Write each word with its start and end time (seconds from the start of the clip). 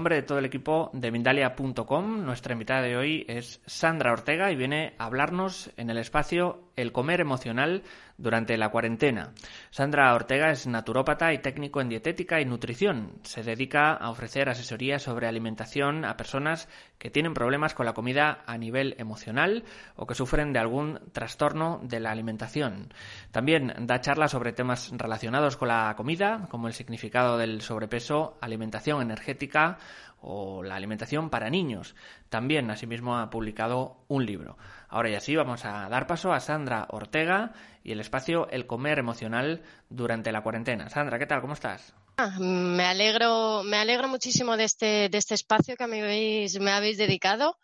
Nombre 0.00 0.16
de 0.16 0.22
todo 0.22 0.38
el 0.38 0.46
equipo 0.46 0.90
de 0.94 1.10
Mindalia.com, 1.10 2.24
nuestra 2.24 2.54
invitada 2.54 2.80
de 2.80 2.96
hoy 2.96 3.26
es 3.28 3.60
Sandra 3.66 4.14
Ortega 4.14 4.50
y 4.50 4.56
viene 4.56 4.94
a 4.96 5.04
hablarnos 5.04 5.70
en 5.76 5.90
el 5.90 5.98
espacio 5.98 6.69
El 6.80 6.92
comer 6.92 7.20
emocional 7.20 7.82
durante 8.16 8.56
la 8.56 8.70
cuarentena. 8.70 9.32
Sandra 9.70 10.14
Ortega 10.14 10.50
es 10.50 10.66
naturópata 10.66 11.32
y 11.32 11.38
técnico 11.38 11.80
en 11.80 11.88
dietética 11.88 12.40
y 12.40 12.44
nutrición. 12.44 13.12
Se 13.22 13.42
dedica 13.42 13.92
a 13.92 14.10
ofrecer 14.10 14.48
asesoría 14.48 14.98
sobre 14.98 15.26
alimentación 15.26 16.04
a 16.04 16.16
personas 16.16 16.68
que 16.98 17.10
tienen 17.10 17.34
problemas 17.34 17.74
con 17.74 17.86
la 17.86 17.94
comida 17.94 18.42
a 18.46 18.56
nivel 18.58 18.94
emocional 18.98 19.64
o 19.96 20.06
que 20.06 20.14
sufren 20.14 20.52
de 20.52 20.58
algún 20.58 21.00
trastorno 21.12 21.80
de 21.82 22.00
la 22.00 22.10
alimentación. 22.10 22.92
También 23.30 23.74
da 23.80 24.00
charlas 24.00 24.30
sobre 24.30 24.52
temas 24.52 24.90
relacionados 24.92 25.56
con 25.56 25.68
la 25.68 25.94
comida, 25.96 26.46
como 26.50 26.66
el 26.66 26.74
significado 26.74 27.38
del 27.38 27.62
sobrepeso, 27.62 28.38
alimentación 28.40 29.02
energética 29.02 29.78
o 30.22 30.62
la 30.62 30.76
alimentación 30.76 31.30
para 31.30 31.50
niños. 31.50 31.94
También, 32.28 32.70
asimismo, 32.70 33.18
ha 33.18 33.30
publicado 33.30 34.04
un 34.08 34.26
libro. 34.26 34.56
Ahora 34.90 35.08
y 35.08 35.14
así 35.14 35.36
vamos 35.36 35.64
a 35.64 35.88
dar 35.88 36.08
paso 36.08 36.32
a 36.32 36.40
Sandra 36.40 36.88
Ortega 36.90 37.52
y 37.84 37.92
el 37.92 38.00
espacio 38.00 38.48
El 38.50 38.66
comer 38.66 38.98
emocional 38.98 39.62
durante 39.88 40.32
la 40.32 40.42
cuarentena. 40.42 40.90
Sandra, 40.90 41.18
¿qué 41.18 41.26
tal? 41.26 41.40
¿Cómo 41.40 41.54
estás? 41.54 41.94
Ah, 42.16 42.36
me 42.40 42.84
alegro, 42.84 43.62
me 43.62 43.76
alegro 43.76 44.08
muchísimo 44.08 44.56
de 44.56 44.64
este, 44.64 45.08
de 45.08 45.16
este 45.16 45.34
espacio 45.34 45.76
que 45.76 45.86
me 45.86 46.02
habéis, 46.02 46.58
me 46.58 46.72
habéis 46.72 46.98
dedicado. 46.98 47.56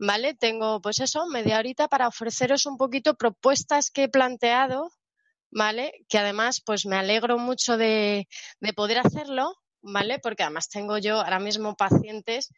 ¿Vale? 0.00 0.34
Tengo, 0.34 0.82
pues 0.82 0.98
eso, 0.98 1.26
media 1.26 1.58
horita 1.58 1.86
para 1.86 2.08
ofreceros 2.08 2.66
un 2.66 2.76
poquito 2.76 3.14
propuestas 3.14 3.90
que 3.90 4.04
he 4.04 4.08
planteado, 4.08 4.90
¿vale? 5.50 5.92
Que 6.08 6.18
además, 6.18 6.60
pues 6.66 6.84
me 6.84 6.96
alegro 6.96 7.38
mucho 7.38 7.76
de, 7.76 8.26
de 8.60 8.72
poder 8.72 8.98
hacerlo, 8.98 9.54
¿vale? 9.82 10.18
Porque 10.18 10.42
además 10.42 10.68
tengo 10.68 10.98
yo 10.98 11.20
ahora 11.20 11.38
mismo 11.38 11.76
pacientes 11.76 12.50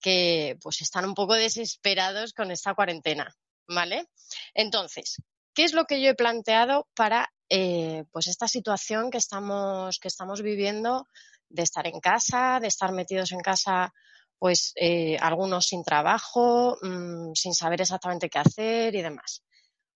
que 0.00 0.58
pues 0.60 0.82
están 0.82 1.06
un 1.06 1.14
poco 1.14 1.34
desesperados 1.34 2.34
con 2.34 2.50
esta 2.50 2.74
cuarentena, 2.74 3.34
¿vale? 3.68 4.08
Entonces, 4.54 5.16
¿qué 5.54 5.64
es 5.64 5.72
lo 5.72 5.84
que 5.84 6.00
yo 6.00 6.10
he 6.10 6.14
planteado 6.14 6.88
para 6.94 7.32
eh, 7.48 8.04
pues 8.10 8.26
esta 8.26 8.48
situación 8.48 9.10
que 9.10 9.18
estamos, 9.18 9.98
que 9.98 10.08
estamos 10.08 10.42
viviendo 10.42 11.06
de 11.48 11.62
estar 11.62 11.86
en 11.86 12.00
casa, 12.00 12.58
de 12.60 12.68
estar 12.68 12.92
metidos 12.92 13.32
en 13.32 13.40
casa, 13.40 13.92
pues 14.38 14.72
eh, 14.76 15.16
algunos 15.20 15.66
sin 15.66 15.84
trabajo, 15.84 16.76
mmm, 16.82 17.32
sin 17.34 17.54
saber 17.54 17.80
exactamente 17.80 18.28
qué 18.28 18.38
hacer 18.38 18.94
y 18.94 19.02
demás? 19.02 19.42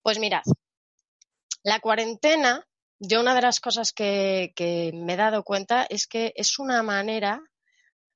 Pues 0.03 0.19
mirad, 0.19 0.43
la 1.63 1.81
cuarentena, 1.81 2.67
yo 3.01 3.21
una 3.21 3.35
de 3.35 3.43
las 3.43 3.61
cosas 3.61 3.93
que, 3.93 4.53
que 4.55 4.93
me 4.95 5.15
he 5.15 5.17
dado 5.17 5.43
cuenta 5.43 5.87
es 5.89 6.07
que 6.07 6.33
es 6.37 6.59
una 6.59 6.83
manera 6.83 7.43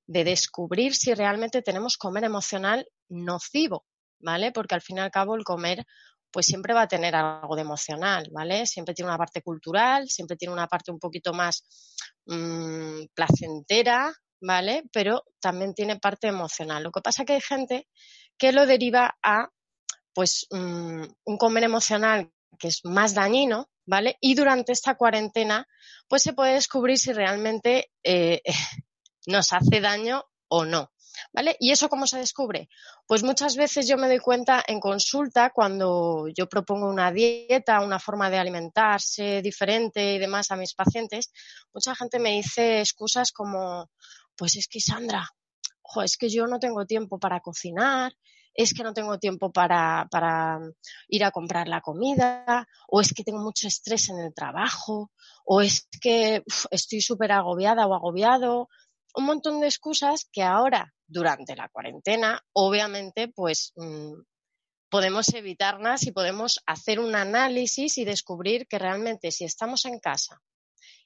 de 0.07 0.25
descubrir 0.25 0.95
si 0.95 1.15
realmente 1.15 1.63
tenemos 1.63 1.97
comer 1.97 2.25
emocional 2.25 2.87
nocivo, 3.09 3.85
¿vale? 4.23 4.53
Porque 4.53 4.75
al 4.75 4.83
fin 4.83 4.99
y 4.99 5.01
al 5.01 5.11
cabo 5.11 5.37
el 5.37 5.45
comer 5.45 5.85
pues 6.33 6.47
siempre 6.47 6.73
va 6.73 6.83
a 6.83 6.89
tener 6.89 7.15
algo 7.15 7.55
de 7.55 7.63
emocional, 7.63 8.27
¿vale? 8.33 8.67
Siempre 8.67 8.95
tiene 8.95 9.11
una 9.11 9.19
parte 9.19 9.43
cultural, 9.43 10.09
siempre 10.09 10.37
tiene 10.37 10.55
una 10.55 10.67
parte 10.67 10.91
un 10.91 10.99
poquito 10.99 11.35
más 11.35 11.63
mmm, 12.27 13.05
placentera, 13.15 14.13
¿vale? 14.41 14.85
Pero 14.93 15.25
también 15.41 15.75
tiene 15.75 15.99
parte 16.01 16.29
emocional. 16.29 16.83
Lo 16.83 16.91
que 16.91 17.03
pasa 17.03 17.23
es 17.23 17.27
que 17.27 17.33
hay 17.35 17.41
gente 17.43 17.89
que 18.39 18.53
lo 18.53 18.67
deriva 18.67 19.15
a, 19.23 19.49
pues, 20.15 20.47
mmm, 20.51 21.05
un 21.25 21.37
comer 21.39 21.65
emocional 21.65 22.33
que 22.59 22.69
es 22.69 22.81
más 22.85 23.15
dañino, 23.15 23.69
¿vale? 23.87 24.17
Y 24.21 24.35
durante 24.35 24.73
esta 24.73 24.95
cuarentena, 24.97 25.67
pues 26.09 26.23
se 26.23 26.33
puede 26.33 26.55
descubrir 26.55 26.99
si 26.99 27.13
realmente 27.13 27.91
eh, 28.05 28.43
nos 29.27 29.53
hace 29.53 29.81
daño 29.81 30.25
o 30.49 30.65
no. 30.65 30.92
¿Vale? 31.33 31.57
¿Y 31.61 31.71
eso 31.71 31.89
cómo 31.89 32.07
se 32.07 32.19
descubre? 32.19 32.69
Pues 33.07 33.23
muchas 33.23 33.57
veces 33.57 33.87
yo 33.87 33.97
me 33.97 34.09
doy 34.09 34.19
cuenta 34.19 34.63
en 34.67 34.81
consulta 34.81 35.51
cuando 35.51 36.27
yo 36.29 36.49
propongo 36.49 36.89
una 36.89 37.13
dieta, 37.13 37.81
una 37.81 37.99
forma 37.99 38.31
de 38.31 38.39
alimentarse 38.39 39.43
diferente 39.43 40.15
y 40.15 40.19
demás 40.19 40.51
a 40.51 40.57
mis 40.57 40.75
pacientes, 40.75 41.33
mucha 41.73 41.95
gente 41.95 42.19
me 42.19 42.33
dice 42.33 42.81
excusas 42.81 43.33
como, 43.33 43.91
pues 44.37 44.57
es 44.57 44.69
que 44.69 44.81
Sandra, 44.81 45.29
ojo, 45.83 46.03
es 46.03 46.17
que 46.17 46.29
yo 46.29 46.47
no 46.47 46.59
tengo 46.59 46.87
tiempo 46.87 47.19
para 47.19 47.41
cocinar, 47.41 48.13
es 48.55 48.75
que 48.75 48.83
no 48.83 48.93
tengo 48.93 49.19
tiempo 49.19 49.53
para, 49.53 50.09
ir 51.09 51.25
a 51.25 51.31
comprar 51.31 51.69
la 51.69 51.81
comida, 51.81 52.67
o 52.89 53.01
es 53.01 53.13
que 53.15 53.25
tengo 53.25 53.41
mucho 53.41 53.67
estrés 53.67 54.09
en 54.11 54.19
el 54.19 54.35
trabajo, 54.35 55.11
o 55.45 55.61
es 55.61 55.89
que 56.01 56.43
estoy 56.71 57.01
súper 57.01 57.33
agobiada 57.33 57.87
o 57.87 57.95
agobiado, 57.95 58.69
un 59.15 59.25
montón 59.25 59.61
de 59.61 59.67
excusas 59.67 60.29
que 60.33 60.43
ahora, 60.43 60.95
durante 61.07 61.55
la 61.57 61.69
cuarentena, 61.69 62.43
obviamente, 62.53 63.29
pues 63.29 63.73
mmm, 63.77 64.23
podemos 64.91 65.33
evitarlas 65.35 66.07
y 66.07 66.13
podemos 66.13 66.61
hacer 66.67 67.01
un 67.01 67.15
análisis 67.15 67.99
y 67.99 68.05
descubrir 68.05 68.67
que 68.67 68.79
realmente 68.79 69.31
si 69.31 69.45
estamos 69.45 69.85
en 69.85 69.99
casa 69.99 70.41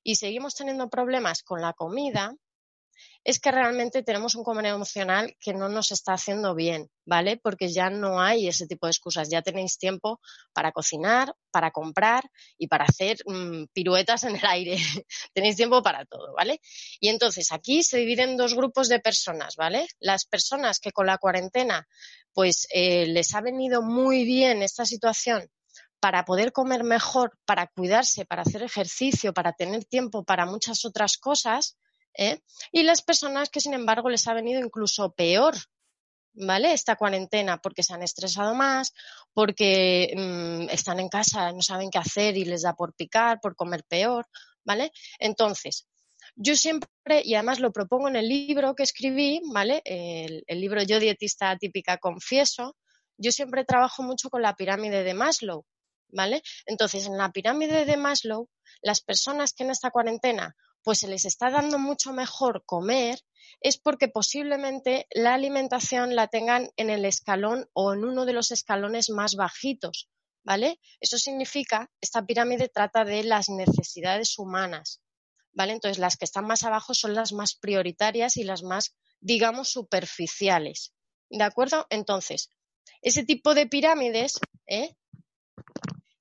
y 0.02 0.16
seguimos 0.16 0.54
teniendo 0.54 0.88
problemas 0.88 1.42
con 1.42 1.60
la 1.60 1.72
comida, 1.72 2.34
es 3.24 3.40
que 3.40 3.50
realmente 3.50 4.02
tenemos 4.02 4.34
un 4.34 4.44
comer 4.44 4.66
emocional 4.66 5.36
que 5.40 5.52
no 5.52 5.68
nos 5.68 5.92
está 5.92 6.14
haciendo 6.14 6.54
bien, 6.54 6.90
¿vale? 7.04 7.36
Porque 7.36 7.68
ya 7.68 7.90
no 7.90 8.20
hay 8.20 8.48
ese 8.48 8.66
tipo 8.66 8.86
de 8.86 8.92
excusas, 8.92 9.28
ya 9.28 9.42
tenéis 9.42 9.78
tiempo 9.78 10.20
para 10.52 10.72
cocinar, 10.72 11.34
para 11.50 11.70
comprar 11.70 12.30
y 12.58 12.68
para 12.68 12.84
hacer 12.84 13.18
mmm, 13.26 13.64
piruetas 13.72 14.24
en 14.24 14.36
el 14.36 14.46
aire. 14.46 14.76
tenéis 15.32 15.56
tiempo 15.56 15.82
para 15.82 16.04
todo, 16.04 16.34
¿vale? 16.34 16.60
Y 17.00 17.08
entonces 17.08 17.52
aquí 17.52 17.82
se 17.82 17.98
dividen 17.98 18.30
en 18.30 18.36
dos 18.36 18.54
grupos 18.54 18.88
de 18.88 19.00
personas, 19.00 19.56
¿vale? 19.56 19.86
Las 20.00 20.24
personas 20.24 20.80
que 20.80 20.92
con 20.92 21.06
la 21.06 21.18
cuarentena 21.18 21.86
pues 22.32 22.66
eh, 22.70 23.06
les 23.06 23.34
ha 23.34 23.40
venido 23.40 23.80
muy 23.80 24.24
bien 24.24 24.62
esta 24.62 24.84
situación 24.84 25.48
para 26.00 26.24
poder 26.24 26.52
comer 26.52 26.84
mejor, 26.84 27.38
para 27.46 27.66
cuidarse, 27.66 28.26
para 28.26 28.42
hacer 28.42 28.62
ejercicio, 28.62 29.32
para 29.32 29.54
tener 29.54 29.84
tiempo 29.86 30.22
para 30.22 30.44
muchas 30.44 30.84
otras 30.84 31.16
cosas, 31.16 31.78
¿eh? 32.16 32.41
Y 32.72 32.82
las 32.82 33.03
personas 33.03 33.50
que, 33.50 33.60
sin 33.60 33.75
embargo, 33.75 34.09
les 34.09 34.27
ha 34.27 34.34
venido 34.34 34.60
incluso 34.60 35.12
peor, 35.12 35.54
¿vale? 36.34 36.72
Esta 36.72 36.97
cuarentena, 36.97 37.59
porque 37.59 37.82
se 37.82 37.94
han 37.94 38.03
estresado 38.03 38.54
más, 38.54 38.93
porque 39.32 40.12
mmm, 40.16 40.69
están 40.71 41.00
en 41.00 41.09
casa, 41.09 41.53
no 41.53 41.62
saben 41.62 41.91
qué 41.91 41.99
hacer 41.99 42.37
y 42.37 42.44
les 42.44 42.62
da 42.62 42.75
por 42.75 42.94
picar, 42.94 43.41
por 43.41 43.56
comer 43.56 43.84
peor, 43.84 44.27
¿vale? 44.65 44.93
Entonces, 45.19 45.86
yo 46.34 46.57
siempre, 46.57 47.22
y 47.24 47.34
además 47.34 47.60
lo 47.60 47.72
propongo 47.72 48.09
en 48.09 48.16
el 48.16 48.28
libro 48.28 48.74
que 48.74 48.83
escribí, 48.83 49.41
¿vale? 49.53 49.80
El, 49.84 50.45
el 50.47 50.60
libro 50.60 50.83
Yo 50.83 51.01
dietista 51.01 51.57
típica 51.57 51.98
confieso, 51.98 52.77
yo 53.16 53.33
siempre 53.33 53.65
trabajo 53.65 54.03
mucho 54.03 54.28
con 54.28 54.42
la 54.42 54.54
pirámide 54.54 55.03
de 55.03 55.15
Maslow, 55.15 55.65
¿vale? 56.09 56.42
Entonces, 56.66 57.07
en 57.07 57.16
la 57.16 57.30
pirámide 57.33 57.86
de 57.86 57.97
Maslow, 57.97 58.48
las 58.83 59.01
personas 59.01 59.54
que 59.54 59.65
en 59.65 59.71
esta 59.71 59.91
cuarentena 59.91 60.54
pues 60.86 61.00
se 61.00 61.09
les 61.09 61.24
está 61.24 61.50
dando 61.50 61.80
mucho 61.80 62.12
mejor 62.12 62.62
comer, 62.65 63.18
es 63.60 63.77
porque 63.77 64.06
posiblemente 64.06 65.09
la 65.10 65.34
alimentación 65.34 66.15
la 66.15 66.28
tengan 66.28 66.71
en 66.77 66.91
el 66.91 67.04
escalón 67.04 67.68
o 67.72 67.92
en 67.92 68.04
uno 68.04 68.24
de 68.24 68.33
los 68.33 68.53
escalones 68.53 69.10
más 69.10 69.34
bajitos, 69.34 70.09
¿vale? 70.44 70.78
Eso 71.00 71.18
significa, 71.18 71.91
esta 72.00 72.24
pirámide 72.24 72.68
trata 72.68 73.04
de 73.04 73.24
las 73.24 73.48
necesidades 73.48 74.38
humanas, 74.38 75.03
¿vale? 75.53 75.72
Entonces, 75.72 75.98
las 75.98 76.16
que 76.16 76.24
están 76.24 76.47
más 76.47 76.62
abajo 76.62 76.94
son 76.94 77.15
las 77.15 77.33
más 77.33 77.56
prioritarias 77.56 78.36
y 78.36 78.44
las 78.44 78.62
más, 78.62 78.94
digamos, 79.18 79.68
superficiales, 79.68 80.92
¿de 81.30 81.42
acuerdo? 81.42 81.88
Entonces, 81.91 82.50
ese 83.03 83.24
tipo 83.24 83.56
de 83.56 83.66
pirámides, 83.66 84.38
¿eh? 84.68 84.94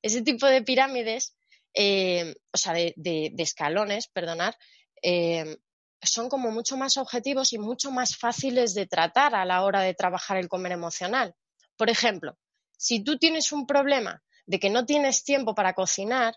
Ese 0.02 0.24
tipo 0.24 0.48
de 0.48 0.64
pirámides 0.64 1.36
eh, 1.76 2.36
o 2.52 2.58
sea, 2.58 2.74
de, 2.74 3.34
escalones, 3.38 4.08
perdonar, 4.08 4.58
eh, 5.02 5.58
son 6.02 6.30
como 6.30 6.52
mucho 6.52 6.78
más 6.78 6.98
objetivos 6.98 7.54
y 7.54 7.58
mucho 7.58 7.92
más 7.92 8.18
fáciles 8.18 8.74
de 8.74 8.86
tratar 8.86 9.36
a 9.36 9.46
la 9.46 9.64
hora 9.64 9.82
de 9.82 9.94
trabajar 9.94 10.38
el 10.38 10.48
comer 10.48 10.72
emocional. 10.72 11.36
Por 11.78 11.90
ejemplo, 11.90 12.38
si 12.78 13.04
tú 13.04 13.18
tienes 13.18 13.52
un 13.52 13.66
problema 13.68 14.24
de 14.46 14.60
que 14.60 14.70
no 14.70 14.86
tienes 14.86 15.24
tiempo 15.24 15.56
para 15.56 15.74
cocinar, 15.74 16.36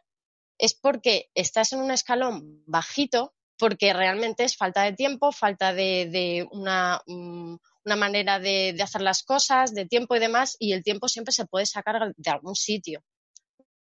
es 0.58 0.74
porque 0.74 1.30
estás 1.34 1.72
en 1.72 1.80
un 1.80 1.90
escalón 1.90 2.62
bajito, 2.66 3.34
porque 3.58 3.92
realmente 3.92 4.44
es 4.44 4.56
falta 4.56 4.82
de 4.82 4.92
tiempo, 4.92 5.32
falta 5.32 5.72
de, 5.72 6.46
mm, 6.50 7.56
una, 7.84 7.96
manera 7.96 8.38
de, 8.38 8.76
hacer 8.82 9.02
las 9.02 9.22
cosas, 9.22 9.74
de 9.74 9.86
tiempo 9.86 10.16
y 10.16 10.20
demás, 10.20 10.56
y 10.58 10.72
el 10.72 10.82
tiempo 10.82 11.08
siempre 11.08 11.32
se 11.32 11.46
puede 11.46 11.66
sacar 11.66 12.12
de 12.16 12.30
algún 12.30 12.54
sitio, 12.54 13.02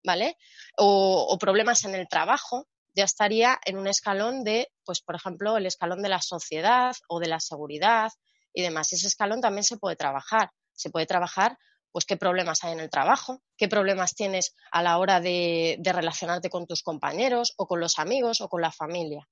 ¿vale? 0.05 0.37
o 0.77 1.37
problemas 1.41 1.85
en 1.85 1.95
el 1.95 2.09
trabajo, 2.09 2.67
ya 2.95 3.05
estaría 3.05 3.59
en 3.65 3.77
un 3.77 3.89
escalón 3.89 4.45
de, 4.45 4.71
pues, 4.85 5.01
por 5.01 5.17
ejemplo, 5.17 5.57
el 5.57 5.67
escalón 5.67 6.03
de 6.03 6.09
la 6.09 6.23
sociedad 6.23 6.95
o 7.09 7.19
de 7.19 7.27
la 7.27 7.41
seguridad 7.41 8.13
y 8.53 8.63
demás. 8.63 8.93
Ese 8.93 9.09
escalón 9.09 9.41
también 9.41 9.65
se 9.65 9.77
puede 9.77 9.97
trabajar. 9.97 10.51
Se 10.73 10.91
puede 10.91 11.07
trabajar, 11.07 11.59
pues, 11.91 12.05
qué 12.05 12.17
problemas 12.17 12.63
hay 12.63 12.73
en 12.73 12.81
el 12.81 12.91
trabajo, 12.91 13.43
qué 13.57 13.69
problemas 13.69 14.15
tienes 14.15 14.55
a 14.71 14.83
la 14.83 14.99
hora 14.99 15.21
de, 15.21 15.77
de 15.81 15.93
relacionarte 15.93 16.51
con 16.51 16.67
tus 16.67 16.83
compañeros 16.83 17.55
o 17.57 17.67
con 17.67 17.81
los 17.81 17.99
amigos 17.99 18.41
o 18.41 18.49
con 18.49 18.63
la 18.63 18.71
familia. 18.71 19.29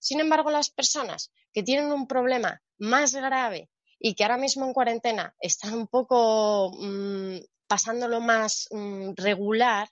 Sin 0.00 0.20
embargo, 0.20 0.50
las 0.50 0.70
personas 0.70 1.32
que 1.52 1.62
tienen 1.62 1.92
un 1.92 2.06
problema 2.06 2.62
más 2.78 3.14
grave 3.14 3.70
y 3.98 4.14
que 4.14 4.24
ahora 4.24 4.38
mismo 4.38 4.66
en 4.66 4.72
cuarentena 4.72 5.34
están 5.38 5.74
un 5.74 5.86
poco 5.86 6.72
mm, 6.78 7.38
pasándolo 7.68 8.20
más 8.20 8.66
mm, 8.70 9.12
regular, 9.16 9.88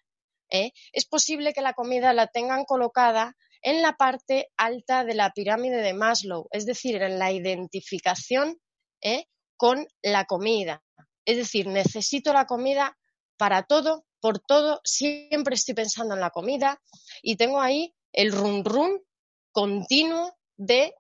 ¿eh? 0.53 0.73
es 0.93 1.07
posible 1.07 1.53
que 1.53 1.63
la 1.63 1.73
comida 1.73 2.13
la 2.13 2.29
tengan 2.29 2.65
colocada 2.65 3.35
en 3.63 3.83
la 3.83 3.95
parte 3.95 4.51
alta 4.57 5.05
de 5.05 5.15
la 5.15 5.31
pirámide 5.31 5.79
de 5.79 5.95
Maslow, 5.95 6.49
es 6.51 6.67
decir, 6.67 7.03
en 7.03 7.19
la 7.19 7.33
identificación 7.33 8.59
¿eh? 9.01 9.27
con 9.57 9.87
la 10.03 10.27
comida. 10.27 10.83
Es 11.25 11.37
decir, 11.37 11.67
necesito 11.67 12.33
la 12.33 12.47
comida 12.47 12.99
para 13.37 13.63
todo, 13.63 14.05
por 14.21 14.39
todo, 14.39 14.81
siempre 14.85 15.55
estoy 15.55 15.75
pensando 15.75 16.15
en 16.15 16.21
la 16.21 16.31
comida 16.31 16.81
y 17.23 17.37
tengo 17.37 17.61
ahí 17.61 17.95
el 18.13 18.33
run 18.33 18.65
run 18.65 19.01
continuo 19.53 20.37
de 20.57 20.95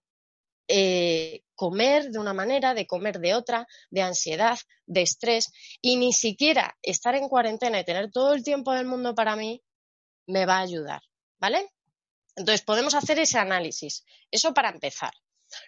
eh, 0.75 1.45
comer 1.55 2.11
de 2.11 2.19
una 2.19 2.33
manera, 2.33 2.73
de 2.73 2.87
comer 2.87 3.19
de 3.19 3.35
otra, 3.35 3.67
de 3.91 4.01
ansiedad, 4.01 4.59
de 4.87 5.03
estrés 5.03 5.53
y 5.83 5.97
ni 5.97 6.15
siquiera 6.15 6.79
estar 6.81 7.15
en 7.15 7.29
cuarentena 7.29 7.79
y 7.79 7.85
tener 7.85 8.11
todo 8.11 8.33
el 8.33 8.43
tiempo 8.43 8.73
del 8.73 8.87
mundo 8.87 9.15
para 9.15 9.37
mí 9.37 9.63
me 10.27 10.47
va 10.47 10.57
a 10.57 10.63
ayudar, 10.63 11.03
¿vale? 11.39 11.69
Entonces 12.37 12.63
podemos 12.63 12.95
hacer 12.95 13.19
ese 13.19 13.39
análisis. 13.39 14.03
Eso 14.31 14.55
para 14.55 14.71
empezar. 14.71 15.13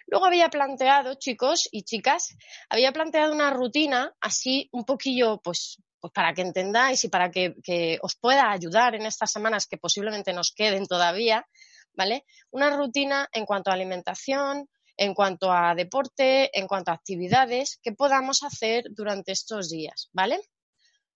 Luego 0.07 0.25
había 0.25 0.49
planteado, 0.49 1.13
chicos 1.13 1.69
y 1.71 1.83
chicas, 1.83 2.35
había 2.67 2.91
planteado 2.91 3.31
una 3.31 3.51
rutina 3.51 4.11
así 4.19 4.69
un 4.71 4.85
poquillo, 4.85 5.39
pues, 5.43 5.83
pues 5.99 6.11
para 6.13 6.33
que 6.33 6.41
entendáis 6.41 7.03
y 7.03 7.09
para 7.09 7.29
que, 7.29 7.53
que 7.63 7.99
os 8.01 8.15
pueda 8.15 8.49
ayudar 8.49 8.95
en 8.95 9.05
estas 9.05 9.31
semanas 9.31 9.67
que 9.67 9.77
posiblemente 9.77 10.33
nos 10.33 10.51
queden 10.51 10.87
todavía, 10.87 11.45
¿vale? 11.93 12.25
Una 12.49 12.75
rutina 12.75 13.29
en 13.31 13.45
cuanto 13.45 13.69
a 13.69 13.75
alimentación, 13.75 14.67
en 14.97 15.13
cuanto 15.13 15.51
a 15.51 15.75
deporte, 15.75 16.57
en 16.57 16.67
cuanto 16.67 16.91
a 16.91 16.95
actividades 16.95 17.79
que 17.81 17.91
podamos 17.91 18.43
hacer 18.43 18.85
durante 18.91 19.31
estos 19.31 19.69
días, 19.69 20.09
¿vale? 20.13 20.39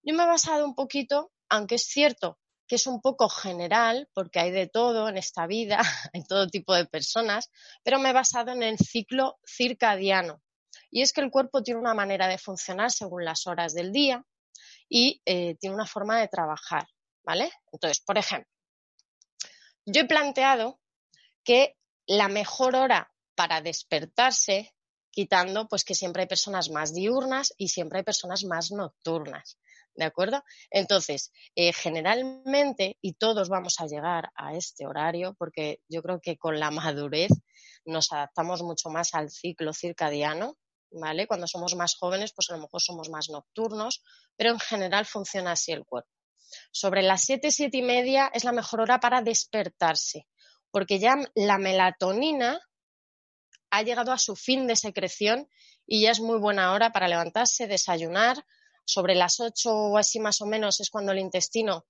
Yo 0.04 0.16
me 0.16 0.24
he 0.24 0.28
basado 0.28 0.66
un 0.66 0.76
poquito, 0.76 1.32
aunque 1.50 1.76
es 1.76 1.84
cierto 1.84 2.38
que 2.70 2.76
es 2.76 2.86
un 2.86 3.02
poco 3.02 3.28
general, 3.30 4.08
porque 4.14 4.40
hay 4.40 4.52
de 4.52 4.68
todo 4.68 5.10
en 5.10 5.18
esta 5.18 5.48
vida, 5.48 5.80
hay 6.14 6.24
todo 6.24 6.48
tipo 6.48 6.76
de 6.76 6.86
personas, 6.86 7.50
pero 7.84 8.00
me 8.00 8.12
he 8.12 8.14
basado 8.14 8.52
en 8.52 8.62
el 8.62 8.78
ciclo 8.78 9.40
circadiano. 9.44 10.42
Y 10.92 11.02
es 11.02 11.12
que 11.12 11.22
el 11.22 11.32
cuerpo 11.32 11.64
tiene 11.64 11.80
una 11.80 11.96
manera 11.96 12.28
de 12.28 12.38
funcionar 12.38 12.92
según 12.92 13.26
las 13.26 13.48
horas 13.48 13.74
del 13.74 13.92
día 13.92 14.24
y 14.88 15.22
eh, 15.26 15.56
tiene 15.60 15.76
una 15.76 15.86
forma 15.88 16.20
de 16.20 16.28
trabajar, 16.28 16.88
¿vale? 17.24 17.52
Entonces, 17.72 18.02
por 18.02 18.18
ejemplo, 18.18 18.50
yo 19.86 20.02
he 20.02 20.06
planteado 20.06 20.80
que 21.44 21.76
la 22.06 22.28
mejor 22.28 22.76
hora 22.76 23.12
para 23.40 23.62
despertarse, 23.62 24.76
quitando 25.10 25.70
pues 25.70 25.86
que 25.86 25.96
siempre 25.96 26.24
hay 26.24 26.28
personas 26.28 26.70
más 26.72 26.94
diurnas 26.94 27.54
y 27.56 27.70
siempre 27.70 28.00
hay 28.00 28.04
personas 28.04 28.44
más 28.44 28.70
nocturnas. 28.74 29.58
¿De 29.94 30.04
acuerdo? 30.04 30.44
Entonces, 30.70 31.32
eh, 31.56 31.72
generalmente, 31.72 32.98
y 33.00 33.14
todos 33.14 33.48
vamos 33.48 33.80
a 33.80 33.88
llegar 33.88 34.30
a 34.36 34.56
este 34.56 34.86
horario, 34.86 35.36
porque 35.40 35.80
yo 35.88 36.02
creo 36.02 36.20
que 36.20 36.36
con 36.36 36.60
la 36.60 36.70
madurez 36.92 37.32
nos 37.86 38.12
adaptamos 38.12 38.62
mucho 38.62 38.90
más 38.90 39.14
al 39.14 39.30
ciclo 39.30 39.72
circadiano, 39.72 40.58
¿vale? 40.92 41.26
Cuando 41.26 41.48
somos 41.48 41.76
más 41.76 41.96
jóvenes, 41.96 42.34
pues 42.36 42.50
a 42.50 42.58
lo 42.58 42.64
mejor 42.64 42.82
somos 42.82 43.10
más 43.10 43.30
nocturnos, 43.30 44.04
pero 44.36 44.52
en 44.52 44.60
general 44.60 45.06
funciona 45.06 45.54
así 45.54 45.72
el 45.72 45.86
cuerpo. 45.86 46.12
Sobre 46.74 47.04
las 47.04 47.22
siete, 47.22 47.52
siete 47.52 47.78
y 47.78 47.84
media 47.84 48.30
es 48.34 48.44
la 48.44 48.52
mejor 48.52 48.82
hora 48.82 49.00
para 49.00 49.22
despertarse, 49.22 50.28
porque 50.72 51.00
ya 51.00 51.16
la 51.36 51.58
melatonina 51.58 52.60
ha 53.72 53.84
llegado 53.84 54.12
a 54.12 54.18
su 54.18 54.36
fin 54.36 54.68
de 54.68 54.76
secreción 54.76 55.48
y 55.86 56.02
ya 56.02 56.12
es 56.12 56.20
muy 56.20 56.40
buena 56.40 56.74
hora 56.74 56.92
para 56.92 57.08
levantarse, 57.08 57.68
desayunar. 57.68 58.46
Sobre 58.86 59.14
las 59.14 59.40
ocho 59.40 59.72
o 59.72 59.98
así 59.98 60.20
más 60.20 60.42
o 60.42 60.48
menos 60.48 60.80
es 60.80 60.90
cuando 60.90 61.12
el 61.12 61.20
intestino 61.20 61.86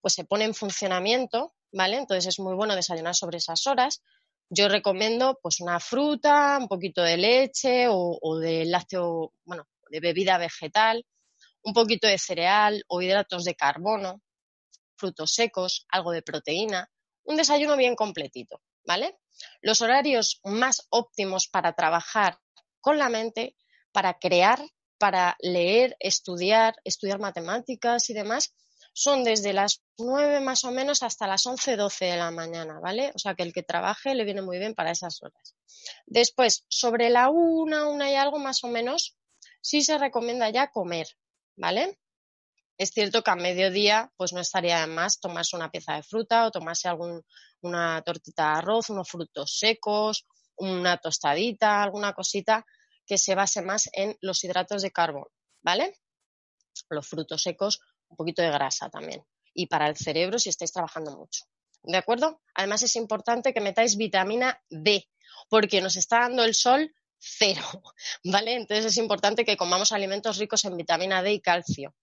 pues 0.00 0.14
se 0.14 0.24
pone 0.24 0.44
en 0.44 0.54
funcionamiento, 0.54 1.54
¿vale? 1.72 1.96
Entonces 1.96 2.26
es 2.26 2.38
muy 2.38 2.54
bueno 2.54 2.76
desayunar 2.76 3.14
sobre 3.14 3.38
esas 3.38 3.66
horas. 3.66 4.02
Yo 4.48 4.68
recomiendo 4.68 5.38
pues 5.42 5.60
una 5.60 5.80
fruta, 5.80 6.56
un 6.58 6.68
poquito 6.68 7.02
de 7.02 7.16
leche 7.16 7.86
o, 7.90 8.38
de 8.38 8.64
lácteo, 8.64 9.32
bueno, 9.44 9.66
de 9.90 10.00
bebida 10.00 10.38
vegetal, 10.38 11.04
un 11.62 11.74
poquito 11.74 12.06
de 12.06 12.18
cereal 12.18 12.84
o 12.88 13.02
hidratos 13.02 13.44
de 13.44 13.54
carbono, 13.54 14.22
frutos 14.96 15.32
secos, 15.32 15.86
algo 15.90 16.12
de 16.12 16.22
proteína, 16.22 16.88
un 17.24 17.36
desayuno 17.36 17.76
bien 17.76 17.94
completito, 17.94 18.62
¿vale? 18.88 19.18
Los 19.60 19.82
horarios 19.82 20.40
más 20.44 20.86
óptimos 20.88 21.46
para 21.46 21.74
trabajar 21.74 22.40
con 22.80 22.96
la 22.96 23.10
mente, 23.10 23.54
para 23.92 24.14
crear, 24.14 24.58
para 24.98 25.36
leer, 25.40 25.94
estudiar, 26.00 26.74
estudiar 26.84 27.18
matemáticas 27.20 28.08
y 28.08 28.14
demás, 28.14 28.54
son 28.94 29.24
desde 29.24 29.52
las 29.52 29.82
9 29.98 30.40
más 30.40 30.64
o 30.64 30.70
menos 30.70 31.02
hasta 31.02 31.26
las 31.26 31.46
11, 31.46 31.76
12 31.76 32.04
de 32.06 32.16
la 32.16 32.30
mañana, 32.30 32.80
¿vale? 32.80 33.12
O 33.14 33.18
sea 33.18 33.34
que 33.34 33.42
el 33.42 33.52
que 33.52 33.62
trabaje 33.62 34.14
le 34.14 34.24
viene 34.24 34.40
muy 34.40 34.58
bien 34.58 34.74
para 34.74 34.90
esas 34.90 35.22
horas. 35.22 35.54
Después, 36.06 36.64
sobre 36.68 37.10
la 37.10 37.28
una, 37.28 37.86
una 37.88 38.10
y 38.10 38.14
algo 38.14 38.38
más 38.38 38.64
o 38.64 38.68
menos, 38.68 39.16
sí 39.60 39.82
se 39.82 39.98
recomienda 39.98 40.48
ya 40.48 40.70
comer, 40.70 41.06
¿vale? 41.56 41.98
Es 42.78 42.90
cierto 42.90 43.22
que 43.22 43.30
a 43.32 43.36
mediodía 43.36 44.12
pues 44.16 44.32
no 44.32 44.40
estaría 44.40 44.80
de 44.80 44.86
más 44.86 45.18
tomarse 45.18 45.56
una 45.56 45.70
pieza 45.70 45.94
de 45.94 46.04
fruta 46.04 46.46
o 46.46 46.52
tomarse 46.52 46.88
algún, 46.88 47.22
una 47.60 48.00
tortita 48.02 48.52
de 48.52 48.58
arroz, 48.58 48.88
unos 48.90 49.08
frutos 49.10 49.58
secos, 49.58 50.26
una 50.56 50.96
tostadita, 50.96 51.82
alguna 51.82 52.12
cosita 52.12 52.64
que 53.04 53.18
se 53.18 53.34
base 53.34 53.62
más 53.62 53.88
en 53.92 54.16
los 54.20 54.44
hidratos 54.44 54.82
de 54.82 54.92
carbono, 54.92 55.26
¿vale? 55.60 55.98
Los 56.88 57.08
frutos 57.08 57.42
secos, 57.42 57.80
un 58.08 58.16
poquito 58.16 58.42
de 58.42 58.50
grasa 58.50 58.88
también. 58.88 59.24
Y 59.54 59.66
para 59.66 59.88
el 59.88 59.96
cerebro 59.96 60.38
si 60.38 60.50
estáis 60.50 60.72
trabajando 60.72 61.16
mucho. 61.16 61.46
¿De 61.82 61.96
acuerdo? 61.96 62.42
Además 62.54 62.82
es 62.82 62.94
importante 62.94 63.52
que 63.52 63.60
metáis 63.60 63.96
vitamina 63.96 64.62
D, 64.68 65.08
porque 65.48 65.80
nos 65.80 65.96
está 65.96 66.20
dando 66.20 66.44
el 66.44 66.54
sol 66.54 66.94
cero, 67.18 67.62
¿vale? 68.24 68.54
Entonces 68.54 68.86
es 68.86 68.96
importante 68.98 69.44
que 69.44 69.56
comamos 69.56 69.90
alimentos 69.90 70.38
ricos 70.38 70.64
en 70.64 70.76
vitamina 70.76 71.22
D 71.22 71.32
y 71.32 71.40
calcio. 71.40 71.94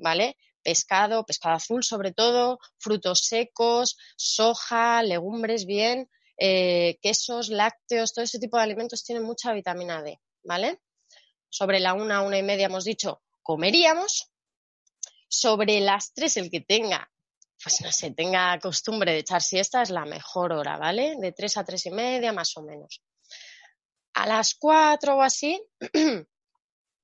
¿Vale? 0.00 0.36
Pescado, 0.62 1.24
pescado 1.24 1.56
azul 1.56 1.84
sobre 1.84 2.12
todo, 2.12 2.58
frutos 2.78 3.20
secos, 3.20 3.96
soja, 4.16 5.02
legumbres 5.02 5.64
bien, 5.64 6.10
eh, 6.36 6.98
quesos, 7.02 7.48
lácteos, 7.48 8.12
todo 8.12 8.24
ese 8.24 8.38
tipo 8.38 8.56
de 8.56 8.62
alimentos 8.62 9.04
tienen 9.04 9.24
mucha 9.24 9.52
vitamina 9.52 10.02
D, 10.02 10.20
¿vale? 10.42 10.80
Sobre 11.48 11.80
la 11.80 11.94
una, 11.94 12.22
una 12.22 12.38
y 12.38 12.42
media 12.42 12.66
hemos 12.66 12.84
dicho, 12.84 13.22
comeríamos. 13.42 14.30
Sobre 15.28 15.80
las 15.80 16.12
tres, 16.12 16.36
el 16.38 16.50
que 16.50 16.60
tenga, 16.60 17.08
pues 17.62 17.80
no 17.82 17.92
sé, 17.92 18.10
tenga 18.12 18.58
costumbre 18.58 19.12
de 19.12 19.18
echar 19.18 19.42
siesta 19.42 19.82
es 19.82 19.90
la 19.90 20.04
mejor 20.04 20.52
hora, 20.52 20.76
¿vale? 20.76 21.16
De 21.20 21.32
tres 21.32 21.56
a 21.56 21.64
tres 21.64 21.86
y 21.86 21.90
media, 21.90 22.32
más 22.32 22.56
o 22.56 22.62
menos. 22.62 23.02
A 24.14 24.26
las 24.26 24.54
cuatro 24.54 25.16
o 25.16 25.22
así, 25.22 25.62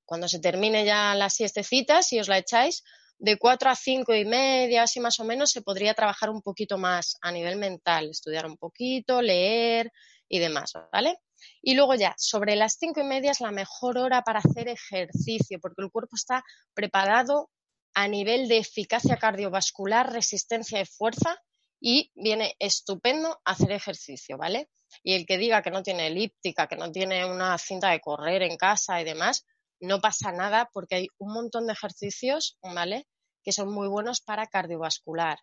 Cuando 0.07 0.29
se 0.29 0.39
termine 0.39 0.85
ya 0.85 1.15
las 1.15 1.35
siestecitas, 1.35 2.07
si 2.07 2.19
os 2.19 2.29
la 2.29 2.39
echáis, 2.39 2.83
de 3.19 3.37
cuatro 3.39 3.71
a 3.71 3.75
cinco 3.75 4.15
y 4.15 4.25
media, 4.25 4.85
así 4.85 5.01
más 5.01 5.19
o 5.21 5.25
menos, 5.25 5.51
se 5.51 5.63
podría 5.63 5.95
trabajar 5.95 6.31
un 6.31 6.43
poquito 6.43 6.79
más 6.79 7.17
a 7.23 7.33
nivel 7.33 7.57
mental, 7.57 8.11
estudiar 8.11 8.47
un 8.47 8.57
poquito, 8.57 9.21
leer 9.21 9.91
y 10.29 10.39
demás, 10.39 10.73
¿vale? 10.93 11.19
Y 11.63 11.75
luego 11.75 11.95
ya, 11.95 12.15
sobre 12.19 12.57
las 12.57 12.77
cinco 12.79 13.01
y 13.01 13.05
media 13.05 13.31
es 13.31 13.41
la 13.41 13.51
mejor 13.51 13.99
hora 13.99 14.23
para 14.23 14.41
hacer 14.41 14.69
ejercicio, 14.69 15.59
porque 15.61 15.83
el 15.83 15.91
cuerpo 15.91 16.17
está 16.17 16.45
preparado 16.75 17.51
a 17.95 18.09
nivel 18.09 18.49
de 18.49 18.59
eficacia 18.59 19.17
cardiovascular, 19.17 20.13
resistencia 20.13 20.81
y 20.81 20.87
fuerza, 20.87 21.41
y 21.81 22.11
viene 22.15 22.57
estupendo 22.59 23.41
hacer 23.45 23.73
ejercicio, 23.73 24.39
¿vale? 24.39 24.71
Y 25.03 25.15
el 25.15 25.27
que 25.27 25.39
diga 25.39 25.63
que 25.63 25.71
no 25.71 25.83
tiene 25.83 26.07
elíptica, 26.07 26.67
que 26.67 26.77
no 26.77 26.91
tiene 26.91 27.25
una 27.25 27.57
cinta 27.59 27.91
de 27.91 28.01
correr 28.01 28.43
en 28.43 28.57
casa 28.57 29.01
y 29.01 29.05
demás, 29.05 29.45
no 29.81 30.01
pasa 30.01 30.33
nada 30.33 30.71
porque 30.73 30.95
hay 30.95 31.09
un 31.19 31.33
montón 31.33 31.67
de 31.67 31.73
ejercicios, 31.73 32.59
¿vale? 32.63 33.07
Que 33.45 33.53
son 33.53 33.73
muy 33.73 33.89
buenos 33.89 34.21
para 34.21 34.47
cardiovascular. 34.47 35.39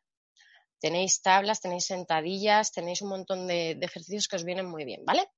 Tenéis 0.79 1.21
tablas, 1.21 1.61
tenéis 1.61 1.85
sentadillas, 1.85 2.71
tenéis 2.71 3.01
un 3.01 3.09
montón 3.09 3.47
de, 3.47 3.71
ejercicios 3.81 4.27
que 4.27 4.35
os 4.35 4.43
vienen 4.43 4.65
muy 4.65 4.85
bien, 4.85 5.05
¿vale? 5.05 5.29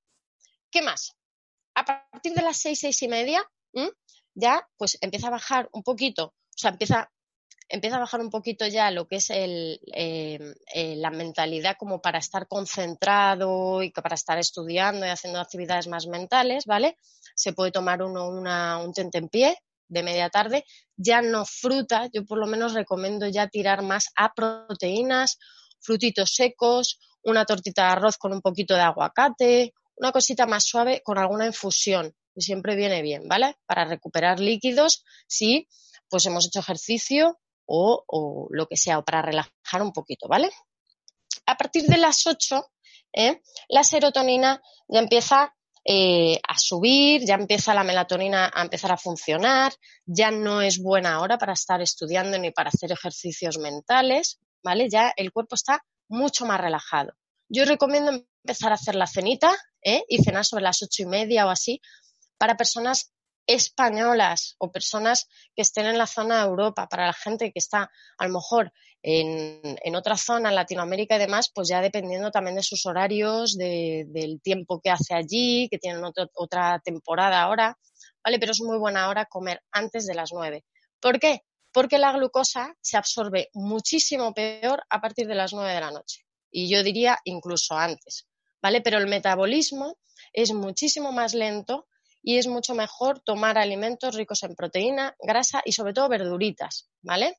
¿Qué 0.71 0.81
más? 0.81 1.15
A 1.75 1.85
partir 1.85 2.33
de 2.33 2.41
las 2.41 2.57
seis, 2.57 2.79
seis 2.79 3.01
y 3.03 3.07
media, 3.07 3.43
ya 4.33 4.67
pues 4.77 4.97
empieza 5.01 5.27
a 5.27 5.31
bajar 5.31 5.69
un 5.71 5.83
poquito, 5.83 6.27
o 6.27 6.57
sea, 6.57 6.71
empieza 6.71 7.11
empieza 7.69 7.97
a 7.97 7.99
bajar 7.99 8.21
un 8.21 8.29
poquito 8.29 8.67
ya 8.67 8.91
lo 8.91 9.07
que 9.07 9.17
es 9.17 9.29
el, 9.29 9.79
eh, 9.93 10.55
eh, 10.73 10.95
la 10.97 11.09
mentalidad 11.09 11.77
como 11.77 12.01
para 12.01 12.19
estar 12.19 12.47
concentrado 12.47 13.81
y 13.81 13.91
para 13.91 14.15
estar 14.15 14.37
estudiando 14.37 15.05
y 15.05 15.09
haciendo 15.09 15.39
actividades 15.39 15.87
más 15.87 16.07
mentales, 16.07 16.65
¿vale? 16.65 16.97
Se 17.35 17.53
puede 17.53 17.71
tomar 17.71 18.01
uno 18.01 18.27
una, 18.27 18.79
un 18.79 18.93
pie 19.29 19.57
de 19.87 20.03
media 20.03 20.29
tarde, 20.29 20.65
ya 20.97 21.21
no 21.21 21.45
fruta, 21.45 22.09
yo 22.11 22.25
por 22.25 22.39
lo 22.39 22.47
menos 22.47 22.73
recomiendo 22.73 23.27
ya 23.27 23.47
tirar 23.47 23.83
más 23.83 24.07
a 24.15 24.33
proteínas, 24.33 25.37
frutitos 25.79 26.33
secos, 26.33 26.99
una 27.23 27.45
tortita 27.45 27.83
de 27.83 27.89
arroz 27.89 28.17
con 28.17 28.33
un 28.33 28.41
poquito 28.41 28.73
de 28.73 28.81
aguacate, 28.81 29.73
una 29.95 30.11
cosita 30.11 30.45
más 30.45 30.65
suave 30.65 31.01
con 31.03 31.17
alguna 31.17 31.45
infusión, 31.45 32.13
que 32.33 32.41
siempre 32.41 32.75
viene 32.75 33.01
bien, 33.01 33.27
¿vale? 33.27 33.57
Para 33.65 33.85
recuperar 33.85 34.39
líquidos, 34.39 35.03
sí, 35.27 35.67
pues 36.09 36.25
hemos 36.25 36.47
hecho 36.47 36.59
ejercicio 36.59 37.39
o, 37.65 38.47
lo 38.51 38.67
que 38.67 38.77
sea, 38.77 38.99
o 38.99 39.05
para 39.05 39.21
relajar 39.21 39.81
un 39.81 39.91
poquito, 39.91 40.27
¿vale? 40.27 40.51
A 41.45 41.57
partir 41.57 41.83
de 41.83 41.97
las 41.97 42.25
8, 42.27 42.63
¿eh? 43.13 43.41
la 43.69 43.83
serotonina 43.83 44.61
ya 44.87 44.99
empieza 44.99 45.55
eh, 45.87 46.39
a 46.47 46.57
subir, 46.57 47.23
ya 47.25 47.35
empieza 47.35 47.75
la 47.75 47.83
melatonina 47.83 48.51
a 48.53 48.63
empezar 48.63 48.91
a 48.91 48.97
funcionar, 48.97 49.71
ya 50.05 50.31
no 50.31 50.61
es 50.61 50.79
buena 50.81 51.21
hora 51.21 51.37
para 51.37 51.53
estar 51.53 51.79
estudiando 51.81 52.39
ni 52.39 52.49
para 52.49 52.69
hacer 52.69 52.91
ejercicios 52.91 53.59
mentales, 53.59 54.39
¿vale? 54.63 54.89
Ya 54.89 55.13
el 55.15 55.31
cuerpo 55.31 55.53
está 55.53 55.85
mucho 56.07 56.45
más 56.45 56.59
relajado. 56.59 57.13
Yo 57.47 57.65
recomiendo 57.65 58.11
empezar 58.11 58.71
a 58.71 58.75
hacer 58.75 58.95
la 58.95 59.05
cenita 59.05 59.55
¿eh? 59.83 60.03
y 60.09 60.23
cenar 60.23 60.43
sobre 60.43 60.63
las 60.63 60.81
ocho 60.81 61.03
y 61.03 61.05
media 61.05 61.45
o 61.45 61.49
así 61.49 61.79
para 62.37 62.57
personas 62.57 63.13
españolas 63.47 64.55
o 64.57 64.71
personas 64.71 65.27
que 65.55 65.61
estén 65.61 65.85
en 65.85 65.97
la 65.97 66.07
zona 66.07 66.39
de 66.39 66.49
Europa, 66.49 66.87
para 66.87 67.05
la 67.07 67.13
gente 67.13 67.51
que 67.51 67.59
está 67.59 67.91
a 68.17 68.27
lo 68.27 68.33
mejor 68.33 68.71
en, 69.07 69.95
otra 69.95 70.17
zona, 70.17 70.49
en 70.49 70.55
Latinoamérica 70.55 71.15
y 71.15 71.19
demás, 71.19 71.51
pues 71.53 71.67
ya 71.67 71.79
dependiendo 71.79 72.31
también 72.31 72.55
de 72.55 72.63
sus 72.63 72.85
horarios, 72.87 73.55
del 73.55 74.41
tiempo 74.41 74.81
que 74.81 74.89
hace 74.89 75.13
allí, 75.13 75.67
que 75.69 75.77
tienen 75.77 76.03
otra 76.33 76.79
temporada 76.83 77.41
ahora, 77.41 77.77
¿vale? 78.23 78.39
Pero 78.39 78.51
es 78.51 78.61
muy 78.61 78.79
buena 78.79 79.07
hora 79.09 79.25
comer 79.25 79.61
antes 79.71 80.07
de 80.07 80.15
las 80.15 80.31
nueve. 80.33 80.65
¿Por 80.99 81.19
qué? 81.19 81.41
Porque 81.71 81.99
la 81.99 82.13
glucosa 82.13 82.73
se 82.81 82.97
absorbe 82.97 83.49
muchísimo 83.53 84.33
peor 84.33 84.83
a 84.89 85.01
partir 85.01 85.27
de 85.27 85.35
las 85.35 85.53
nueve 85.53 85.73
de 85.73 85.81
la 85.81 85.91
noche. 85.91 86.25
Y 86.49 86.67
yo 86.67 86.81
diría 86.81 87.19
incluso 87.25 87.77
antes, 87.77 88.27
¿vale? 88.61 88.81
Pero 88.81 88.97
el 88.97 89.07
metabolismo 89.07 89.99
es 90.33 90.51
muchísimo 90.51 91.11
más 91.11 91.35
lento 91.35 91.87
y 92.27 92.39
es 92.39 92.47
mucho 92.47 92.73
mejor 92.73 93.19
tomar 93.19 93.59
alimentos 93.59 94.15
ricos 94.15 94.41
en 94.41 94.55
proteína, 94.55 95.15
grasa 95.19 95.61
y 95.63 95.73
sobre 95.73 95.93
todo 95.93 96.09
verduritas, 96.09 96.89
¿vale? 97.03 97.37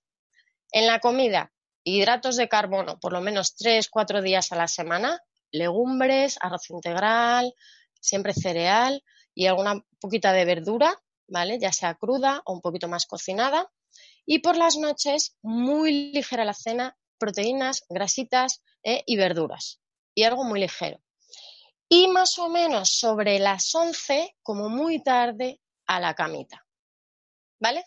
En 0.71 0.87
la 0.87 1.01
comida, 1.01 1.53
hidratos 1.83 2.37
de 2.37 2.49
carbono, 2.49 3.01
por 3.01 3.13
lo 3.13 3.21
menos 3.21 3.57
3, 3.57 3.89
4 3.91 4.23
días 4.23 4.53
a 4.53 4.57
la 4.57 4.69
semana, 4.69 5.21
legumbres, 5.51 6.39
arroz 6.41 6.71
integral, 6.71 7.53
siempre 8.01 8.33
cereal 8.33 9.03
y 9.35 9.47
alguna 9.47 9.85
poquita 9.99 10.33
de 10.33 10.45
verdura, 10.45 10.97
¿vale? 11.27 11.59
Ya 11.59 11.73
sea 11.73 11.97
cruda 11.97 12.43
o 12.45 12.53
un 12.53 12.61
poquito 12.61 12.87
más 12.87 13.07
cocinada. 13.07 13.69
Y 14.25 14.39
por 14.39 14.57
las 14.57 14.77
noches, 14.77 15.37
muy 15.43 16.13
ligera 16.13 16.45
la 16.45 16.55
cena, 16.55 16.97
proteínas, 17.19 17.85
grasitas 17.89 18.63
¿eh? 18.85 19.03
y 19.05 19.17
verduras. 19.17 19.81
Y 20.15 20.23
algo 20.23 20.45
muy 20.45 20.61
ligero 20.61 21.01
y 21.89 22.09
más 22.09 22.39
o 22.39 22.49
menos 22.49 22.91
sobre 22.91 23.39
las 23.39 23.75
11, 23.75 24.37
como 24.43 24.69
muy 24.69 25.03
tarde, 25.03 25.61
a 25.87 26.01
la 26.01 26.15
camita. 26.15 26.65
¿Vale? 27.61 27.85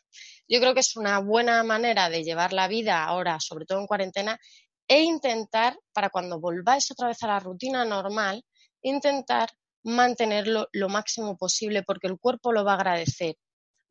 Yo 0.48 0.60
creo 0.60 0.74
que 0.74 0.80
es 0.80 0.96
una 0.96 1.20
buena 1.20 1.64
manera 1.64 2.10
de 2.10 2.24
llevar 2.24 2.54
la 2.54 2.68
vida 2.68 3.04
ahora, 3.04 3.40
sobre 3.40 3.66
todo 3.66 3.80
en 3.80 3.88
cuarentena, 3.88 4.40
e 4.88 5.02
intentar, 5.02 5.78
para 5.94 6.10
cuando 6.10 6.40
volváis 6.40 6.90
otra 6.90 7.10
vez 7.10 7.22
a 7.22 7.28
la 7.28 7.40
rutina 7.40 7.86
normal, 7.86 8.44
intentar 8.82 9.50
mantenerlo 9.84 10.68
lo 10.72 10.90
máximo 10.90 11.38
posible 11.38 11.84
porque 11.84 12.08
el 12.08 12.18
cuerpo 12.20 12.52
lo 12.52 12.66
va 12.66 12.74
a 12.74 12.76
agradecer. 12.76 13.36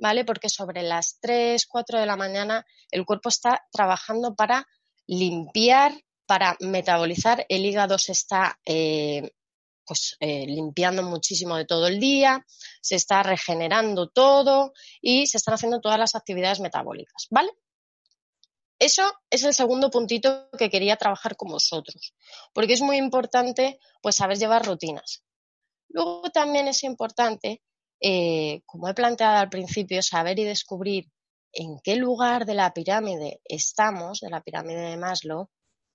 ¿Vale? 0.00 0.24
Porque 0.24 0.48
sobre 0.48 0.82
las 0.82 1.18
3, 1.20 1.66
4 1.66 1.98
de 1.98 2.06
la 2.06 2.16
mañana 2.16 2.64
el 2.90 3.04
cuerpo 3.04 3.28
está 3.28 3.64
trabajando 3.72 4.34
para 4.34 4.64
limpiar, 5.06 5.92
para 6.26 6.56
metabolizar, 6.60 7.44
el 7.48 7.64
hígado 7.64 7.98
se 7.98 8.12
está 8.12 8.58
eh, 8.64 9.30
pues 9.88 10.16
eh, 10.20 10.44
limpiando 10.46 11.02
muchísimo 11.02 11.56
de 11.56 11.64
todo 11.64 11.86
el 11.86 11.98
día, 11.98 12.44
se 12.82 12.94
está 12.94 13.22
regenerando 13.22 14.08
todo 14.08 14.72
y 15.00 15.26
se 15.26 15.38
están 15.38 15.54
haciendo 15.54 15.80
todas 15.80 15.98
las 15.98 16.14
actividades 16.14 16.60
metabólicas, 16.60 17.26
¿vale? 17.30 17.50
Eso 18.78 19.02
es 19.30 19.42
el 19.42 19.54
segundo 19.54 19.90
puntito 19.90 20.50
que 20.56 20.70
quería 20.70 20.96
trabajar 20.96 21.36
con 21.36 21.50
vosotros, 21.50 22.14
porque 22.52 22.74
es 22.74 22.82
muy 22.82 22.98
importante 22.98 23.80
pues 24.02 24.16
saber 24.16 24.38
llevar 24.38 24.64
rutinas. 24.64 25.24
Luego 25.88 26.30
también 26.30 26.68
es 26.68 26.84
importante, 26.84 27.62
eh, 28.00 28.60
como 28.66 28.88
he 28.88 28.94
planteado 28.94 29.38
al 29.38 29.48
principio, 29.48 30.02
saber 30.02 30.38
y 30.38 30.44
descubrir 30.44 31.10
en 31.52 31.80
qué 31.82 31.96
lugar 31.96 32.44
de 32.44 32.54
la 32.54 32.72
pirámide 32.72 33.40
estamos, 33.46 34.20
de 34.20 34.30
la 34.30 34.42
pirámide 34.42 34.90
de 34.90 34.96
Maslow, 34.96 35.48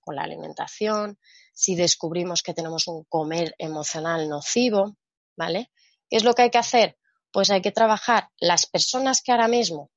con 0.04 0.16
la 0.16 0.22
alimentación, 0.22 1.18
si 1.52 1.74
descubrimos 1.74 2.42
que 2.42 2.54
tenemos 2.54 2.86
un 2.88 3.04
comer 3.04 3.54
emocional 3.58 4.28
nocivo, 4.28 4.96
¿vale? 5.36 5.70
¿Qué 6.08 6.16
es 6.16 6.24
lo 6.24 6.34
que 6.34 6.42
hay 6.42 6.50
que 6.50 6.58
hacer? 6.58 6.98
Pues 7.32 7.50
hay 7.50 7.62
que 7.62 7.72
trabajar 7.72 8.30
las 8.38 8.66
personas 8.66 9.22
que 9.22 9.32
ahora 9.32 9.48
mismo 9.48 9.90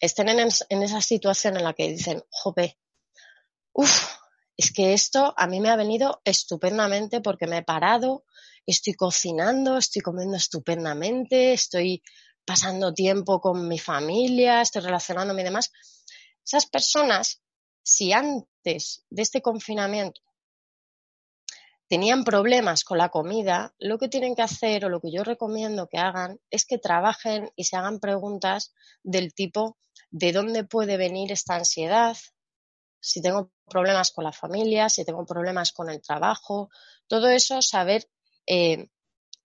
estén 0.00 0.28
en, 0.28 0.48
esa 0.82 1.00
situación 1.00 1.56
en 1.56 1.64
la 1.64 1.74
que 1.74 1.88
dicen, 1.88 2.22
jope, 2.30 2.78
uff, 3.72 4.08
es 4.56 4.72
que 4.72 4.92
esto 4.92 5.32
a 5.36 5.46
mí 5.46 5.60
me 5.60 5.70
ha 5.70 5.76
venido 5.76 6.20
estupendamente 6.24 7.20
porque 7.20 7.46
me 7.46 7.58
he 7.58 7.62
parado, 7.62 8.24
estoy 8.66 8.94
cocinando, 8.94 9.78
estoy 9.78 10.02
comiendo 10.02 10.36
estupendamente, 10.36 11.52
estoy 11.52 12.02
pasando 12.44 12.92
tiempo 12.92 13.40
con 13.40 13.68
mi 13.68 13.78
familia, 13.78 14.60
estoy 14.60 14.82
relacionándome 14.82 15.42
y 15.42 15.44
demás. 15.44 15.70
Esas 16.44 16.66
personas, 16.66 17.41
si 17.82 18.12
antes 18.12 19.04
de 19.10 19.22
este 19.22 19.42
confinamiento 19.42 20.20
tenían 21.88 22.24
problemas 22.24 22.84
con 22.84 22.98
la 22.98 23.10
comida, 23.10 23.74
lo 23.78 23.98
que 23.98 24.08
tienen 24.08 24.34
que 24.34 24.42
hacer 24.42 24.84
o 24.84 24.88
lo 24.88 25.00
que 25.00 25.12
yo 25.12 25.24
recomiendo 25.24 25.88
que 25.88 25.98
hagan 25.98 26.40
es 26.50 26.64
que 26.64 26.78
trabajen 26.78 27.50
y 27.54 27.64
se 27.64 27.76
hagan 27.76 28.00
preguntas 28.00 28.72
del 29.02 29.34
tipo 29.34 29.76
de 30.10 30.32
dónde 30.32 30.64
puede 30.64 30.96
venir 30.96 31.32
esta 31.32 31.54
ansiedad, 31.54 32.16
si 33.00 33.20
tengo 33.20 33.50
problemas 33.68 34.12
con 34.12 34.24
la 34.24 34.32
familia, 34.32 34.88
si 34.88 35.04
tengo 35.04 35.26
problemas 35.26 35.72
con 35.72 35.90
el 35.90 36.00
trabajo, 36.00 36.70
todo 37.08 37.28
eso, 37.28 37.60
saber 37.60 38.08
eh, 38.46 38.88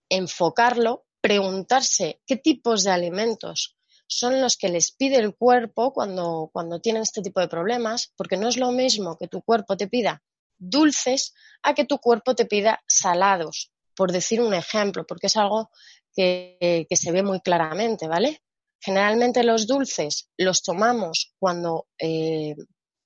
enfocarlo, 0.09 1.05
preguntarse 1.21 2.21
qué 2.25 2.37
tipos 2.37 2.83
de 2.83 2.91
alimentos 2.91 3.76
son 4.07 4.41
los 4.41 4.57
que 4.57 4.69
les 4.69 4.91
pide 4.91 5.17
el 5.17 5.35
cuerpo 5.35 5.93
cuando, 5.93 6.49
cuando 6.51 6.79
tienen 6.79 7.03
este 7.03 7.21
tipo 7.21 7.39
de 7.39 7.47
problemas, 7.47 8.13
porque 8.15 8.37
no 8.37 8.47
es 8.47 8.57
lo 8.57 8.71
mismo 8.71 9.17
que 9.17 9.27
tu 9.27 9.41
cuerpo 9.41 9.77
te 9.77 9.87
pida 9.87 10.23
dulces 10.57 11.33
a 11.63 11.73
que 11.73 11.85
tu 11.85 11.99
cuerpo 11.99 12.35
te 12.35 12.45
pida 12.45 12.83
salados, 12.87 13.71
por 13.95 14.11
decir 14.11 14.41
un 14.41 14.53
ejemplo, 14.53 15.05
porque 15.05 15.27
es 15.27 15.37
algo 15.37 15.69
que, 16.13 16.87
se 16.89 17.11
ve 17.11 17.23
muy 17.23 17.41
claramente, 17.41 18.07
¿vale? 18.07 18.41
Generalmente 18.79 19.43
los 19.43 19.67
dulces 19.67 20.29
los 20.37 20.63
tomamos 20.63 21.33
cuando 21.39 21.87
eh, 21.99 22.55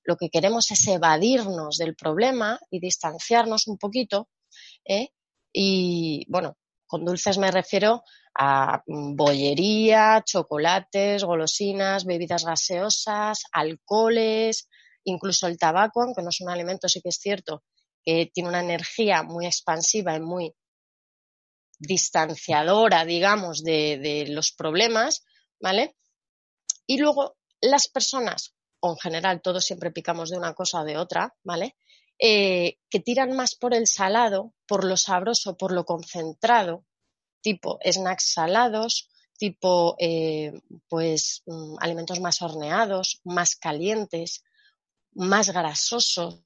lo 0.04 0.16
que 0.16 0.30
queremos 0.30 0.70
es 0.70 0.86
evadirnos 0.86 1.76
del 1.78 1.94
problema 1.94 2.58
y 2.70 2.80
distanciarnos 2.80 3.66
un 3.68 3.78
poquito. 3.78 4.28
¿eh? 4.84 5.10
Y 5.52 6.26
bueno, 6.28 6.56
con 6.86 7.04
dulces 7.04 7.38
me 7.38 7.50
refiero 7.50 8.02
a 8.34 8.82
bollería, 8.86 10.22
chocolates, 10.24 11.24
golosinas, 11.24 12.04
bebidas 12.04 12.44
gaseosas, 12.44 13.44
alcoholes, 13.52 14.68
Incluso 15.04 15.46
el 15.46 15.58
tabaco, 15.58 16.02
aunque 16.02 16.22
no 16.22 16.28
es 16.28 16.40
un 16.40 16.50
alimento, 16.50 16.88
sí 16.88 17.00
que 17.00 17.08
es 17.08 17.16
cierto 17.16 17.64
que 18.04 18.30
tiene 18.32 18.48
una 18.48 18.60
energía 18.60 19.22
muy 19.22 19.46
expansiva 19.46 20.16
y 20.16 20.20
muy 20.20 20.54
distanciadora, 21.78 23.04
digamos, 23.04 23.62
de, 23.62 24.26
los 24.28 24.52
problemas, 24.52 25.24
¿vale? 25.60 25.96
Y 26.86 26.98
luego 26.98 27.36
las 27.60 27.88
personas, 27.88 28.54
o 28.80 28.90
en 28.90 28.98
general 28.98 29.40
todos 29.40 29.64
siempre 29.64 29.92
picamos 29.92 30.30
de 30.30 30.36
una 30.36 30.54
cosa 30.54 30.80
o 30.80 30.84
de 30.84 30.98
otra, 30.98 31.34
¿vale? 31.44 31.76
eh, 32.18 32.78
que 32.88 33.00
tiran 33.00 33.34
más 33.34 33.56
por 33.56 33.74
el 33.74 33.88
salado, 33.88 34.52
por 34.66 34.84
lo 34.84 34.96
sabroso, 34.96 35.56
por 35.56 35.72
lo 35.72 35.84
concentrado, 35.84 36.84
tipo 37.42 37.78
snacks 37.84 38.32
salados, 38.32 39.10
tipo 39.36 39.96
eh, 39.98 40.52
pues 40.88 41.42
mm, 41.46 41.76
alimentos 41.80 42.20
más 42.20 42.40
horneados, 42.42 43.20
más 43.24 43.56
calientes, 43.56 44.44
más 45.12 45.50
grasosos, 45.50 46.44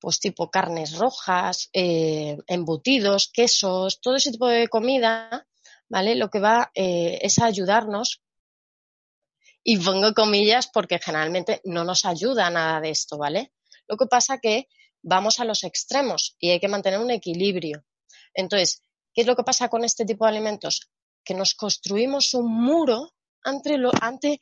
pues 0.00 0.20
tipo 0.20 0.50
carnes 0.50 0.98
rojas, 0.98 1.70
eh, 1.72 2.36
embutidos, 2.46 3.30
quesos, 3.32 4.00
todo 4.00 4.16
ese 4.16 4.32
tipo 4.32 4.48
de 4.48 4.68
comida, 4.68 5.46
¿vale? 5.88 6.14
Lo 6.14 6.28
que 6.30 6.40
va 6.40 6.70
eh, 6.74 7.18
es 7.22 7.38
ayudarnos, 7.38 8.22
y 9.70 9.76
pongo 9.76 10.14
comillas 10.14 10.66
porque 10.72 10.98
generalmente 10.98 11.60
no 11.64 11.84
nos 11.84 12.06
ayuda 12.06 12.48
nada 12.48 12.80
de 12.80 12.88
esto, 12.88 13.18
¿vale? 13.18 13.52
Lo 13.86 13.98
que 13.98 14.06
pasa 14.06 14.38
que 14.38 14.66
vamos 15.02 15.40
a 15.40 15.44
los 15.44 15.62
extremos 15.62 16.36
y 16.38 16.48
hay 16.48 16.58
que 16.58 16.68
mantener 16.68 16.98
un 16.98 17.10
equilibrio. 17.10 17.84
Entonces, 18.32 18.82
¿qué 19.18 19.22
es 19.22 19.26
lo 19.26 19.34
que 19.34 19.42
pasa 19.42 19.68
con 19.68 19.82
este 19.82 20.04
tipo 20.04 20.24
de 20.24 20.30
alimentos? 20.30 20.92
Que 21.24 21.34
nos 21.34 21.54
construimos 21.54 22.34
un 22.34 22.54
muro 22.54 23.16
ante, 23.42 23.76
ante 24.00 24.40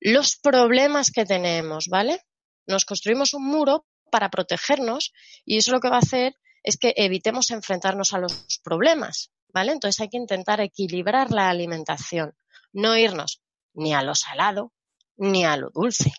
los 0.00 0.34
problemas 0.34 1.12
que 1.12 1.24
tenemos, 1.24 1.86
¿vale? 1.86 2.24
Nos 2.66 2.84
construimos 2.84 3.34
un 3.34 3.46
muro 3.46 3.86
para 4.10 4.28
protegernos 4.28 5.12
y 5.44 5.58
eso 5.58 5.70
lo 5.70 5.78
que 5.78 5.90
va 5.90 5.98
a 5.98 6.00
hacer 6.00 6.34
es 6.64 6.76
que 6.76 6.92
evitemos 6.96 7.52
enfrentarnos 7.52 8.14
a 8.14 8.18
los 8.18 8.58
problemas, 8.64 9.30
¿vale? 9.54 9.70
Entonces 9.70 10.00
hay 10.00 10.08
que 10.08 10.16
intentar 10.16 10.60
equilibrar 10.60 11.30
la 11.30 11.48
alimentación, 11.48 12.36
no 12.72 12.96
irnos 12.96 13.44
ni 13.74 13.94
a 13.94 14.02
lo 14.02 14.16
salado 14.16 14.72
ni 15.16 15.44
a 15.44 15.56
lo 15.56 15.70
dulce, 15.70 16.10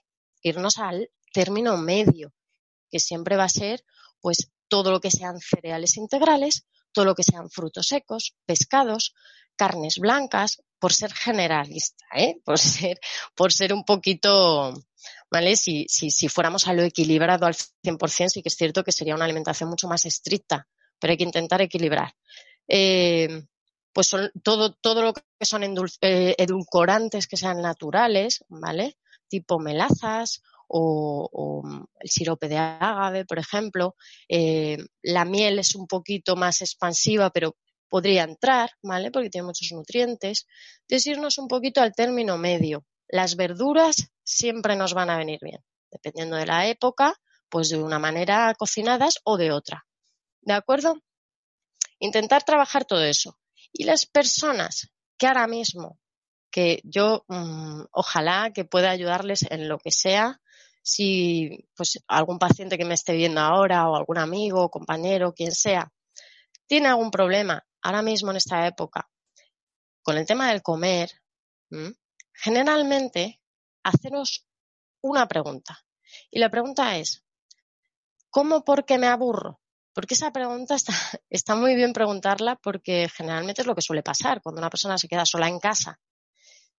irnos 0.41 0.77
al 0.77 1.09
término 1.33 1.75
medio, 1.75 2.33
que 2.89 3.01
siempre 3.01 3.35
va 3.35 3.43
a 3.43 3.49
ser 3.49 3.83
pues 4.21 4.49
todo 4.69 4.91
lo 4.91 5.01
que 5.01 5.11
sean 5.11 5.41
cereales 5.41 5.97
integrales, 5.97 6.65
todo 6.97 7.05
lo 7.05 7.13
que 7.13 7.21
sean 7.21 7.51
frutos 7.51 7.85
secos, 7.85 8.33
pescados, 8.47 9.13
carnes 9.55 9.99
blancas, 9.99 10.63
por 10.79 10.93
ser 10.93 11.13
generalista, 11.13 12.05
¿eh? 12.15 12.41
por 12.43 12.57
ser, 12.57 12.99
por 13.35 13.53
ser 13.53 13.71
un 13.71 13.83
poquito, 13.83 14.73
¿vale? 15.29 15.55
Si, 15.55 15.85
si, 15.89 16.09
si 16.09 16.27
fuéramos 16.27 16.67
a 16.67 16.73
lo 16.73 16.81
equilibrado 16.81 17.45
al 17.45 17.53
100%, 17.53 18.29
sí 18.29 18.41
que 18.41 18.49
es 18.49 18.55
cierto 18.55 18.83
que 18.83 18.91
sería 18.91 19.13
una 19.13 19.25
alimentación 19.25 19.69
mucho 19.69 19.87
más 19.87 20.05
estricta, 20.05 20.67
pero 20.97 21.11
hay 21.11 21.17
que 21.17 21.23
intentar 21.23 21.61
equilibrar. 21.61 22.15
Eh, 22.67 23.43
pues 23.93 24.09
todo, 24.41 24.73
todo 24.73 25.03
lo 25.03 25.13
que 25.13 25.21
son 25.45 25.61
eh, 26.01 26.35
edulcorantes 26.35 27.27
que 27.27 27.37
sean 27.37 27.61
naturales, 27.61 28.43
¿vale? 28.49 28.97
Tipo 29.27 29.59
melazas 29.59 30.41
o, 30.67 31.63
el 31.99 32.09
sirope 32.09 32.47
de 32.47 32.57
agave, 32.57 33.25
por 33.25 33.39
ejemplo. 33.39 33.95
Eh, 34.27 34.77
la 35.01 35.25
miel 35.25 35.59
es 35.59 35.75
un 35.75 35.87
poquito 35.87 36.35
más 36.35 36.61
expansiva, 36.61 37.29
pero 37.29 37.55
podría 37.89 38.23
entrar, 38.23 38.71
¿vale? 38.81 39.11
Porque 39.11 39.29
tiene 39.29 39.47
muchos 39.47 39.71
nutrientes. 39.71 40.47
Decirnos 40.87 41.37
un 41.37 41.47
poquito 41.47 41.81
al 41.81 41.93
término 41.93 42.37
medio. 42.37 42.85
Las 43.07 43.35
verduras 43.35 44.11
siempre 44.23 44.75
nos 44.75 44.93
van 44.93 45.09
a 45.09 45.17
venir 45.17 45.39
bien, 45.41 45.63
dependiendo 45.91 46.35
de 46.35 46.45
la 46.45 46.67
época, 46.67 47.13
pues 47.49 47.69
de 47.69 47.77
una 47.77 47.99
manera 47.99 48.53
cocinadas 48.57 49.19
o 49.23 49.37
de 49.37 49.51
otra. 49.51 49.85
¿De 50.41 50.53
acuerdo? 50.53 50.95
Intentar 51.99 52.43
trabajar 52.43 52.85
todo 52.85 53.03
eso. 53.03 53.39
Y 53.71 53.85
las 53.85 54.05
personas 54.05 54.89
que 55.17 55.27
ahora 55.27 55.47
mismo, 55.47 55.99
que 56.51 56.81
yo 56.83 57.25
mm, 57.27 57.83
ojalá 57.91 58.51
que 58.53 58.65
pueda 58.65 58.89
ayudarles 58.89 59.43
en 59.49 59.67
lo 59.67 59.77
que 59.77 59.91
sea, 59.91 60.41
si 60.87 61.67
pues 61.75 61.99
algún 62.07 62.39
paciente 62.39 62.77
que 62.77 62.85
me 62.85 62.93
esté 62.93 63.13
viendo 63.13 63.41
ahora 63.41 63.89
o 63.89 63.97
algún 63.97 64.17
amigo, 64.17 64.69
compañero, 64.69 65.33
quien 65.33 65.51
sea, 65.51 65.91
tiene 66.65 66.87
algún 66.87 67.11
problema 67.11 67.61
ahora 67.81 68.01
mismo 68.01 68.31
en 68.31 68.37
esta 68.37 68.65
época 68.65 69.09
con 70.01 70.17
el 70.17 70.25
tema 70.25 70.47
del 70.47 70.61
comer, 70.61 71.11
generalmente 72.33 73.41
haceros 73.83 74.47
una 75.01 75.27
pregunta. 75.27 75.77
Y 76.31 76.39
la 76.39 76.49
pregunta 76.49 76.95
es, 76.95 77.25
¿cómo 78.29 78.63
por 78.63 78.85
qué 78.85 78.97
me 78.97 79.07
aburro? 79.07 79.59
Porque 79.91 80.13
esa 80.13 80.31
pregunta 80.31 80.75
está, 80.75 80.93
está 81.29 81.57
muy 81.57 81.75
bien 81.75 81.91
preguntarla 81.91 82.55
porque 82.55 83.09
generalmente 83.13 83.63
es 83.63 83.67
lo 83.67 83.75
que 83.75 83.81
suele 83.81 84.01
pasar 84.01 84.41
cuando 84.41 84.61
una 84.61 84.69
persona 84.69 84.97
se 84.97 85.09
queda 85.09 85.25
sola 85.25 85.49
en 85.49 85.59
casa. 85.59 85.99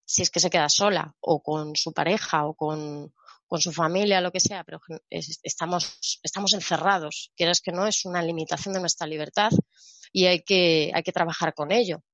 Si 0.06 0.22
es 0.22 0.30
que 0.30 0.40
se 0.40 0.48
queda 0.48 0.70
sola 0.70 1.14
o 1.20 1.42
con 1.42 1.76
su 1.76 1.92
pareja 1.92 2.46
o 2.46 2.54
con, 2.54 3.12
con 3.48 3.60
su 3.60 3.72
familia, 3.72 4.20
lo 4.20 4.30
que 4.30 4.40
sea, 4.40 4.62
pero 4.62 4.78
estamos, 5.08 6.20
estamos 6.22 6.52
encerrados. 6.52 7.32
Quieras 7.34 7.60
que 7.60 7.72
no, 7.72 7.86
es 7.86 8.04
una 8.04 8.22
limitación 8.22 8.74
de 8.74 8.80
nuestra 8.80 9.06
libertad 9.06 9.50
y 10.12 10.26
hay 10.26 10.42
que, 10.42 10.92
hay 10.94 11.02
que 11.02 11.12
trabajar 11.12 11.54
con 11.54 11.72
ello. 11.72 12.04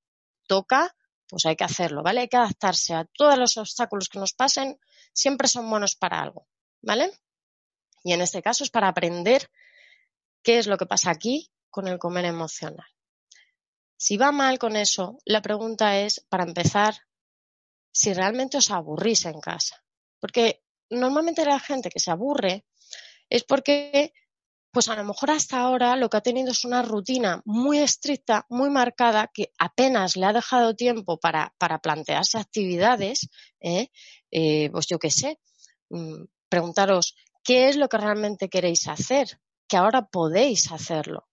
Toca, 0.47 0.95
pues 1.29 1.45
hay 1.47 1.57
que 1.57 1.65
hacerlo, 1.65 2.03
¿vale? 2.03 2.21
Hay 2.21 2.29
que 2.29 2.37
adaptarse 2.37 2.95
a 2.95 3.05
todos 3.05 3.37
los 3.37 3.57
obstáculos 3.57 4.09
que 4.09 4.21
nos 4.21 4.33
pasen, 4.33 4.79
siempre 5.13 5.49
son 5.49 5.69
buenos 5.69 5.97
para 5.97 6.21
algo, 6.21 6.47
¿vale? 6.81 7.11
Y 8.05 8.13
en 8.13 8.21
este 8.21 8.41
caso 8.41 8.63
es 8.63 8.71
para 8.71 8.89
aprender 8.89 9.51
qué 10.43 10.59
es 10.59 10.69
lo 10.69 10.79
que 10.79 10.87
pasa 10.87 11.11
aquí 11.11 11.51
con 11.69 11.89
el 11.89 11.99
comer 11.99 12.27
emocional. 12.27 12.87
Si 13.97 14.17
va 14.17 14.31
mal 14.31 14.59
con 14.59 14.77
eso, 14.77 15.19
la 15.25 15.43
pregunta 15.43 15.99
es, 15.99 16.21
para 16.29 16.45
empezar, 16.45 16.95
si 17.91 18.13
realmente 18.13 18.59
os 18.59 18.71
aburrís 18.71 19.25
en 19.25 19.41
casa. 19.41 19.83
Porque 20.21 20.64
normalmente 20.91 21.45
la 21.45 21.61
gente 21.61 21.91
que 21.91 22.01
se 22.01 22.11
aburre 22.11 22.65
es 23.29 23.45
porque 23.45 24.13
pues 24.75 24.89
a 24.89 24.97
lo 24.97 25.05
mejor 25.05 25.31
hasta 25.31 25.61
ahora 25.61 25.95
lo 25.95 26.11
que 26.11 26.17
ha 26.17 26.21
tenido 26.21 26.51
es 26.51 26.65
una 26.65 26.83
rutina 26.83 27.41
muy 27.45 27.79
estricta, 27.79 28.45
muy 28.49 28.71
marcada, 28.71 29.31
que 29.33 29.53
apenas 29.57 30.17
le 30.17 30.27
ha 30.27 30.33
dejado 30.33 30.75
tiempo 30.75 31.21
para, 31.21 31.55
para 31.59 31.79
plantearse 31.79 32.39
actividades, 32.39 33.29
¿eh? 33.61 33.89
Eh, 34.33 34.71
pues 34.73 34.89
yo 34.89 34.99
qué 34.99 35.13
sé, 35.13 35.39
mm, 35.91 36.25
preguntaros 36.49 37.15
qué 37.45 37.69
es 37.69 37.77
lo 37.77 37.89
que 37.89 37.99
realmente 37.99 38.49
queréis 38.49 38.89
hacer, 38.89 39.41
que 39.69 39.77
ahora 39.77 40.09
podéis 40.09 40.73
hacerlo, 40.73 41.29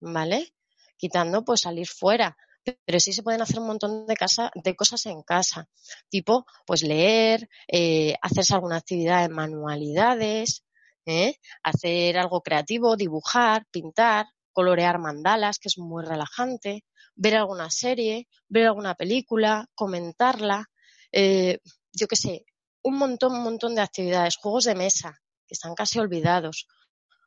¿vale? 0.00 0.54
Quitando 0.96 1.44
pues 1.44 1.60
salir 1.60 1.88
fuera, 1.88 2.38
pero 2.64 3.00
sí 3.00 3.12
se 3.12 3.22
pueden 3.22 3.42
hacer 3.42 3.58
un 3.60 3.66
montón 3.66 4.06
de, 4.06 4.14
casa, 4.14 4.50
de 4.54 4.76
cosas 4.76 5.06
en 5.06 5.22
casa, 5.22 5.68
tipo 6.08 6.46
pues 6.66 6.82
leer, 6.82 7.48
eh, 7.66 8.14
hacerse 8.22 8.54
alguna 8.54 8.76
actividad 8.76 9.24
en 9.24 9.32
manualidades, 9.32 10.64
¿eh? 11.06 11.36
hacer 11.62 12.18
algo 12.18 12.42
creativo, 12.42 12.96
dibujar, 12.96 13.66
pintar, 13.70 14.26
colorear 14.52 14.98
mandalas, 14.98 15.58
que 15.58 15.68
es 15.68 15.78
muy 15.78 16.04
relajante, 16.04 16.84
ver 17.14 17.36
alguna 17.36 17.70
serie, 17.70 18.28
ver 18.48 18.66
alguna 18.66 18.94
película, 18.94 19.66
comentarla, 19.74 20.66
eh, 21.12 21.58
yo 21.92 22.06
qué 22.06 22.16
sé, 22.16 22.44
un 22.82 22.96
montón, 22.96 23.32
un 23.34 23.42
montón 23.42 23.74
de 23.74 23.82
actividades, 23.82 24.36
juegos 24.36 24.64
de 24.64 24.74
mesa, 24.74 25.20
que 25.46 25.54
están 25.54 25.74
casi 25.74 25.98
olvidados. 25.98 26.66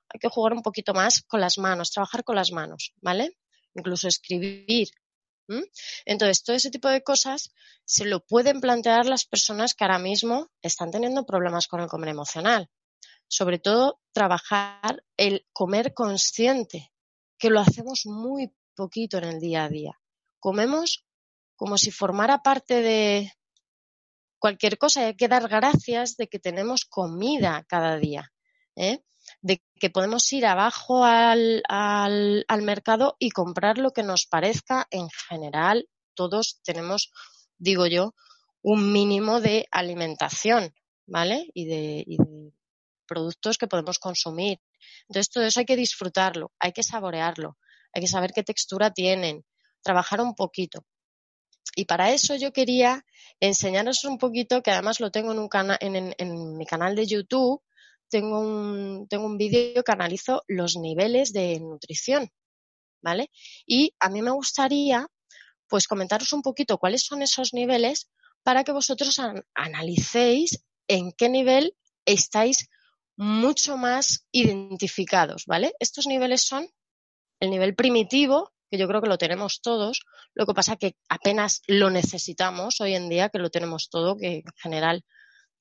Hay 0.10 0.20
que 0.20 0.30
jugar 0.30 0.54
un 0.54 0.62
poquito 0.62 0.94
más 0.94 1.24
con 1.24 1.42
las 1.42 1.58
manos, 1.58 1.92
trabajar 1.92 2.24
con 2.24 2.36
las 2.36 2.52
manos, 2.52 2.94
¿vale? 3.02 3.38
Incluso 3.74 4.08
escribir. 4.08 4.90
Entonces, 6.06 6.44
todo 6.44 6.56
ese 6.56 6.72
tipo 6.72 6.90
de 6.90 7.04
cosas 7.04 7.54
se 7.86 8.06
lo 8.06 8.26
pueden 8.26 8.62
plantear 8.62 9.06
las 9.06 9.26
personas 9.26 9.74
que 9.74 9.84
ahora 9.84 10.00
mismo 10.00 10.50
están 10.62 10.92
teniendo 10.92 11.26
problemas 11.26 11.68
con 11.68 11.82
el 11.82 11.88
comer 11.88 12.10
emocional 12.10 12.70
sobre 13.32 13.60
todo 13.60 14.02
trabajar 14.12 15.06
el 15.16 15.48
comer 15.54 15.94
consciente, 15.94 16.92
que 17.40 17.50
lo 17.50 17.62
hacemos 17.62 18.06
muy 18.06 18.54
poquito 18.76 19.18
en 19.20 19.24
el 19.24 19.40
día 19.40 19.64
a 19.64 19.70
día. 19.70 20.02
Comemos 20.38 21.06
como 21.56 21.78
si 21.78 21.92
formara 21.92 22.44
parte 22.44 22.82
de 22.82 23.32
cualquier 24.38 24.78
cosa 24.78 25.08
hay 25.08 25.16
que 25.16 25.30
dar 25.30 25.48
gracias 25.48 26.18
de 26.18 26.28
que 26.28 26.40
tenemos 26.40 26.84
comida 26.84 27.64
cada 27.70 27.98
día, 27.98 28.34
¿eh? 28.76 29.02
De 29.42 29.62
que 29.80 29.90
podemos 29.90 30.32
ir 30.34 30.46
abajo 30.46 31.04
al, 31.06 31.64
al, 31.68 32.46
al 32.48 32.62
mercado 32.62 33.16
y 33.20 33.32
comprar 33.32 33.78
lo 33.78 33.92
que 33.92 34.04
nos 34.04 34.26
parezca. 34.26 34.88
En 34.92 35.10
general, 35.30 35.88
todos 36.14 36.60
tenemos, 36.64 37.12
digo 37.58 37.88
yo, 37.88 38.14
un 38.62 38.92
mínimo 38.92 39.42
de 39.42 39.68
alimentación, 39.72 40.74
¿vale? 41.08 41.48
Y 41.54 41.66
de, 41.66 42.04
y 42.06 42.18
de 42.18 42.54
productos 43.08 43.58
que 43.58 43.68
podemos 43.68 44.00
consumir. 44.00 44.60
Entonces, 45.10 45.30
todo 45.30 45.44
eso 45.44 45.60
hay 45.60 45.66
que 45.66 45.76
disfrutarlo, 45.76 46.52
hay 46.60 46.72
que 46.72 46.84
saborearlo, 46.84 47.58
hay 47.94 48.02
que 48.02 48.08
saber 48.08 48.32
qué 48.34 48.44
textura 48.44 48.92
tienen, 48.92 49.44
trabajar 49.82 50.22
un 50.22 50.36
poquito. 50.36 50.86
Y 51.76 51.86
para 51.86 52.12
eso 52.12 52.36
yo 52.36 52.52
quería 52.52 53.06
enseñaros 53.40 54.04
un 54.06 54.18
poquito, 54.18 54.62
que 54.62 54.72
además 54.72 55.00
lo 55.00 55.12
tengo 55.12 55.32
en, 55.32 55.40
un 55.40 55.50
en, 55.80 56.16
en, 56.18 56.58
mi 56.58 56.66
canal 56.66 56.96
de 56.96 57.06
YouTube, 57.06 57.62
tengo 58.12 58.40
un, 58.40 59.08
tengo 59.08 59.26
un 59.26 59.38
vídeo 59.38 59.84
que 59.84 59.92
analizo 59.92 60.44
los 60.48 60.76
niveles 60.76 61.34
de 61.34 61.60
nutrición, 61.60 62.30
¿vale? 63.02 63.32
Y 63.66 63.96
a 64.00 64.10
mí 64.10 64.22
me 64.22 64.32
gustaría, 64.32 65.08
pues, 65.68 65.88
comentaros 65.88 66.34
un 66.34 66.44
poquito 66.44 66.78
cuáles 66.78 67.04
son 67.04 67.24
esos 67.24 67.54
niveles 67.54 68.10
para 68.44 68.64
que 68.64 68.74
vosotros 68.74 69.20
analicéis 69.56 70.64
en 70.88 71.12
qué 71.14 71.30
nivel 71.30 71.76
estáis 72.06 72.70
mucho 73.16 73.78
más 73.78 74.28
identificados, 74.32 75.46
¿vale? 75.46 75.74
Estos 75.80 76.06
niveles 76.06 76.42
son 76.42 76.68
el 77.40 77.50
nivel 77.50 77.76
primitivo, 77.76 78.52
que 78.70 78.78
yo 78.78 78.88
creo 78.88 79.02
que 79.02 79.10
lo 79.10 79.18
tenemos 79.18 79.62
todos, 79.62 80.02
lo 80.34 80.46
que 80.46 80.54
pasa 80.54 80.76
que 80.76 80.96
apenas 81.10 81.62
lo 81.68 81.90
necesitamos 81.90 82.82
hoy 82.82 82.96
en 82.96 83.10
día, 83.10 83.30
que 83.30 83.40
lo 83.40 83.50
tenemos 83.50 83.90
todo, 83.90 84.18
que 84.18 84.38
en 84.38 84.44
general 84.58 85.04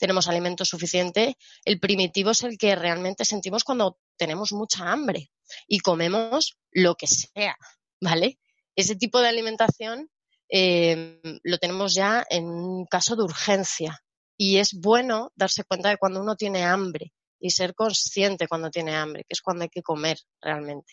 tenemos 0.01 0.27
alimento 0.27 0.65
suficiente. 0.65 1.37
El 1.65 1.79
primitivo 1.79 2.31
es 2.31 2.43
el 2.43 2.59
que 2.59 2.75
realmente 2.75 3.25
sentimos 3.25 3.63
cuando 3.63 4.01
tenemos 4.17 4.53
mucha 4.53 4.91
hambre 4.91 5.31
y 5.69 5.81
comemos 5.81 6.59
lo 6.73 6.97
que 6.97 7.07
sea, 7.07 7.57
¿vale? 8.01 8.41
Ese 8.75 8.97
tipo 8.97 9.21
de 9.21 9.29
alimentación 9.29 10.11
eh, 10.49 11.21
lo 11.45 11.59
tenemos 11.59 11.95
ya 11.95 12.25
en 12.29 12.47
un 12.47 12.87
caso 12.87 13.15
de 13.15 13.23
urgencia 13.23 14.03
y 14.37 14.57
es 14.57 14.73
bueno 14.73 15.33
darse 15.37 15.65
cuenta 15.65 15.91
de 15.91 15.99
cuando 15.99 16.21
uno 16.21 16.35
tiene 16.35 16.65
hambre 16.65 17.13
y 17.39 17.51
ser 17.51 17.75
consciente 17.75 18.49
cuando 18.49 18.71
tiene 18.71 18.97
hambre, 18.97 19.25
que 19.25 19.35
es 19.35 19.43
cuando 19.43 19.65
hay 19.65 19.69
que 19.69 19.83
comer 19.83 20.19
realmente, 20.41 20.93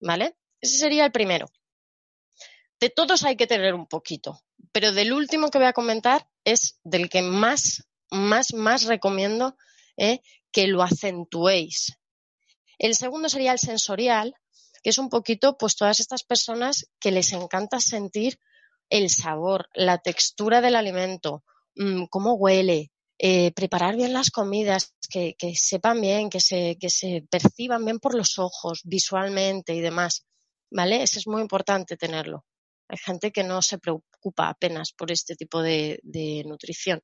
¿vale? 0.00 0.36
Ese 0.60 0.78
sería 0.78 1.04
el 1.04 1.12
primero. 1.12 1.46
De 2.80 2.90
todos 2.90 3.22
hay 3.24 3.36
que 3.36 3.46
tener 3.46 3.74
un 3.74 3.86
poquito, 3.86 4.40
pero 4.72 4.92
del 4.92 5.12
último 5.12 5.50
que 5.50 5.58
voy 5.58 5.66
a 5.66 5.72
comentar 5.72 6.28
es 6.44 6.78
del 6.84 7.08
que 7.08 7.22
más, 7.22 7.86
más, 8.10 8.52
más 8.54 8.84
recomiendo 8.84 9.56
eh, 9.96 10.20
que 10.52 10.66
lo 10.66 10.82
acentuéis. 10.82 11.96
El 12.78 12.94
segundo 12.94 13.28
sería 13.28 13.52
el 13.52 13.58
sensorial, 13.58 14.34
que 14.82 14.90
es 14.90 14.98
un 14.98 15.08
poquito, 15.08 15.56
pues 15.56 15.76
todas 15.76 16.00
estas 16.00 16.22
personas 16.22 16.86
que 17.00 17.10
les 17.10 17.32
encanta 17.32 17.80
sentir 17.80 18.38
el 18.90 19.10
sabor, 19.10 19.68
la 19.74 19.98
textura 19.98 20.60
del 20.60 20.76
alimento, 20.76 21.44
mm, 21.74 22.04
cómo 22.06 22.34
huele, 22.34 22.92
eh, 23.18 23.52
preparar 23.52 23.96
bien 23.96 24.12
las 24.12 24.30
comidas, 24.30 24.94
que, 25.08 25.34
sepan 25.54 26.00
bien, 26.00 26.28
que 26.28 26.40
se, 26.40 26.76
que 26.78 26.90
se 26.90 27.24
perciban 27.30 27.84
bien 27.84 27.98
por 27.98 28.14
los 28.14 28.38
ojos, 28.38 28.82
visualmente 28.84 29.74
y 29.74 29.80
demás. 29.80 30.26
¿Vale? 30.70 31.02
Eso 31.02 31.18
es 31.18 31.26
muy 31.26 31.40
importante 31.42 31.96
tenerlo. 31.96 32.44
Hay 32.88 32.98
gente 32.98 33.30
que 33.30 33.44
no 33.44 33.62
se 33.62 33.78
preocupa 33.78 34.48
apenas 34.48 34.92
por 34.92 35.10
este 35.10 35.36
tipo 35.36 35.62
de 35.62 36.00
nutrición. 36.44 37.00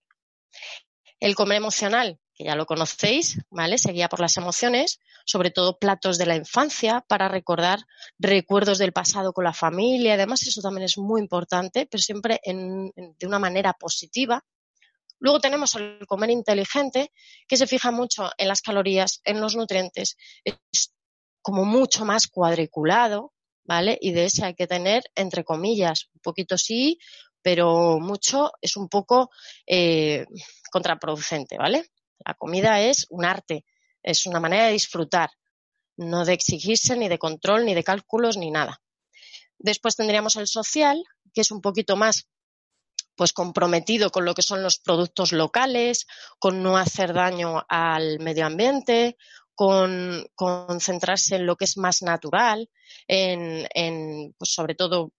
El 1.22 1.36
comer 1.36 1.58
emocional, 1.58 2.18
que 2.34 2.42
ya 2.42 2.56
lo 2.56 2.66
conocéis, 2.66 3.38
¿vale? 3.48 3.78
Se 3.78 3.92
guía 3.92 4.08
por 4.08 4.18
las 4.18 4.36
emociones, 4.38 4.98
sobre 5.24 5.52
todo 5.52 5.78
platos 5.78 6.18
de 6.18 6.26
la 6.26 6.34
infancia 6.34 7.04
para 7.06 7.28
recordar 7.28 7.86
recuerdos 8.18 8.78
del 8.78 8.92
pasado 8.92 9.32
con 9.32 9.44
la 9.44 9.52
familia. 9.52 10.14
Además, 10.14 10.42
eso 10.42 10.60
también 10.60 10.84
es 10.84 10.98
muy 10.98 11.20
importante, 11.20 11.86
pero 11.88 12.02
siempre 12.02 12.40
de 12.44 13.26
una 13.28 13.38
manera 13.38 13.72
positiva. 13.72 14.44
Luego 15.20 15.38
tenemos 15.38 15.76
el 15.76 16.04
comer 16.08 16.30
inteligente, 16.30 17.12
que 17.46 17.56
se 17.56 17.68
fija 17.68 17.92
mucho 17.92 18.32
en 18.36 18.48
las 18.48 18.60
calorías, 18.60 19.20
en 19.22 19.40
los 19.40 19.54
nutrientes. 19.54 20.16
Es 20.42 20.92
como 21.40 21.64
mucho 21.64 22.04
más 22.04 22.26
cuadriculado, 22.26 23.32
¿vale? 23.62 23.96
Y 24.00 24.10
de 24.10 24.24
ese 24.24 24.44
hay 24.44 24.54
que 24.54 24.66
tener, 24.66 25.04
entre 25.14 25.44
comillas, 25.44 26.08
un 26.14 26.20
poquito 26.20 26.58
sí, 26.58 26.98
pero 27.42 27.98
mucho 27.98 28.52
es 28.60 28.76
un 28.76 28.88
poco 28.88 29.30
eh, 29.66 30.26
contraproducente, 30.70 31.58
¿vale? 31.58 31.90
La 32.24 32.34
comida 32.34 32.80
es 32.80 33.06
un 33.10 33.24
arte, 33.24 33.64
es 34.02 34.26
una 34.26 34.40
manera 34.40 34.66
de 34.66 34.72
disfrutar, 34.72 35.30
no 35.96 36.24
de 36.24 36.32
exigirse 36.32 36.96
ni 36.96 37.08
de 37.08 37.18
control, 37.18 37.64
ni 37.64 37.74
de 37.74 37.84
cálculos, 37.84 38.36
ni 38.36 38.50
nada. 38.50 38.80
Después 39.58 39.96
tendríamos 39.96 40.36
el 40.36 40.46
social, 40.46 41.02
que 41.34 41.40
es 41.40 41.50
un 41.50 41.60
poquito 41.60 41.96
más 41.96 42.28
pues 43.14 43.32
comprometido 43.32 44.10
con 44.10 44.24
lo 44.24 44.34
que 44.34 44.42
son 44.42 44.62
los 44.62 44.78
productos 44.78 45.32
locales, 45.32 46.06
con 46.38 46.62
no 46.62 46.78
hacer 46.78 47.12
daño 47.12 47.62
al 47.68 48.18
medio 48.20 48.46
ambiente, 48.46 49.16
con 49.54 50.26
concentrarse 50.34 51.36
en 51.36 51.46
lo 51.46 51.56
que 51.56 51.66
es 51.66 51.76
más 51.76 52.02
natural, 52.02 52.70
en, 53.06 54.34
pues 54.38 54.52
sobre 54.52 54.74
todo 54.74 55.12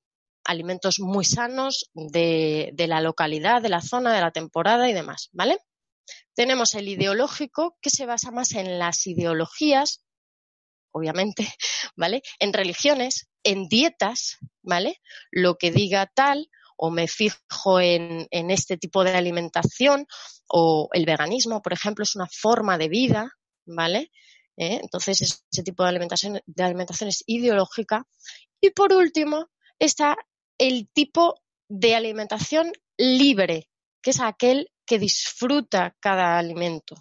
alimentos 0.46 1.00
muy 1.00 1.26
sanos 1.26 1.90
de, 1.94 2.72
de, 2.74 2.88
la 2.88 3.02
localidad, 3.02 3.62
de 3.62 3.70
la 3.70 3.82
zona, 3.82 4.14
de 4.14 4.22
la 4.22 4.32
temporada 4.32 4.90
y 4.90 4.94
demás, 4.94 5.30
¿vale? 5.32 5.60
Tenemos 6.34 6.74
el 6.76 6.88
ideológico 6.88 7.78
que 7.82 7.90
se 7.90 8.06
basa 8.06 8.32
más 8.32 8.54
en 8.54 8.80
las 8.80 9.06
ideologías, 9.08 10.04
obviamente, 10.92 11.48
¿vale? 11.96 12.22
En 12.40 12.54
religiones, 12.54 13.30
en 13.44 13.68
dietas, 13.68 14.38
¿vale? 14.62 15.02
Lo 15.32 15.58
que 15.58 15.72
diga 15.72 16.08
tal 16.14 16.50
o 16.78 16.90
me 16.90 17.08
fijo 17.08 17.80
en, 17.80 18.28
en 18.32 18.52
este 18.52 18.78
tipo 18.78 19.04
de 19.04 19.16
alimentación 19.16 20.08
o 20.48 20.90
el 20.94 21.06
veganismo, 21.06 21.62
por 21.62 21.74
ejemplo, 21.74 22.04
es 22.04 22.16
una 22.16 22.28
forma 22.28 22.78
de 22.78 22.90
vida, 22.90 23.32
¿vale? 23.66 24.12
¿Eh? 24.58 24.80
Entonces, 24.82 25.22
ese 25.22 25.64
tipo 25.64 25.84
de 25.84 25.90
alimentación, 25.90 26.42
de 26.46 26.64
alimentación 26.64 27.10
es 27.10 27.24
ideológica. 27.26 28.06
Y 28.62 28.70
por 28.72 28.94
último, 28.94 29.50
está 29.80 30.18
el 30.58 30.90
tipo 30.90 31.42
de 31.68 31.96
alimentación 31.96 32.72
libre, 32.98 33.70
que 34.02 34.12
es 34.12 34.20
aquel 34.20 34.72
que 34.86 35.00
disfruta 35.00 35.96
cada 36.00 36.38
alimento, 36.38 36.96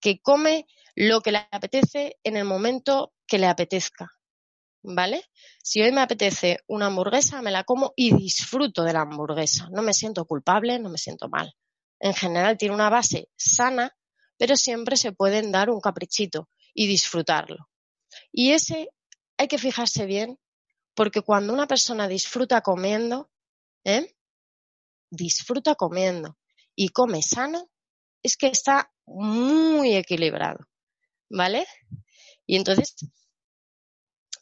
que 0.00 0.20
come 0.20 0.66
lo 0.94 1.20
que 1.20 1.32
le 1.32 1.48
apetece 1.50 2.18
en 2.22 2.36
el 2.36 2.44
momento 2.44 3.14
que 3.26 3.38
le 3.38 3.46
apetezca. 3.46 4.10
¿Vale? 4.86 5.24
Si 5.62 5.80
hoy 5.80 5.92
me 5.92 6.02
apetece 6.02 6.58
una 6.66 6.86
hamburguesa, 6.86 7.40
me 7.40 7.50
la 7.50 7.64
como 7.64 7.94
y 7.96 8.14
disfruto 8.14 8.82
de 8.82 8.92
la 8.92 9.00
hamburguesa. 9.00 9.68
No 9.70 9.80
me 9.80 9.94
siento 9.94 10.26
culpable, 10.26 10.78
no 10.78 10.90
me 10.90 10.98
siento 10.98 11.30
mal. 11.30 11.54
En 11.98 12.12
general 12.12 12.58
tiene 12.58 12.74
una 12.74 12.90
base 12.90 13.30
sana, 13.34 13.96
pero 14.36 14.56
siempre 14.56 14.98
se 14.98 15.12
pueden 15.12 15.50
dar 15.52 15.70
un 15.70 15.80
caprichito 15.80 16.50
y 16.74 16.86
disfrutarlo. 16.86 17.70
Y 18.30 18.50
ese 18.52 18.90
hay 19.38 19.48
que 19.48 19.56
fijarse 19.56 20.04
bien, 20.04 20.38
porque 20.94 21.22
cuando 21.22 21.52
una 21.52 21.66
persona 21.66 22.08
disfruta 22.08 22.60
comiendo, 22.60 23.30
¿eh? 23.84 24.14
disfruta 25.10 25.74
comiendo 25.74 26.38
y 26.74 26.88
come 26.88 27.22
sano, 27.22 27.70
es 28.22 28.36
que 28.36 28.46
está 28.46 28.92
muy 29.06 29.94
equilibrado, 29.94 30.66
¿vale? 31.28 31.66
Y 32.46 32.56
entonces, 32.56 32.96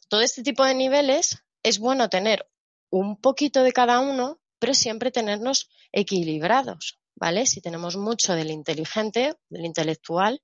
todo 0.09 0.21
este 0.21 0.43
tipo 0.43 0.63
de 0.63 0.73
niveles 0.73 1.43
es 1.63 1.79
bueno 1.79 2.09
tener 2.09 2.49
un 2.89 3.19
poquito 3.19 3.63
de 3.63 3.73
cada 3.73 3.99
uno, 3.99 4.39
pero 4.59 4.73
siempre 4.73 5.11
tenernos 5.11 5.69
equilibrados, 5.91 6.99
¿vale? 7.15 7.45
Si 7.45 7.61
tenemos 7.61 7.97
mucho 7.97 8.35
del 8.35 8.51
inteligente, 8.51 9.35
del 9.49 9.65
intelectual, 9.65 10.41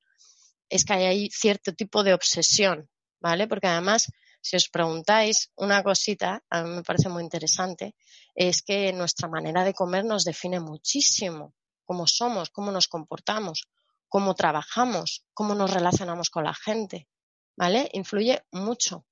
es 0.69 0.85
que 0.85 0.93
hay 0.93 1.29
cierto 1.29 1.73
tipo 1.73 2.03
de 2.03 2.13
obsesión, 2.13 2.89
¿vale? 3.19 3.47
Porque 3.47 3.67
además, 3.67 4.11
si 4.41 4.55
os 4.55 4.69
preguntáis 4.69 5.51
una 5.55 5.83
cosita, 5.83 6.43
a 6.49 6.63
mí 6.63 6.69
me 6.69 6.83
parece 6.83 7.09
muy 7.09 7.23
interesante, 7.23 7.95
es 8.35 8.61
que 8.61 8.93
nuestra 8.93 9.27
manera 9.27 9.63
de 9.63 9.73
comer 9.73 10.05
nos 10.05 10.23
define 10.23 10.59
muchísimo 10.59 11.53
cómo 11.85 12.07
somos, 12.07 12.49
cómo 12.49 12.71
nos 12.71 12.87
comportamos, 12.87 13.67
cómo 14.07 14.35
trabajamos, 14.35 15.25
cómo 15.33 15.55
nos 15.55 15.71
relacionamos 15.71 16.29
con 16.29 16.43
la 16.43 16.53
gente, 16.53 17.07
¿vale? 17.55 17.89
Influye 17.93 18.43
mucho. 18.51 19.05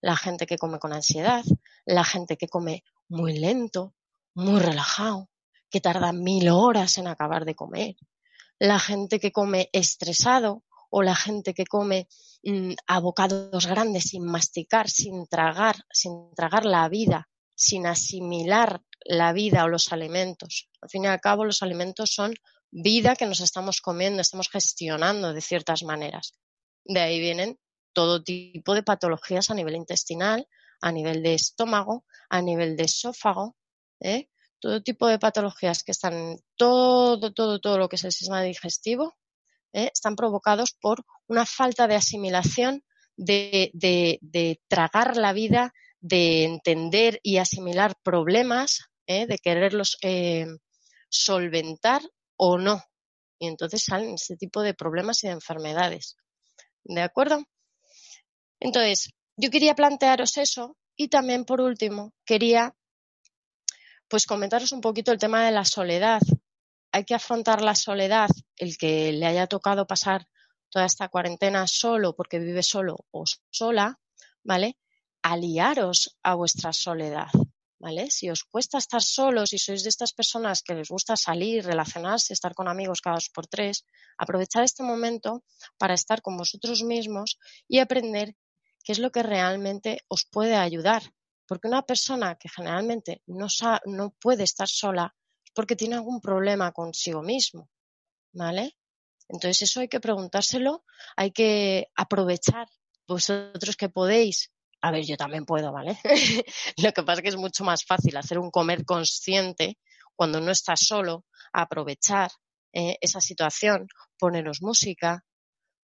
La 0.00 0.16
gente 0.16 0.46
que 0.46 0.58
come 0.58 0.78
con 0.78 0.92
ansiedad, 0.92 1.44
la 1.84 2.04
gente 2.04 2.36
que 2.36 2.48
come 2.48 2.82
muy 3.08 3.38
lento, 3.38 3.94
muy 4.34 4.60
relajado, 4.60 5.30
que 5.70 5.80
tarda 5.80 6.12
mil 6.12 6.48
horas 6.48 6.98
en 6.98 7.06
acabar 7.06 7.44
de 7.44 7.54
comer, 7.54 7.96
la 8.58 8.78
gente 8.78 9.20
que 9.20 9.32
come 9.32 9.70
estresado 9.72 10.64
o 10.94 11.02
la 11.02 11.16
gente 11.16 11.54
que 11.54 11.64
come 11.64 12.06
mm, 12.44 12.74
abocados 12.86 13.66
grandes 13.66 14.04
sin 14.10 14.24
masticar, 14.24 14.90
sin 14.90 15.26
tragar, 15.26 15.76
sin 15.90 16.34
tragar 16.36 16.66
la 16.66 16.86
vida, 16.88 17.30
sin 17.54 17.86
asimilar 17.86 18.82
la 19.04 19.32
vida 19.32 19.64
o 19.64 19.68
los 19.68 19.90
alimentos. 19.90 20.68
Al 20.82 20.90
fin 20.90 21.04
y 21.04 21.06
al 21.06 21.20
cabo, 21.20 21.46
los 21.46 21.62
alimentos 21.62 22.10
son 22.12 22.34
vida 22.70 23.16
que 23.16 23.26
nos 23.26 23.40
estamos 23.40 23.80
comiendo, 23.80 24.20
estamos 24.20 24.50
gestionando 24.50 25.32
de 25.32 25.40
ciertas 25.40 25.82
maneras. 25.82 26.34
De 26.84 27.00
ahí 27.00 27.20
vienen 27.20 27.58
todo 27.94 28.22
tipo 28.22 28.74
de 28.74 28.82
patologías 28.82 29.50
a 29.50 29.54
nivel 29.54 29.76
intestinal, 29.76 30.46
a 30.82 30.92
nivel 30.92 31.22
de 31.22 31.34
estómago, 31.34 32.04
a 32.28 32.42
nivel 32.42 32.76
de 32.76 32.84
esófago, 32.84 33.56
¿eh? 34.00 34.28
todo 34.60 34.82
tipo 34.82 35.06
de 35.06 35.18
patologías 35.18 35.84
que 35.84 35.92
están, 35.92 36.38
todo, 36.56 37.32
todo, 37.32 37.60
todo 37.60 37.78
lo 37.78 37.88
que 37.88 37.96
es 37.96 38.04
el 38.04 38.12
sistema 38.12 38.42
digestivo, 38.42 39.16
¿eh? 39.72 39.90
están 39.92 40.16
provocados 40.16 40.76
por 40.80 41.04
una 41.26 41.46
falta 41.46 41.86
de 41.86 41.94
asimilación, 41.94 42.84
de, 43.16 44.60
tragar 44.68 45.16
la 45.16 45.32
vida, 45.32 45.72
de 46.00 46.44
entender 46.44 47.20
y 47.22 47.38
asimilar 47.38 47.94
problemas, 48.02 48.88
¿eh? 49.06 49.26
de 49.26 49.38
quererlos 49.38 49.96
eh, 50.02 50.46
solventar 51.08 52.02
o 52.36 52.58
no. 52.58 52.82
Y 53.38 53.48
entonces 53.48 53.84
salen 53.84 54.14
este 54.14 54.36
tipo 54.36 54.62
de 54.62 54.74
problemas 54.74 55.22
y 55.22 55.26
de 55.26 55.34
enfermedades. 55.34 56.16
¿De 56.84 57.02
acuerdo? 57.02 57.44
Entonces, 58.60 59.10
yo 59.36 59.50
quería 59.50 59.74
plantearos 59.74 60.36
eso 60.36 60.76
y 60.96 61.08
también, 61.08 61.44
por 61.44 61.60
último, 61.60 62.12
quería 62.24 62.74
pues 64.08 64.26
comentaros 64.26 64.72
un 64.72 64.80
poquito 64.80 65.10
el 65.10 65.18
tema 65.18 65.44
de 65.44 65.52
la 65.52 65.64
soledad. 65.64 66.20
Hay 66.94 67.04
que 67.04 67.14
afrontar 67.14 67.62
la 67.62 67.74
soledad, 67.74 68.28
el 68.56 68.76
que 68.76 69.12
le 69.12 69.24
haya 69.24 69.46
tocado 69.46 69.86
pasar 69.86 70.28
toda 70.68 70.84
esta 70.84 71.08
cuarentena 71.08 71.66
solo 71.66 72.14
porque 72.14 72.38
vive 72.38 72.62
solo 72.62 73.06
o 73.10 73.24
sola, 73.50 73.98
¿vale? 74.42 74.78
Aliaros 75.22 76.18
a 76.22 76.34
vuestra 76.34 76.74
soledad, 76.74 77.28
¿vale? 77.78 78.10
Si 78.10 78.28
os 78.28 78.44
cuesta 78.44 78.76
estar 78.76 79.02
solos 79.02 79.54
y 79.54 79.58
sois 79.58 79.82
de 79.82 79.88
estas 79.88 80.12
personas 80.12 80.62
que 80.62 80.74
les 80.74 80.88
gusta 80.88 81.16
salir, 81.16 81.64
relacionarse, 81.64 82.34
estar 82.34 82.54
con 82.54 82.68
amigos 82.68 83.00
cada 83.00 83.16
dos 83.16 83.30
por 83.30 83.46
tres, 83.46 83.86
aprovechar 84.18 84.62
este 84.62 84.82
momento 84.82 85.44
para 85.78 85.94
estar 85.94 86.20
con 86.20 86.36
vosotros 86.36 86.82
mismos 86.82 87.38
y 87.68 87.78
aprender 87.78 88.36
qué 88.84 88.92
es 88.92 88.98
lo 88.98 89.10
que 89.10 89.22
realmente 89.22 90.00
os 90.08 90.26
puede 90.26 90.56
ayudar. 90.56 91.02
Porque 91.46 91.68
una 91.68 91.82
persona 91.82 92.36
que 92.36 92.50
generalmente 92.50 93.22
no, 93.26 93.46
no 93.86 94.10
puede 94.20 94.44
estar 94.44 94.68
sola 94.68 95.14
porque 95.54 95.76
tiene 95.76 95.96
algún 95.96 96.20
problema 96.20 96.72
consigo 96.72 97.22
mismo, 97.22 97.68
¿vale? 98.32 98.76
Entonces 99.28 99.62
eso 99.62 99.80
hay 99.80 99.88
que 99.88 100.00
preguntárselo, 100.00 100.84
hay 101.16 101.30
que 101.30 101.88
aprovechar 101.94 102.68
vosotros 103.06 103.76
que 103.76 103.88
podéis 103.88 104.52
a 104.82 104.90
ver, 104.90 105.04
yo 105.04 105.16
también 105.16 105.46
puedo, 105.46 105.72
¿vale? 105.72 105.96
Lo 106.76 106.92
que 106.92 107.02
pasa 107.04 107.20
es 107.20 107.22
que 107.22 107.28
es 107.28 107.36
mucho 107.36 107.62
más 107.62 107.84
fácil 107.84 108.16
hacer 108.16 108.38
un 108.38 108.50
comer 108.50 108.84
consciente 108.84 109.78
cuando 110.16 110.40
no 110.40 110.50
estás 110.50 110.80
solo, 110.80 111.24
aprovechar 111.52 112.32
eh, 112.72 112.98
esa 113.00 113.20
situación, 113.20 113.86
poneros 114.18 114.60
música, 114.60 115.24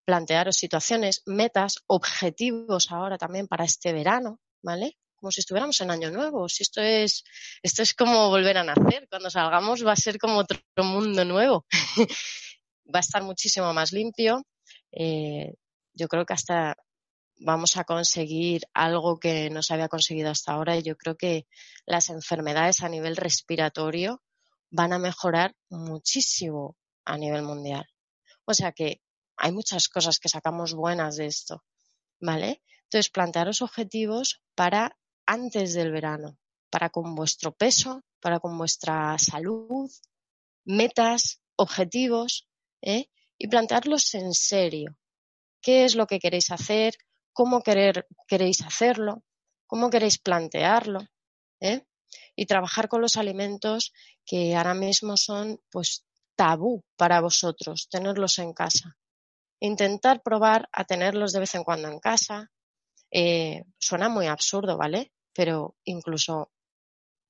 plantearos 0.04 0.56
situaciones, 0.56 1.22
metas, 1.26 1.76
objetivos 1.86 2.90
ahora 2.90 3.18
también 3.18 3.46
para 3.46 3.64
este 3.64 3.92
verano, 3.92 4.40
¿vale? 4.62 4.98
Como 5.20 5.30
si 5.30 5.40
estuviéramos 5.40 5.80
en 5.80 5.90
año 5.90 6.10
nuevo. 6.10 6.48
Si 6.48 6.62
esto 6.62 6.80
es, 6.80 7.24
esto 7.62 7.82
es 7.82 7.94
como 7.94 8.28
volver 8.28 8.58
a 8.58 8.64
nacer. 8.64 9.08
Cuando 9.08 9.30
salgamos 9.30 9.84
va 9.84 9.92
a 9.92 9.96
ser 9.96 10.18
como 10.18 10.38
otro 10.38 10.58
mundo 10.78 11.24
nuevo. 11.24 11.66
va 12.94 12.98
a 12.98 13.00
estar 13.00 13.22
muchísimo 13.22 13.72
más 13.72 13.92
limpio. 13.92 14.44
Eh, 14.92 15.54
yo 15.92 16.08
creo 16.08 16.24
que 16.24 16.34
hasta 16.34 16.76
vamos 17.40 17.76
a 17.76 17.84
conseguir 17.84 18.62
algo 18.74 19.18
que 19.18 19.50
no 19.50 19.62
se 19.62 19.74
había 19.74 19.88
conseguido 19.88 20.30
hasta 20.30 20.52
ahora 20.52 20.76
y 20.76 20.82
yo 20.82 20.96
creo 20.96 21.16
que 21.16 21.46
las 21.86 22.08
enfermedades 22.10 22.82
a 22.82 22.88
nivel 22.88 23.16
respiratorio 23.16 24.22
van 24.70 24.92
a 24.92 24.98
mejorar 24.98 25.54
muchísimo 25.68 26.76
a 27.04 27.16
nivel 27.16 27.42
mundial. 27.42 27.86
O 28.44 28.54
sea 28.54 28.72
que 28.72 29.00
hay 29.36 29.52
muchas 29.52 29.88
cosas 29.88 30.18
que 30.18 30.28
sacamos 30.28 30.74
buenas 30.74 31.16
de 31.16 31.26
esto, 31.26 31.64
¿vale? 32.20 32.62
Entonces, 32.84 33.10
plantearos 33.10 33.62
objetivos 33.62 34.42
para 34.54 34.97
antes 35.28 35.74
del 35.74 35.92
verano, 35.92 36.36
para 36.70 36.90
con 36.90 37.14
vuestro 37.14 37.52
peso, 37.52 38.02
para 38.20 38.40
con 38.40 38.56
vuestra 38.58 39.16
salud, 39.18 39.90
metas, 40.64 41.40
objetivos, 41.56 42.48
¿eh? 42.82 43.08
y 43.36 43.48
plantearlos 43.48 44.14
en 44.14 44.32
serio. 44.32 44.96
¿Qué 45.60 45.84
es 45.84 45.94
lo 45.94 46.06
que 46.06 46.18
queréis 46.18 46.50
hacer? 46.50 46.94
cómo 47.38 47.62
queréis 47.62 48.62
hacerlo, 48.62 49.22
cómo 49.68 49.90
queréis 49.90 50.18
plantearlo, 50.18 51.06
¿eh? 51.60 51.86
y 52.34 52.46
trabajar 52.46 52.88
con 52.88 53.00
los 53.00 53.16
alimentos 53.16 53.92
que 54.26 54.56
ahora 54.56 54.74
mismo 54.74 55.16
son 55.16 55.60
pues 55.70 56.04
tabú 56.34 56.82
para 56.96 57.20
vosotros, 57.20 57.88
tenerlos 57.88 58.40
en 58.40 58.52
casa. 58.54 58.96
Intentar 59.60 60.20
probar 60.20 60.68
a 60.72 60.82
tenerlos 60.84 61.32
de 61.32 61.38
vez 61.38 61.54
en 61.54 61.62
cuando 61.62 61.86
en 61.86 62.00
casa. 62.00 62.50
Eh, 63.12 63.62
suena 63.78 64.08
muy 64.08 64.26
absurdo, 64.26 64.76
¿vale? 64.76 65.12
Pero 65.38 65.76
incluso 65.84 66.50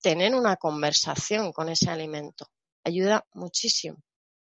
tener 0.01 0.35
una 0.35 0.57
conversación 0.57 1.53
con 1.53 1.69
ese 1.69 1.91
alimento 1.91 2.47
ayuda 2.85 3.27
muchísimo, 3.35 3.99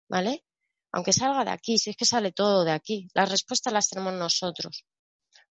¿vale? 0.08 0.44
Aunque 0.92 1.12
salga 1.12 1.44
de 1.44 1.50
aquí, 1.50 1.76
si 1.78 1.90
es 1.90 1.96
que 1.96 2.04
sale 2.04 2.30
todo 2.32 2.64
de 2.64 2.72
aquí, 2.72 3.08
las 3.14 3.28
respuestas 3.30 3.72
las 3.72 3.88
tenemos 3.88 4.14
nosotros 4.14 4.86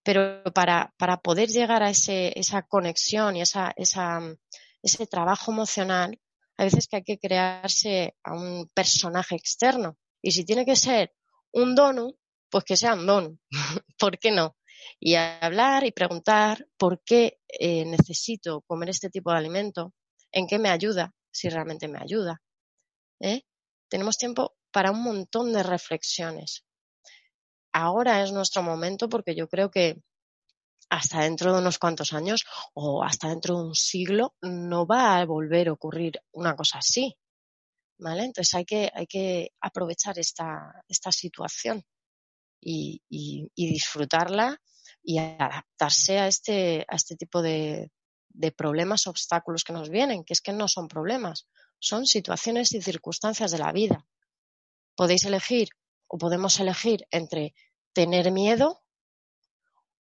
pero 0.07 0.41
para, 0.53 0.93
para 0.97 1.17
poder 1.17 1.49
llegar 1.49 1.83
a 1.83 1.89
ese, 1.89 2.31
esa 2.39 2.61
conexión 2.61 3.35
y 3.35 3.41
esa, 3.41 3.73
esa, 3.75 4.21
ese 4.81 5.05
trabajo 5.05 5.51
emocional, 5.51 6.17
hay 6.55 6.65
veces 6.67 6.87
que 6.87 6.95
hay 6.95 7.03
que 7.03 7.19
crearse 7.19 8.15
a 8.23 8.33
un 8.33 8.69
personaje 8.73 9.35
externo. 9.35 9.97
Y 10.21 10.31
si 10.31 10.45
tiene 10.45 10.65
que 10.65 10.77
ser 10.77 11.13
un 11.51 11.75
donut, 11.75 12.15
pues 12.49 12.63
que 12.63 12.77
sea 12.77 12.93
un 12.93 13.05
donut. 13.05 13.39
¿Por 13.99 14.17
qué 14.17 14.31
no? 14.31 14.55
Y 14.99 15.15
hablar 15.15 15.85
y 15.85 15.91
preguntar 15.91 16.67
por 16.77 17.03
qué 17.03 17.39
eh, 17.47 17.85
necesito 17.85 18.61
comer 18.61 18.89
este 18.89 19.09
tipo 19.09 19.31
de 19.31 19.37
alimento, 19.37 19.93
en 20.31 20.47
qué 20.47 20.59
me 20.59 20.69
ayuda, 20.69 21.13
si 21.31 21.49
realmente 21.49 21.87
me 21.87 21.99
ayuda. 21.99 22.41
¿eh? 23.19 23.43
Tenemos 23.89 24.17
tiempo 24.17 24.57
para 24.71 24.91
un 24.91 25.01
montón 25.01 25.53
de 25.53 25.63
reflexiones 25.63 26.67
ahora 27.77 28.23
es 28.23 28.31
nuestro 28.31 28.63
momento 28.63 29.07
porque 29.07 29.35
yo 29.35 29.47
creo 29.47 29.69
que 29.69 30.01
hasta 30.89 31.21
dentro 31.21 31.53
de 31.53 31.59
unos 31.59 31.77
cuantos 31.77 32.13
años 32.13 32.45
o 32.73 33.03
hasta 33.03 33.29
dentro 33.29 33.55
de 33.55 33.63
un 33.67 33.75
siglo 33.75 34.35
no 34.41 34.87
va 34.87 35.17
a 35.17 35.25
volver 35.25 35.67
a 35.67 35.73
ocurrir 35.73 36.21
una 36.31 36.55
cosa 36.55 36.79
así. 36.79 37.15
¿Vale? 37.99 38.25
Entonces 38.25 38.53
hay 38.53 38.65
que, 38.65 38.91
hay 38.93 39.07
que 39.07 39.51
aprovechar 39.59 40.17
esta, 40.19 40.83
esta 40.87 41.11
situación 41.11 41.83
y, 42.61 43.01
disfrutarla 43.55 44.59
y 45.07 45.19
adaptarse 45.19 46.19
a 46.19 46.27
este, 46.27 46.85
a 46.85 46.97
este 46.97 47.15
tipo 47.15 47.41
de, 47.41 47.89
problemas, 48.57 49.07
obstáculos 49.07 49.63
que 49.63 49.71
nos 49.71 49.89
vienen, 49.89 50.25
que 50.25 50.33
es 50.33 50.41
que 50.41 50.51
no 50.51 50.67
son 50.67 50.89
problemas, 50.89 51.47
son 51.79 52.05
situaciones 52.05 52.73
y 52.73 52.81
circunstancias 52.81 53.51
de 53.51 53.57
la 53.57 53.71
vida. 53.71 54.05
Podéis 54.95 55.23
elegir 55.23 55.69
o 56.07 56.17
podemos 56.17 56.59
elegir 56.59 57.07
entre 57.09 57.55
tener 57.93 58.31
miedo 58.31 58.83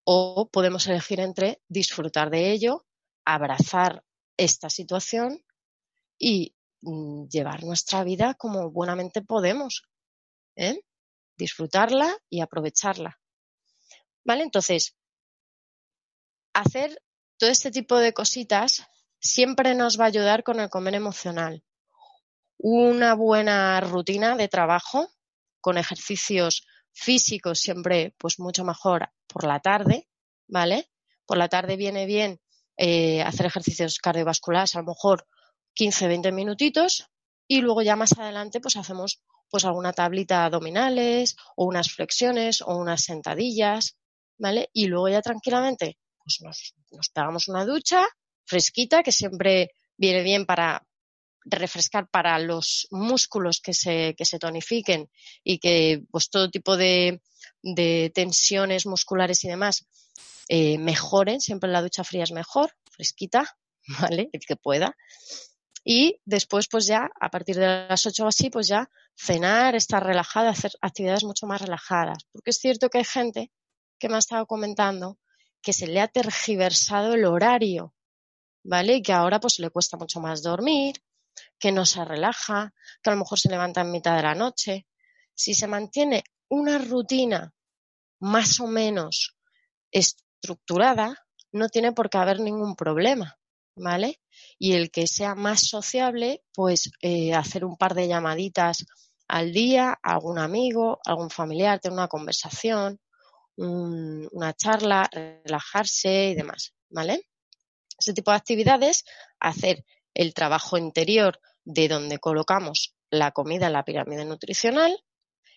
o 0.06 0.50
podemos 0.52 0.88
elegir 0.88 1.20
entre 1.20 1.62
disfrutar 1.68 2.32
de 2.32 2.52
ello, 2.52 2.88
abrazar 3.26 4.04
esta 4.38 4.72
situación 4.72 5.46
y 6.18 6.56
mm, 6.82 7.28
llevar 7.28 7.64
nuestra 7.64 8.04
vida 8.04 8.34
como 8.34 8.72
buenamente 8.72 9.22
podemos. 9.22 9.84
¿eh? 10.56 10.82
Disfrutarla 11.38 12.18
y 12.28 12.42
aprovecharla. 12.42 13.20
¿Vale? 14.26 14.44
Entonces, 14.44 14.96
hacer 16.54 17.02
todo 17.38 17.50
este 17.50 17.72
tipo 17.72 17.98
de 17.98 18.14
cositas 18.14 18.86
siempre 19.20 19.76
nos 19.76 20.00
va 20.00 20.06
a 20.06 20.08
ayudar 20.08 20.44
con 20.44 20.60
el 20.60 20.70
comer 20.70 20.96
emocional. 20.96 21.64
Una 22.58 23.14
buena 23.14 23.80
rutina 23.82 24.36
de 24.36 24.48
trabajo 24.48 25.10
con 25.62 25.78
ejercicios 25.78 26.66
físicos 26.92 27.60
siempre 27.60 28.16
pues 28.18 28.40
mucho 28.40 28.64
mejor 28.64 29.10
por 29.28 29.44
la 29.44 29.60
tarde, 29.60 30.08
¿vale? 30.48 30.90
Por 31.26 31.38
la 31.38 31.50
tarde 31.50 31.76
viene 31.76 32.06
bien 32.06 32.40
eh, 32.78 33.22
hacer 33.22 33.46
ejercicios 33.46 34.00
cardiovasculares, 34.00 34.76
a 34.76 34.80
lo 34.80 34.86
mejor 34.86 35.28
15, 35.74 36.08
20 36.08 36.32
minutitos 36.32 37.10
y 37.48 37.62
luego 37.62 37.82
ya 37.82 37.96
más 37.96 38.18
adelante 38.18 38.62
pues 38.62 38.78
hacemos 38.78 39.22
pues 39.50 39.66
alguna 39.66 39.94
tablita 39.94 40.46
abdominales 40.46 41.36
o 41.56 41.66
unas 41.66 41.92
flexiones 41.92 42.62
o 42.62 42.78
unas 42.78 43.02
sentadillas, 43.04 43.98
¿vale? 44.38 44.70
Y 44.74 44.88
luego 44.88 45.10
ya 45.10 45.22
tranquilamente 45.22 45.98
pues 46.24 46.42
nos, 46.42 46.74
nos 46.92 47.10
pegamos 47.10 47.48
una 47.48 47.66
ducha 47.66 48.08
fresquita 48.46 49.04
que 49.04 49.12
siempre 49.12 49.76
viene 49.96 50.24
bien 50.24 50.46
para, 50.46 50.84
refrescar 51.46 52.10
para 52.10 52.40
los 52.40 52.88
músculos 52.92 53.62
que 53.62 53.74
se, 53.74 54.16
que 54.18 54.26
se 54.26 54.40
tonifiquen 54.40 55.10
y 55.44 55.60
que 55.60 56.04
pues 56.10 56.30
todo 56.30 56.50
tipo 56.50 56.76
de, 56.76 57.22
de 57.62 58.12
tensiones 58.14 58.86
musculares 58.86 59.44
y 59.44 59.48
demás 59.48 59.86
eh, 60.50 60.78
mejoren. 60.80 61.40
Siempre 61.40 61.70
la 61.70 61.82
ducha 61.82 62.04
fría 62.04 62.24
es 62.24 62.32
mejor, 62.32 62.72
fresquita, 62.90 63.58
¿vale? 64.00 64.30
El 64.34 64.42
que 64.42 64.56
pueda. 64.56 64.98
Y 65.84 66.20
después, 66.26 66.68
pues 66.68 66.88
ya, 66.88 67.12
a 67.22 67.30
partir 67.30 67.58
de 67.58 67.88
las 67.88 68.06
8 68.08 68.24
o 68.24 68.28
así, 68.28 68.50
pues 68.50 68.68
ya 68.68 68.90
cenar, 69.16 69.76
estar 69.76 70.04
relajada, 70.04 70.50
hacer 70.50 70.72
actividades 70.82 71.24
mucho 71.24 71.46
más 71.46 71.62
relajadas. 71.62 72.26
Porque 72.32 72.50
es 72.50 72.58
cierto 72.58 72.90
que 72.90 72.98
hay 72.98 73.06
gente 73.06 73.52
que 74.00 74.10
me 74.10 74.16
ha 74.16 74.20
estado 74.20 74.46
comentando 74.46 75.18
que 75.62 75.74
se 75.74 75.88
le 75.88 76.00
ha 76.00 76.08
tergiversado 76.08 77.16
el 77.16 77.26
horario, 77.26 77.96
¿vale? 78.64 78.98
Y 78.98 79.02
que 79.02 79.14
ahora 79.14 79.40
pues 79.40 79.60
le 79.60 79.72
cuesta 79.72 79.98
mucho 79.98 80.20
más 80.20 80.44
dormir, 80.44 81.02
que 81.58 81.72
no 81.72 81.86
se 81.86 82.06
relaja, 82.06 82.74
que 83.02 83.10
a 83.10 83.14
lo 83.14 83.20
mejor 83.20 83.40
se 83.40 83.50
levanta 83.50 83.82
en 83.82 83.92
mitad 83.92 84.16
de 84.16 84.24
la 84.24 84.36
noche. 84.36 84.86
Si 85.34 85.56
se 85.56 85.68
mantiene 85.68 86.24
una 86.50 86.78
rutina 86.78 87.52
más 88.20 88.60
o 88.60 88.68
menos 88.68 89.36
estructurada, 89.92 91.26
no 91.52 91.70
tiene 91.70 91.94
por 91.94 92.10
qué 92.10 92.20
haber 92.20 92.40
ningún 92.40 92.76
problema, 92.76 93.38
¿vale? 93.76 94.22
Y 94.60 94.74
el 94.74 94.92
que 94.92 95.08
sea 95.08 95.34
más 95.34 95.68
sociable, 95.68 96.44
pues 96.54 96.92
eh, 97.02 97.34
hacer 97.34 97.66
un 97.66 97.76
par 97.76 97.96
de 97.96 98.08
llamaditas 98.08 98.86
al 99.28 99.52
día, 99.52 99.98
algún 100.04 100.38
amigo, 100.38 101.00
algún 101.06 101.30
familiar, 101.30 101.80
tener 101.80 101.98
una 101.98 102.08
conversación, 102.08 103.00
una 103.58 104.54
charla, 104.54 105.10
relajarse 105.12 106.30
y 106.30 106.36
demás, 106.36 106.74
¿vale? 106.90 107.30
Ese 107.98 108.14
tipo 108.14 108.32
de 108.32 108.38
actividades, 108.38 109.06
hacer 109.40 109.86
el 110.14 110.34
trabajo 110.34 110.78
interior 110.78 111.40
de 111.64 111.88
donde 111.88 112.20
colocamos 112.20 112.96
la 113.10 113.32
comida 113.32 113.68
en 113.68 113.74
la 113.74 113.86
pirámide 113.86 114.26
nutricional 114.26 114.98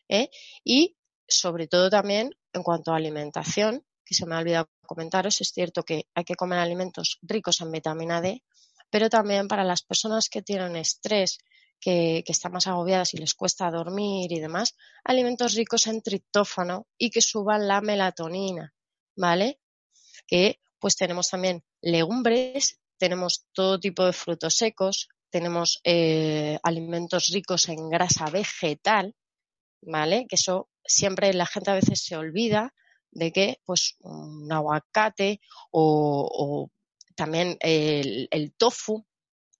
¿eh? 0.08 0.30
y 0.64 0.96
sobre 1.26 1.66
todo 1.66 1.90
también 1.90 2.30
en 2.52 2.62
cuanto 2.62 2.92
a 2.92 2.96
alimentación, 2.96 3.84
que 4.04 4.14
se 4.14 4.26
me 4.26 4.34
ha 4.34 4.38
olvidado 4.38 4.70
comentaros, 4.86 5.40
es 5.40 5.48
cierto 5.48 5.82
que 5.82 6.06
hay 6.14 6.24
que 6.24 6.34
comer 6.34 6.58
alimentos 6.58 7.18
ricos 7.20 7.60
en 7.60 7.70
vitamina 7.70 8.22
D, 8.22 8.42
pero 8.90 9.10
también 9.10 9.48
para 9.48 9.64
las 9.64 9.82
personas 9.82 10.30
que 10.30 10.40
tienen 10.40 10.76
estrés, 10.76 11.38
que, 11.80 12.24
están 12.26 12.52
más 12.52 12.66
agobiadas 12.66 13.14
y 13.14 13.18
les 13.18 13.34
cuesta 13.34 13.70
dormir 13.70 14.32
y 14.32 14.40
demás, 14.40 14.76
alimentos 15.04 15.54
ricos 15.54 15.86
en 15.86 16.02
triptófano 16.02 16.86
y 16.96 17.10
que 17.10 17.20
suban 17.20 17.68
la 17.68 17.80
melatonina, 17.80 18.74
¿vale? 19.16 19.60
Que 20.26 20.60
pues 20.78 20.96
tenemos 20.96 21.28
también 21.28 21.64
legumbres, 21.80 22.80
tenemos 22.98 23.46
todo 23.52 23.80
tipo 23.80 24.04
de 24.04 24.12
frutos 24.12 24.54
secos, 24.54 25.08
tenemos 25.30 25.80
eh, 25.84 26.58
alimentos 26.62 27.28
ricos 27.28 27.68
en 27.68 27.88
grasa 27.88 28.30
vegetal, 28.30 29.14
¿vale? 29.82 30.26
Que 30.28 30.36
eso 30.36 30.68
siempre 30.84 31.32
la 31.34 31.46
gente 31.46 31.70
a 31.70 31.74
veces 31.74 32.02
se 32.04 32.16
olvida 32.16 32.74
de 33.10 33.32
que 33.32 33.60
pues 33.64 33.96
un 34.00 34.50
aguacate 34.50 35.40
o, 35.70 36.70
también 37.14 37.56
el, 37.60 38.54
tofu, 38.56 39.04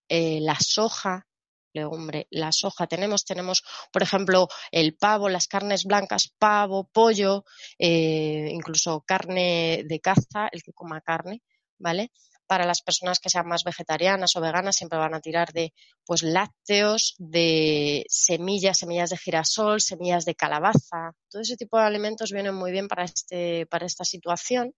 eh, 0.07 0.39
la 0.41 0.57
soja, 0.59 1.27
legumbre, 1.73 2.27
la 2.31 2.51
soja 2.51 2.87
tenemos, 2.87 3.25
tenemos 3.25 3.63
por 3.91 4.03
ejemplo 4.03 4.47
el 4.71 4.95
pavo, 4.95 5.29
las 5.29 5.47
carnes 5.47 5.85
blancas, 5.85 6.33
pavo, 6.37 6.89
pollo, 6.91 7.45
eh, 7.77 8.49
incluso 8.51 9.03
carne 9.05 9.83
de 9.85 9.99
caza, 9.99 10.49
el 10.51 10.63
que 10.63 10.73
coma 10.73 11.01
carne, 11.01 11.41
¿vale? 11.77 12.11
para 12.49 12.65
las 12.65 12.81
personas 12.81 13.19
que 13.19 13.29
sean 13.29 13.47
más 13.47 13.63
vegetarianas 13.63 14.35
o 14.35 14.41
veganas 14.41 14.75
siempre 14.75 14.97
van 14.97 15.13
a 15.13 15.21
tirar 15.21 15.53
de 15.53 15.71
pues 16.03 16.23
lácteos, 16.23 17.13
de 17.19 18.03
semillas, 18.09 18.79
semillas 18.79 19.11
de 19.11 19.17
girasol, 19.17 19.79
semillas 19.79 20.25
de 20.25 20.33
calabaza. 20.33 21.13
Todo 21.29 21.43
ese 21.43 21.57
tipo 21.57 21.77
de 21.77 21.83
alimentos 21.83 22.31
vienen 22.31 22.55
muy 22.55 22.71
bien 22.71 22.87
para 22.87 23.03
este 23.03 23.67
para 23.67 23.85
esta 23.85 24.03
situación, 24.03 24.73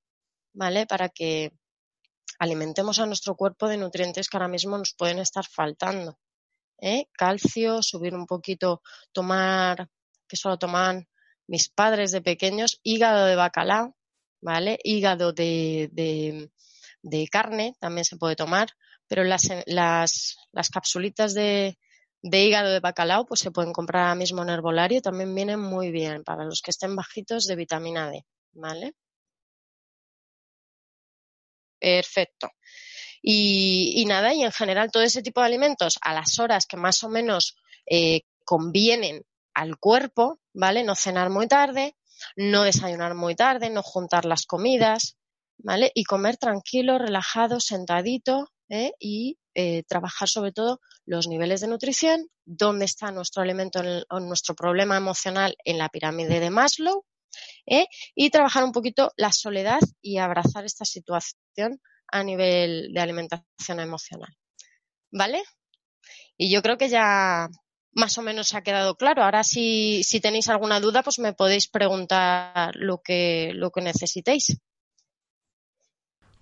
¿vale? 0.53 0.85
Para 0.85 1.07
que 1.07 1.53
alimentemos 2.39 2.99
a 2.99 3.05
nuestro 3.05 3.35
cuerpo 3.37 3.69
de 3.69 3.77
nutrientes 3.77 4.27
que 4.27 4.35
ahora 4.35 4.49
mismo 4.49 4.77
nos 4.77 4.93
pueden 4.93 5.19
estar 5.19 5.45
faltando. 5.47 6.19
¿Eh? 6.81 7.05
Calcio, 7.13 7.81
subir 7.81 8.13
un 8.15 8.25
poquito, 8.25 8.81
tomar, 9.13 9.87
que 10.27 10.35
solo 10.37 10.57
toman 10.57 11.07
mis 11.47 11.69
padres 11.69 12.11
de 12.11 12.21
pequeños, 12.21 12.79
hígado 12.83 13.25
de 13.25 13.35
bacalao, 13.35 13.95
¿vale? 14.41 14.79
Hígado 14.83 15.33
de 15.33 15.89
de 17.03 17.27
carne 17.27 17.75
también 17.79 18.05
se 18.05 18.17
puede 18.17 18.35
tomar, 18.35 18.69
pero 19.07 19.23
las, 19.23 19.43
las, 19.65 20.37
las 20.51 20.69
capsulitas 20.69 21.33
de, 21.33 21.77
de 22.21 22.45
hígado 22.45 22.71
de 22.71 22.79
bacalao 22.79 23.25
pues 23.25 23.39
se 23.41 23.51
pueden 23.51 23.73
comprar 23.73 24.03
ahora 24.03 24.15
mismo 24.15 24.43
en 24.43 24.49
herbolario, 24.49 25.01
también 25.01 25.33
vienen 25.35 25.59
muy 25.59 25.91
bien 25.91 26.23
para 26.23 26.45
los 26.45 26.61
que 26.61 26.71
estén 26.71 26.95
bajitos 26.95 27.45
de 27.47 27.55
vitamina 27.55 28.09
D, 28.09 28.25
¿vale? 28.53 28.93
Perfecto. 31.79 32.47
Y, 33.21 34.03
nada, 34.07 34.33
y 34.33 34.43
en 34.43 34.51
general 34.51 34.91
todo 34.91 35.03
ese 35.03 35.21
tipo 35.21 35.41
de 35.41 35.47
alimentos 35.47 35.99
a 36.01 36.13
las 36.13 36.39
horas 36.39 36.65
que 36.65 36.77
más 36.77 37.03
o 37.03 37.09
menos 37.09 37.55
eh, 37.85 38.21
convienen 38.45 39.23
al 39.53 39.77
cuerpo, 39.77 40.39
¿vale? 40.53 40.83
No 40.83 40.95
cenar 40.95 41.29
muy 41.29 41.47
tarde, 41.47 41.95
no 42.35 42.63
desayunar 42.63 43.15
muy 43.15 43.35
tarde, 43.35 43.69
no 43.69 43.83
juntar 43.83 44.25
las 44.25 44.45
comidas, 44.45 45.17
¿vale? 45.57 45.91
Y 45.93 46.03
comer 46.03 46.37
tranquilo, 46.37 46.97
relajado, 46.97 47.59
sentadito 47.59 48.49
¿eh? 48.69 48.93
y 48.99 49.37
eh, 49.53 49.83
trabajar 49.83 50.27
sobre 50.27 50.51
todo 50.51 50.79
los 51.05 51.27
niveles 51.27 51.61
de 51.61 51.67
nutrición, 51.67 52.27
dónde 52.45 52.85
está 52.85 53.11
nuestro 53.11 53.43
elemento, 53.43 53.81
en 53.81 54.27
nuestro 54.27 54.55
problema 54.55 54.97
emocional 54.97 55.55
en 55.65 55.77
la 55.77 55.89
pirámide 55.89 56.39
de 56.39 56.49
Maslow 56.49 57.05
¿eh? 57.65 57.87
y 58.15 58.29
trabajar 58.29 58.63
un 58.63 58.71
poquito 58.71 59.11
la 59.17 59.31
soledad 59.31 59.79
y 60.01 60.17
abrazar 60.17 60.65
esta 60.65 60.85
situación 60.85 61.81
a 62.11 62.23
nivel 62.23 62.93
de 62.93 63.01
alimentación 63.01 63.79
emocional. 63.79 64.35
¿Vale? 65.11 65.43
Y 66.37 66.51
yo 66.51 66.61
creo 66.61 66.77
que 66.77 66.89
ya 66.89 67.49
más 67.93 68.17
o 68.17 68.21
menos 68.21 68.53
ha 68.53 68.61
quedado 68.61 68.95
claro. 68.95 69.23
Ahora, 69.23 69.43
si, 69.43 70.03
si 70.03 70.19
tenéis 70.19 70.47
alguna 70.49 70.79
duda, 70.79 71.03
pues 71.03 71.19
me 71.19 71.33
podéis 71.33 71.67
preguntar 71.67 72.75
lo 72.75 73.01
que, 73.01 73.51
lo 73.53 73.71
que 73.71 73.81
necesitéis. 73.81 74.57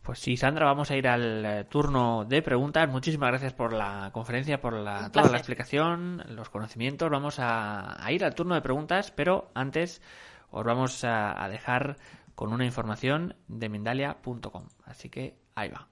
Pues 0.09 0.19
sí, 0.19 0.37
Sandra, 0.37 0.65
vamos 0.65 0.89
a 0.89 0.97
ir 0.97 1.07
al 1.07 1.45
eh, 1.45 1.63
turno 1.65 2.25
de 2.25 2.41
preguntas. 2.41 2.89
Muchísimas 2.89 3.29
gracias 3.29 3.53
por 3.53 3.73
la 3.73 4.09
conferencia, 4.11 4.59
por 4.59 4.73
la, 4.73 5.11
toda 5.11 5.29
la 5.29 5.37
explicación, 5.37 6.23
los 6.29 6.49
conocimientos. 6.49 7.11
Vamos 7.11 7.35
a, 7.37 7.95
ir 8.09 8.25
al 8.25 8.33
turno 8.33 8.55
de 8.55 8.61
preguntas, 8.61 9.11
pero 9.11 9.51
antes 9.53 10.01
os 10.49 10.65
vamos 10.65 11.03
a, 11.03 11.47
dejar 11.49 11.97
con 12.39 12.53
una 12.53 12.63
información 12.63 13.35
de 13.49 13.67
Mindalia.com. 13.67 14.63
Así 14.85 15.09
que 15.09 15.35
ahí 15.55 15.67
va. 15.67 15.89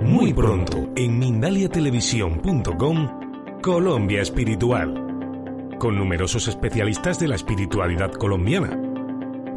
Muy 0.00 0.34
pronto 0.34 0.90
en 0.96 1.16
mindaliatelevisión.com, 1.16 3.60
Colombia 3.62 4.20
Espiritual, 4.20 5.76
con 5.78 5.96
numerosos 5.96 6.48
especialistas 6.48 7.20
de 7.20 7.28
la 7.28 7.36
espiritualidad 7.36 8.10
colombiana 8.14 8.76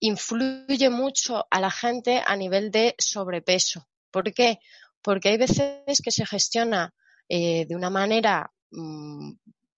influye 0.00 0.88
mucho 0.90 1.46
a 1.50 1.60
la 1.60 1.70
gente 1.70 2.22
a 2.24 2.36
nivel 2.36 2.70
de 2.70 2.94
sobrepeso. 2.98 3.88
¿Por 4.10 4.32
qué? 4.32 4.60
Porque 5.02 5.30
hay 5.30 5.36
veces 5.36 6.00
que 6.02 6.10
se 6.10 6.24
gestiona 6.24 6.94
eh, 7.28 7.66
de 7.66 7.76
una 7.76 7.90
manera 7.90 8.52
mm, 8.70 9.32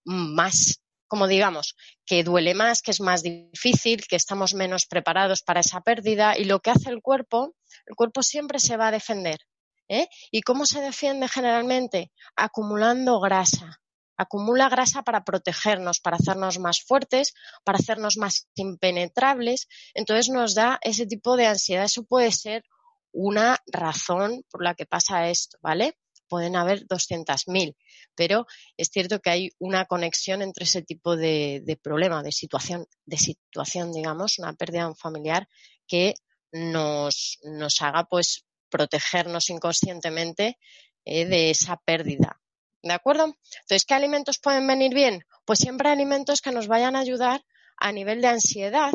más, 0.04 0.80
como 1.08 1.26
digamos, 1.26 1.76
que 2.04 2.22
duele 2.22 2.54
más, 2.54 2.82
que 2.82 2.90
es 2.90 3.00
más 3.00 3.22
difícil, 3.22 4.06
que 4.06 4.16
estamos 4.16 4.54
menos 4.54 4.86
preparados 4.86 5.42
para 5.42 5.60
esa 5.60 5.80
pérdida 5.80 6.38
y 6.38 6.44
lo 6.44 6.60
que 6.60 6.70
hace 6.70 6.90
el 6.90 7.02
cuerpo, 7.02 7.54
el 7.86 7.96
cuerpo 7.96 8.22
siempre 8.22 8.58
se 8.58 8.76
va 8.76 8.88
a 8.88 8.92
defender. 8.92 9.40
¿Eh? 9.90 10.08
¿Y 10.30 10.40
cómo 10.40 10.64
se 10.64 10.80
defiende 10.80 11.28
generalmente? 11.28 12.12
Acumulando 12.36 13.20
grasa. 13.20 13.82
Acumula 14.16 14.68
grasa 14.68 15.02
para 15.02 15.24
protegernos, 15.24 16.00
para 16.00 16.16
hacernos 16.16 16.58
más 16.58 16.82
fuertes, 16.82 17.34
para 17.64 17.78
hacernos 17.78 18.16
más 18.16 18.48
impenetrables. 18.54 19.66
Entonces 19.94 20.28
nos 20.28 20.54
da 20.54 20.78
ese 20.82 21.06
tipo 21.06 21.36
de 21.36 21.46
ansiedad. 21.46 21.84
Eso 21.84 22.04
puede 22.04 22.30
ser 22.30 22.64
una 23.12 23.58
razón 23.66 24.44
por 24.50 24.62
la 24.62 24.74
que 24.74 24.86
pasa 24.86 25.28
esto, 25.28 25.58
¿vale? 25.62 25.96
pueden 26.30 26.54
haber 26.54 26.86
200.000, 26.86 27.74
pero 28.14 28.46
es 28.76 28.88
cierto 28.88 29.18
que 29.18 29.30
hay 29.30 29.50
una 29.58 29.84
conexión 29.86 30.42
entre 30.42 30.62
ese 30.62 30.80
tipo 30.80 31.16
de, 31.16 31.78
problema, 31.82 32.22
de 32.22 32.30
situación, 32.30 32.86
de 33.04 33.18
situación, 33.18 33.92
digamos, 33.92 34.38
una 34.38 34.52
pérdida 34.52 34.94
familiar 34.94 35.48
que 35.88 36.14
nos, 36.52 37.40
nos 37.42 37.82
haga 37.82 38.04
pues 38.04 38.44
protegernos 38.70 39.50
inconscientemente 39.50 40.58
eh, 41.04 41.26
de 41.26 41.50
esa 41.50 41.76
pérdida. 41.76 42.40
¿De 42.82 42.92
acuerdo? 42.92 43.24
Entonces, 43.24 43.84
¿qué 43.84 43.94
alimentos 43.94 44.38
pueden 44.38 44.66
venir 44.66 44.94
bien? 44.94 45.24
Pues 45.44 45.58
siempre 45.58 45.90
alimentos 45.90 46.40
que 46.40 46.52
nos 46.52 46.66
vayan 46.66 46.96
a 46.96 47.00
ayudar 47.00 47.44
a 47.76 47.92
nivel 47.92 48.20
de 48.22 48.28
ansiedad, 48.28 48.92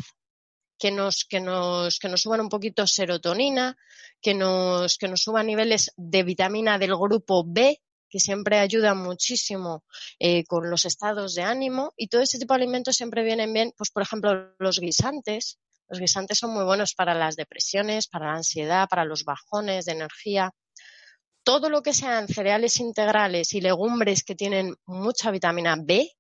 que 0.78 0.92
nos, 0.92 1.26
que 1.26 1.40
nos, 1.40 2.00
que 2.00 2.10
nos 2.10 2.22
suban 2.22 2.42
un 2.42 2.50
poquito 2.50 2.88
serotonina, 2.88 3.78
que 4.22 4.34
nos, 4.34 4.98
que 4.98 5.08
nos 5.08 5.22
suban 5.22 5.48
niveles 5.48 5.92
de 5.98 6.24
vitamina 6.24 6.78
del 6.78 6.96
grupo 6.96 7.44
B, 7.46 7.82
que 8.10 8.20
siempre 8.20 8.60
ayuda 8.60 8.94
muchísimo 8.94 9.84
eh, 10.20 10.46
con 10.46 10.70
los 10.70 10.86
estados 10.86 11.36
de 11.36 11.44
ánimo 11.44 11.94
y 11.98 12.08
todo 12.08 12.22
ese 12.22 12.40
tipo 12.40 12.54
de 12.54 12.62
alimentos 12.62 12.96
siempre 12.96 13.24
vienen 13.24 13.54
bien, 13.54 13.74
pues 13.78 13.92
por 13.92 14.04
ejemplo 14.04 14.56
los 14.60 14.80
guisantes. 14.80 15.60
Los 15.88 16.00
guisantes 16.00 16.38
son 16.40 16.52
muy 16.52 16.64
buenos 16.64 16.96
para 16.96 17.14
las 17.14 17.36
depresiones, 17.36 18.08
para 18.08 18.28
la 18.28 18.38
ansiedad, 18.38 18.88
para 18.90 19.06
los 19.06 19.24
bajones 19.24 19.86
de 19.86 19.94
energía. 19.94 20.52
Todo 21.44 21.70
lo 21.70 21.84
que 21.84 21.94
sean 21.94 22.28
cereales 22.28 22.80
integrales 22.80 23.54
y 23.54 23.62
legumbres 23.62 24.24
que 24.24 24.36
tienen 24.36 24.76
mucha 24.86 25.30
vitamina 25.30 25.76
B, 25.80 26.12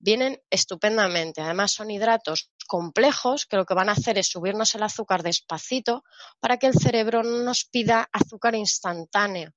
vienen 0.00 0.40
estupendamente. 0.50 1.40
Además, 1.40 1.72
son 1.72 1.90
hidratos 1.90 2.50
complejos 2.66 3.46
que 3.46 3.56
lo 3.56 3.64
que 3.64 3.74
van 3.74 3.88
a 3.88 3.92
hacer 3.92 4.18
es 4.18 4.28
subirnos 4.28 4.74
el 4.74 4.82
azúcar 4.82 5.22
despacito 5.22 6.02
para 6.40 6.56
que 6.56 6.66
el 6.66 6.74
cerebro 6.74 7.22
no 7.22 7.44
nos 7.44 7.64
pida 7.64 8.08
azúcar 8.12 8.54
instantáneo. 8.54 9.52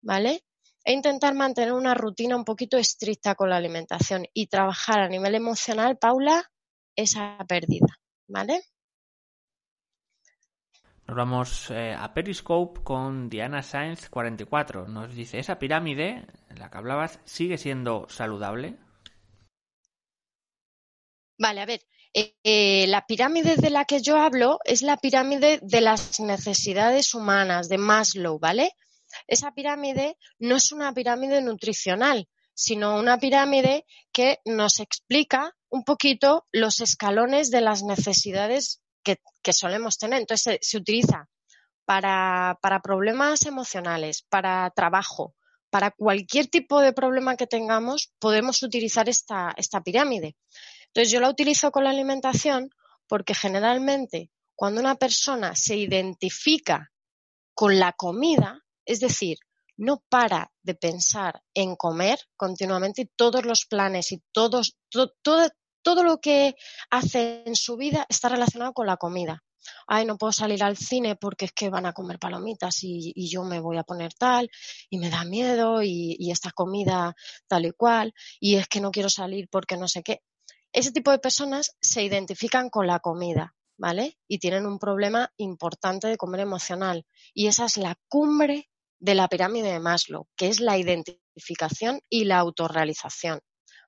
¿Vale? 0.00 0.44
E 0.84 0.92
intentar 0.92 1.34
mantener 1.34 1.72
una 1.72 1.94
rutina 1.94 2.34
un 2.36 2.44
poquito 2.44 2.76
estricta 2.76 3.34
con 3.34 3.50
la 3.50 3.56
alimentación 3.56 4.26
y 4.32 4.46
trabajar 4.48 5.00
a 5.00 5.08
nivel 5.08 5.34
emocional, 5.34 5.96
Paula, 5.98 6.50
esa 6.96 7.38
pérdida. 7.46 8.01
¿Vale? 8.32 8.62
Nos 11.06 11.16
vamos 11.16 11.70
eh, 11.70 11.94
a 11.94 12.14
Periscope 12.14 12.82
con 12.82 13.28
Diana 13.28 13.62
Sainz 13.62 14.08
44. 14.08 14.88
Nos 14.88 15.14
dice, 15.14 15.38
¿esa 15.38 15.58
pirámide 15.58 16.24
en 16.48 16.58
la 16.58 16.70
que 16.70 16.78
hablabas 16.78 17.20
sigue 17.26 17.58
siendo 17.58 18.08
saludable? 18.08 18.78
Vale, 21.38 21.60
a 21.60 21.66
ver, 21.66 21.82
eh, 22.14 22.34
eh, 22.42 22.86
la 22.88 23.04
pirámide 23.04 23.56
de 23.56 23.68
la 23.68 23.84
que 23.84 24.00
yo 24.00 24.16
hablo 24.16 24.60
es 24.64 24.80
la 24.80 24.96
pirámide 24.96 25.58
de 25.60 25.80
las 25.82 26.18
necesidades 26.18 27.12
humanas, 27.12 27.68
de 27.68 27.76
Maslow, 27.76 28.38
¿vale? 28.38 28.70
Esa 29.26 29.52
pirámide 29.52 30.16
no 30.38 30.56
es 30.56 30.72
una 30.72 30.94
pirámide 30.94 31.42
nutricional, 31.42 32.30
sino 32.54 32.98
una 32.98 33.18
pirámide 33.18 33.84
que 34.10 34.38
nos 34.46 34.80
explica 34.80 35.54
un 35.72 35.84
poquito 35.84 36.46
los 36.52 36.80
escalones 36.80 37.50
de 37.50 37.62
las 37.62 37.82
necesidades 37.82 38.82
que, 39.02 39.18
solemos 39.52 39.96
tener. 39.98 40.20
Entonces 40.20 40.58
se, 40.60 40.76
utiliza 40.76 41.30
para, 41.86 42.58
para, 42.60 42.80
problemas 42.80 43.46
emocionales, 43.46 44.22
para 44.28 44.70
trabajo, 44.76 45.34
para 45.70 45.90
cualquier 45.90 46.48
tipo 46.48 46.80
de 46.80 46.92
problema 46.92 47.36
que 47.36 47.46
tengamos, 47.46 48.12
podemos 48.18 48.62
utilizar 48.62 49.08
esta, 49.08 49.54
esta 49.56 49.80
pirámide. 49.80 50.36
Entonces 50.88 51.10
yo 51.10 51.20
la 51.20 51.30
utilizo 51.30 51.72
con 51.72 51.84
la 51.84 51.90
alimentación 51.90 52.68
porque 53.08 53.34
generalmente 53.34 54.30
cuando 54.54 54.80
una 54.80 54.96
persona 54.96 55.56
se 55.56 55.76
identifica 55.76 56.92
con 57.54 57.78
la 57.78 57.92
comida, 57.94 58.60
es 58.84 59.00
decir, 59.00 59.38
no 59.78 60.04
para 60.10 60.52
de 60.62 60.74
pensar 60.74 61.42
en 61.54 61.76
comer 61.76 62.18
continuamente 62.36 63.02
y 63.02 63.10
todos 63.16 63.44
los 63.44 63.64
planes 63.64 64.12
y 64.12 64.22
todos, 64.32 64.76
todo, 64.90 65.48
todo 65.82 66.04
lo 66.04 66.18
que 66.18 66.54
hace 66.90 67.42
en 67.46 67.56
su 67.56 67.76
vida 67.76 68.06
está 68.08 68.28
relacionado 68.28 68.72
con 68.72 68.86
la 68.86 68.96
comida. 68.96 69.42
Ay, 69.86 70.04
no 70.04 70.18
puedo 70.18 70.32
salir 70.32 70.62
al 70.64 70.76
cine 70.76 71.16
porque 71.16 71.44
es 71.46 71.52
que 71.52 71.70
van 71.70 71.86
a 71.86 71.92
comer 71.92 72.18
palomitas 72.18 72.78
y, 72.82 73.12
yo 73.30 73.44
me 73.44 73.60
voy 73.60 73.78
a 73.78 73.84
poner 73.84 74.12
tal 74.14 74.50
y 74.90 74.98
me 74.98 75.10
da 75.10 75.24
miedo 75.24 75.82
y, 75.82 76.16
y 76.18 76.30
esta 76.30 76.50
comida 76.50 77.14
tal 77.46 77.66
y 77.66 77.70
cual 77.72 78.12
y 78.40 78.56
es 78.56 78.66
que 78.66 78.80
no 78.80 78.90
quiero 78.90 79.08
salir 79.08 79.48
porque 79.50 79.76
no 79.76 79.88
sé 79.88 80.02
qué. 80.02 80.20
Ese 80.72 80.90
tipo 80.90 81.10
de 81.10 81.18
personas 81.18 81.76
se 81.80 82.02
identifican 82.02 82.70
con 82.70 82.86
la 82.86 82.98
comida, 82.98 83.54
¿vale? 83.76 84.18
Y 84.26 84.38
tienen 84.38 84.66
un 84.66 84.78
problema 84.78 85.30
importante 85.36 86.08
de 86.08 86.16
comer 86.16 86.40
emocional. 86.40 87.04
Y 87.34 87.46
esa 87.46 87.66
es 87.66 87.76
la 87.76 87.98
cumbre 88.08 88.70
de 88.98 89.14
la 89.14 89.28
pirámide 89.28 89.72
de 89.72 89.80
Maslow, 89.80 90.28
que 90.36 90.48
es 90.48 90.60
la 90.60 90.78
identificación 90.78 92.00
y 92.08 92.24
la 92.24 92.38
autorrealización, 92.38 93.40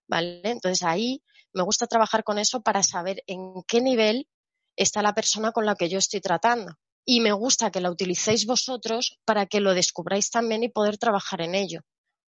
¿vale? 0.08 0.42
Entonces 0.42 0.82
ahí 0.82 1.22
me 1.54 1.62
gusta 1.62 1.86
trabajar 1.86 2.24
con 2.24 2.38
eso 2.38 2.62
para 2.62 2.82
saber 2.82 3.22
en 3.26 3.62
qué 3.66 3.80
nivel 3.80 4.28
está 4.76 5.02
la 5.02 5.14
persona 5.14 5.52
con 5.52 5.64
la 5.64 5.76
que 5.76 5.88
yo 5.88 5.98
estoy 5.98 6.20
tratando. 6.20 6.76
Y 7.06 7.20
me 7.20 7.32
gusta 7.32 7.70
que 7.70 7.80
la 7.80 7.90
utilicéis 7.90 8.46
vosotros 8.46 9.18
para 9.24 9.46
que 9.46 9.60
lo 9.60 9.74
descubráis 9.74 10.30
también 10.30 10.62
y 10.62 10.68
poder 10.68 10.98
trabajar 10.98 11.42
en 11.42 11.54
ello, 11.54 11.80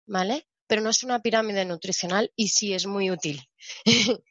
¿vale? 0.07 0.47
Pero 0.67 0.81
no 0.81 0.89
es 0.89 1.03
una 1.03 1.19
pirámide 1.19 1.65
nutricional 1.65 2.31
y 2.35 2.47
sí 2.47 2.73
es 2.73 2.87
muy 2.87 3.11
útil. 3.11 3.41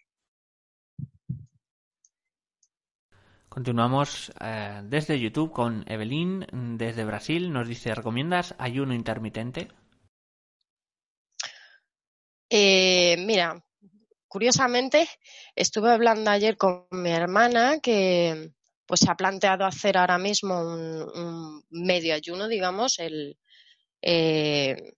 Continuamos 3.49 4.33
eh, 4.41 4.81
desde 4.85 5.21
YouTube 5.21 5.53
con 5.53 5.85
Evelyn 5.89 6.47
desde 6.79 7.05
Brasil. 7.05 7.53
Nos 7.53 7.69
dice, 7.69 7.95
¿recomiendas 7.95 8.55
ayuno 8.59 8.95
intermitente? 8.95 9.69
Eh, 12.49 13.17
mira, 13.19 13.63
curiosamente 14.31 15.09
estuve 15.57 15.91
hablando 15.91 16.31
ayer 16.31 16.57
con 16.57 16.87
mi 16.93 17.11
hermana 17.11 17.81
que 17.81 18.53
pues 18.87 19.01
se 19.01 19.11
ha 19.11 19.17
planteado 19.17 19.67
hacer 19.67 19.99
ahora 19.99 20.19
mismo 20.19 20.61
un, 20.61 21.65
medio 21.71 22.15
ayuno, 22.15 22.49
digamos, 22.49 22.99
el, 23.01 23.37
eh, 24.03 24.95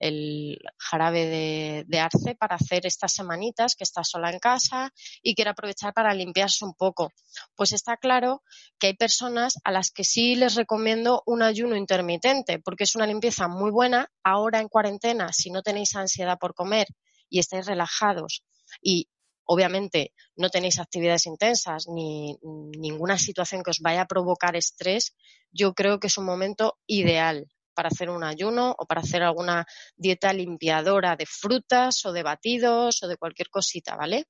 el 0.00 0.58
jarabe 0.78 1.84
de, 1.86 2.00
arce 2.00 2.34
para 2.34 2.56
hacer 2.56 2.86
estas 2.86 3.12
semanitas 3.12 3.76
que 3.76 3.84
está 3.84 4.02
sola 4.02 4.30
en 4.30 4.40
casa 4.40 4.92
y 5.22 5.34
quiere 5.36 5.50
aprovechar 5.50 5.94
para 5.94 6.12
limpiarse 6.12 6.64
un 6.64 6.74
poco. 6.74 7.12
Pues 7.54 7.72
está 7.72 7.96
claro 7.96 8.42
que 8.80 8.88
hay 8.88 8.94
personas 8.94 9.54
a 9.62 9.70
las 9.70 9.92
que 9.92 10.02
sí 10.02 10.34
les 10.34 10.56
recomiendo 10.56 11.22
un 11.24 11.42
ayuno 11.42 11.76
intermitente 11.76 12.58
porque 12.58 12.84
es 12.84 12.96
una 12.96 13.06
limpieza 13.06 13.46
muy 13.46 13.70
buena. 13.70 14.08
Ahora 14.24 14.58
en 14.58 14.68
cuarentena, 14.68 15.32
si 15.32 15.50
no 15.50 15.62
tenéis 15.62 15.94
ansiedad 15.94 16.38
por 16.38 16.54
comer 16.54 16.88
y 17.28 17.38
estáis 17.38 17.66
relajados 17.66 18.42
y 18.80 19.08
obviamente 19.44 20.14
no 20.36 20.48
tenéis 20.48 20.78
actividades 20.78 21.26
intensas 21.26 21.86
ni 21.88 22.38
ninguna 22.42 23.18
situación 23.18 23.62
que 23.62 23.70
os 23.70 23.80
vaya 23.80 24.02
a 24.02 24.06
provocar 24.06 24.56
estrés, 24.56 25.14
yo 25.50 25.74
creo 25.74 25.98
que 26.00 26.06
es 26.06 26.18
un 26.18 26.24
momento 26.24 26.78
ideal 26.86 27.48
para 27.74 27.88
hacer 27.88 28.10
un 28.10 28.24
ayuno 28.24 28.74
o 28.78 28.86
para 28.86 29.00
hacer 29.00 29.22
alguna 29.22 29.66
dieta 29.96 30.32
limpiadora 30.32 31.16
de 31.16 31.26
frutas 31.26 32.04
o 32.04 32.12
de 32.12 32.22
batidos 32.22 33.02
o 33.02 33.08
de 33.08 33.16
cualquier 33.16 33.48
cosita, 33.48 33.96
¿vale? 33.96 34.26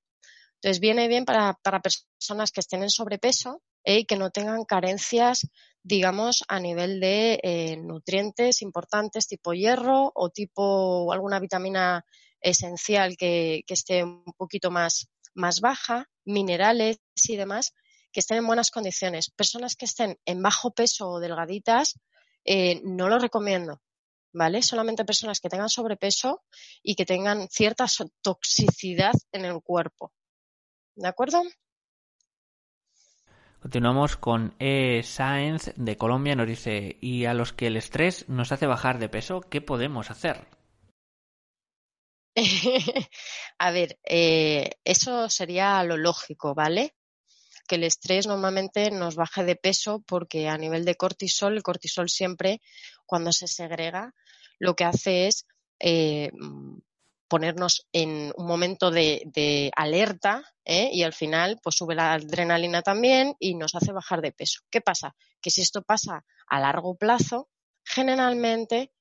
Entonces 0.62 0.80
viene 0.80 1.08
bien 1.08 1.24
para, 1.24 1.58
personas 1.82 2.52
que 2.52 2.60
estén 2.60 2.84
en 2.84 2.90
sobrepeso 2.90 3.62
¿eh? 3.84 3.98
y 3.98 4.04
que 4.04 4.16
no 4.16 4.30
tengan 4.30 4.64
carencias, 4.64 5.48
digamos, 5.82 6.44
a 6.46 6.60
nivel 6.60 7.00
de 7.00 7.40
eh, 7.42 7.76
nutrientes 7.78 8.62
importantes 8.62 9.26
tipo 9.26 9.54
hierro 9.54 10.12
o 10.14 10.30
tipo 10.30 11.12
alguna 11.12 11.40
vitamina 11.40 12.04
esencial 12.42 13.16
que, 13.16 13.64
esté 13.68 14.04
un 14.04 14.24
poquito 14.36 14.70
más, 14.70 15.08
más 15.34 15.60
baja, 15.60 16.08
minerales 16.24 16.98
y 17.24 17.36
demás, 17.36 17.72
que 18.12 18.20
estén 18.20 18.38
en 18.38 18.46
buenas 18.46 18.70
condiciones. 18.70 19.30
Personas 19.30 19.76
que 19.76 19.86
estén 19.86 20.18
en 20.24 20.42
bajo 20.42 20.72
peso 20.72 21.08
o 21.08 21.20
delgaditas, 21.20 21.98
eh, 22.44 22.80
no 22.84 23.08
lo 23.08 23.18
recomiendo. 23.18 23.80
¿Vale? 24.34 24.62
Solamente 24.62 25.04
personas 25.04 25.40
que 25.40 25.50
tengan 25.50 25.68
sobrepeso 25.68 26.42
y 26.82 26.94
que 26.94 27.04
tengan 27.04 27.48
cierta 27.48 27.84
toxicidad 28.22 29.12
en 29.30 29.44
el 29.44 29.60
cuerpo. 29.62 30.10
¿De 30.94 31.06
acuerdo? 31.06 31.42
Continuamos 33.60 34.16
con 34.16 34.56
E. 34.58 35.02
Science 35.04 35.72
de 35.76 35.96
Colombia. 35.96 36.34
Nos 36.34 36.48
dice, 36.48 36.96
¿y 37.00 37.26
a 37.26 37.34
los 37.34 37.52
que 37.52 37.68
el 37.68 37.76
estrés 37.76 38.28
nos 38.28 38.50
hace 38.50 38.66
bajar 38.66 38.98
de 38.98 39.08
peso, 39.08 39.40
qué 39.42 39.60
podemos 39.60 40.10
hacer? 40.10 40.48
a 43.58 43.70
ver, 43.70 43.98
eh, 44.04 44.70
eso 44.84 45.28
sería 45.28 45.82
lo 45.84 45.96
lógico, 45.96 46.54
¿vale? 46.54 46.94
que 47.68 47.76
el 47.76 47.84
estrés 47.84 48.26
normalmente 48.26 48.90
nos 48.90 49.14
baje 49.14 49.44
de 49.44 49.56
peso 49.56 50.02
porque 50.06 50.48
a 50.48 50.58
nivel 50.58 50.84
de 50.84 50.96
cortisol, 50.96 51.54
el 51.54 51.62
cortisol 51.62 52.08
siempre 52.08 52.60
cuando 53.06 53.32
se 53.32 53.46
segrega 53.46 54.14
lo 54.58 54.74
que 54.74 54.84
hace 54.84 55.28
es 55.28 55.46
eh, 55.78 56.32
ponernos 57.28 57.86
en 57.92 58.32
un 58.36 58.46
momento 58.46 58.90
de, 58.90 59.70
alerta 59.76 60.44
¿eh? 60.64 60.90
y 60.92 61.02
al 61.04 61.12
final 61.12 61.60
pues 61.62 61.76
sube 61.76 61.94
la 61.94 62.14
adrenalina 62.14 62.82
también 62.82 63.36
y 63.38 63.54
nos 63.54 63.74
hace 63.74 63.92
bajar 63.92 64.20
de 64.22 64.32
peso. 64.32 64.60
¿Qué 64.68 64.80
pasa? 64.80 65.14
Que 65.40 65.50
si 65.50 65.62
esto 65.62 65.82
pasa 65.82 66.24
a 66.48 66.60
largo 66.60 66.96
plazo, 66.96 67.48
generalmente 67.84 68.92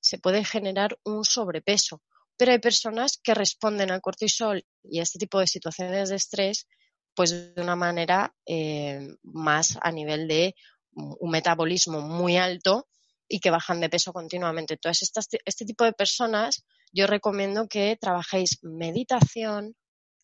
se 0.00 0.18
puede 0.18 0.44
generar 0.44 0.98
un 1.04 1.24
sobrepeso. 1.24 2.02
Pero 2.42 2.50
hay 2.50 2.58
personas 2.58 3.20
que 3.22 3.34
responden 3.34 3.92
al 3.92 4.00
cortisol 4.00 4.66
y 4.82 4.98
a 4.98 5.04
este 5.04 5.20
tipo 5.20 5.38
de 5.38 5.46
situaciones 5.46 6.08
de 6.08 6.16
estrés 6.16 6.66
pues 7.14 7.54
de 7.54 7.62
una 7.62 7.76
manera 7.76 8.34
eh, 8.44 8.98
más 9.22 9.78
a 9.80 9.92
nivel 9.92 10.26
de 10.26 10.56
un 10.90 11.30
metabolismo 11.30 12.00
muy 12.00 12.38
alto 12.38 12.88
y 13.28 13.38
que 13.38 13.52
bajan 13.52 13.78
de 13.78 13.88
peso 13.88 14.12
continuamente. 14.12 14.74
Entonces, 14.74 15.12
este 15.44 15.64
tipo 15.64 15.84
de 15.84 15.92
personas 15.92 16.64
yo 16.92 17.06
recomiendo 17.06 17.68
que 17.68 17.96
trabajéis 18.00 18.58
meditación, 18.62 19.76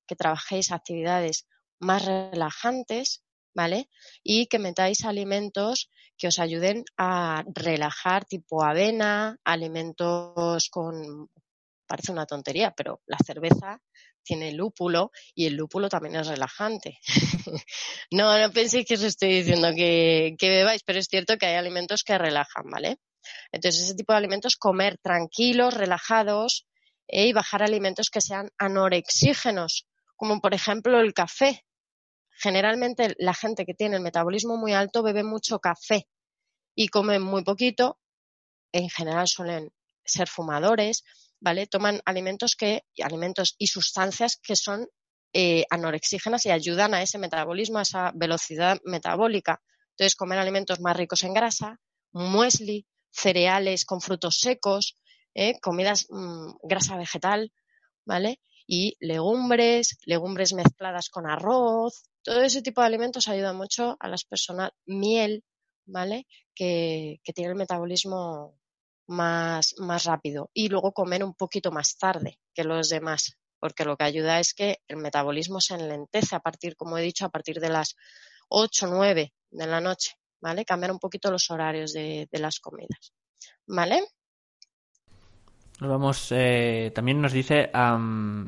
que 0.09 0.17
trabajéis 0.17 0.73
actividades 0.73 1.47
más 1.79 2.05
relajantes, 2.05 3.23
¿vale? 3.55 3.89
Y 4.25 4.49
que 4.49 4.59
metáis 4.59 5.05
alimentos 5.05 5.89
que 6.17 6.27
os 6.27 6.41
ayuden 6.41 6.85
a 6.97 7.45
relajar, 7.55 8.25
tipo 8.25 8.65
avena, 8.65 9.39
alimentos 9.45 10.69
con, 10.69 11.31
parece 11.89 12.13
una 12.13 12.27
tontería, 12.27 12.73
pero 12.77 13.01
la 13.07 13.17
cerveza 13.27 13.81
tiene 14.23 14.53
lúpulo 14.53 15.11
y 15.35 15.47
el 15.47 15.55
lúpulo 15.55 15.89
también 15.89 16.17
es 16.17 16.27
relajante. 16.29 16.99
no, 18.13 18.39
no 18.39 18.53
penséis 18.53 18.87
que 18.87 18.95
os 18.95 19.03
estoy 19.03 19.31
diciendo 19.39 19.71
que, 19.75 20.37
que 20.39 20.49
bebáis, 20.51 20.83
pero 20.85 20.99
es 20.99 21.07
cierto 21.07 21.37
que 21.39 21.47
hay 21.47 21.57
alimentos 21.57 22.05
que 22.05 22.19
relajan, 22.19 22.65
¿vale? 22.71 22.99
Entonces, 23.53 23.83
ese 23.83 23.95
tipo 23.95 24.13
de 24.13 24.19
alimentos, 24.19 24.57
comer 24.57 24.99
tranquilos, 24.99 25.75
relajados 25.75 26.67
eh, 27.09 27.27
y 27.29 27.33
bajar 27.33 27.63
alimentos 27.63 28.11
que 28.11 28.21
sean 28.21 28.51
anorexígenos, 28.59 29.87
como 30.17 30.41
por 30.41 30.55
ejemplo 30.55 31.01
el 31.01 31.15
café. 31.15 31.65
Generalmente 32.31 33.15
la 33.19 33.35
gente 33.35 33.65
que 33.65 33.75
tiene 33.75 33.97
el 33.97 34.03
metabolismo 34.03 34.57
muy 34.57 34.73
alto 34.73 35.03
bebe 35.03 35.25
mucho 35.25 35.59
café 35.59 36.07
y 36.75 36.89
come 36.89 37.19
muy 37.19 37.43
poquito. 37.43 37.99
En 38.73 38.89
general 38.91 39.27
suelen 39.27 39.73
ser 40.05 40.29
fumadores, 40.29 41.03
¿vale? 41.41 41.67
Toman 41.67 42.01
alimentos 42.05 42.57
que, 42.57 42.83
alimentos 43.03 43.55
y 43.59 43.69
sustancias 43.69 44.37
que 44.37 44.57
son 44.57 44.89
eh, 45.33 45.65
anorexígenas 45.71 46.47
y 46.47 46.51
ayudan 46.51 46.95
a 46.95 47.03
ese 47.03 47.19
metabolismo, 47.19 47.79
a 47.79 47.83
esa 47.83 48.13
velocidad 48.15 48.79
metabólica. 48.85 49.61
Entonces, 49.91 50.17
comer 50.17 50.39
alimentos 50.39 50.81
más 50.81 50.97
ricos 50.97 51.23
en 51.25 51.35
grasa, 51.35 51.81
muesli, 52.13 52.87
cereales 53.11 53.85
con 53.85 54.01
frutos 54.01 54.39
secos, 54.39 54.97
¿eh? 55.35 55.59
comidas 55.61 56.07
mm, 56.09 56.57
grasa 56.63 56.97
vegetal, 56.97 57.53
¿vale? 58.05 58.41
Y 58.67 58.97
legumbres, 59.01 59.99
legumbres 60.05 60.53
mezcladas 60.53 61.09
con 61.09 61.27
arroz, 61.27 62.05
todo 62.23 62.43
ese 62.43 62.63
tipo 62.63 62.81
de 62.81 62.87
alimentos 62.87 63.29
ayuda 63.29 63.53
mucho 63.53 63.97
a 64.01 64.09
las 64.09 64.25
personas, 64.25 64.71
miel, 64.87 65.45
¿vale? 65.87 66.27
Que, 66.55 67.21
que 67.25 67.33
tiene 67.33 67.51
el 67.51 67.57
metabolismo 67.57 68.58
más, 69.09 69.75
más 69.79 70.05
rápido. 70.05 70.51
Y 70.55 70.69
luego 70.69 70.93
comer 70.93 71.25
un 71.25 71.35
poquito 71.35 71.73
más 71.73 71.97
tarde 71.99 72.39
que 72.55 72.65
los 72.65 72.89
demás, 72.89 73.37
porque 73.59 73.85
lo 73.85 73.97
que 73.97 74.05
ayuda 74.05 74.39
es 74.39 74.55
que 74.55 74.79
el 74.87 74.99
metabolismo 74.99 75.61
se 75.61 75.75
enlentece 75.75 76.37
a 76.37 76.41
partir, 76.41 76.77
como 76.77 76.97
he 76.97 77.03
dicho, 77.03 77.25
a 77.27 77.31
partir 77.31 77.59
de 77.59 77.71
las 77.71 77.97
8 78.49 78.87
o 78.87 78.95
9 78.95 79.33
de 79.51 79.67
la 79.67 79.81
noche, 79.81 80.13
¿vale? 80.41 80.65
Cambiar 80.65 80.93
un 80.93 80.99
poquito 80.99 81.31
los 81.31 81.51
horarios 81.51 81.93
de, 81.93 82.29
de 82.31 82.39
las 82.39 82.61
comidas, 82.61 83.13
¿vale? 83.67 84.05
Vamos, 85.81 86.29
eh, 86.33 86.91
también 86.93 87.21
nos 87.21 87.33
dice 87.33 87.71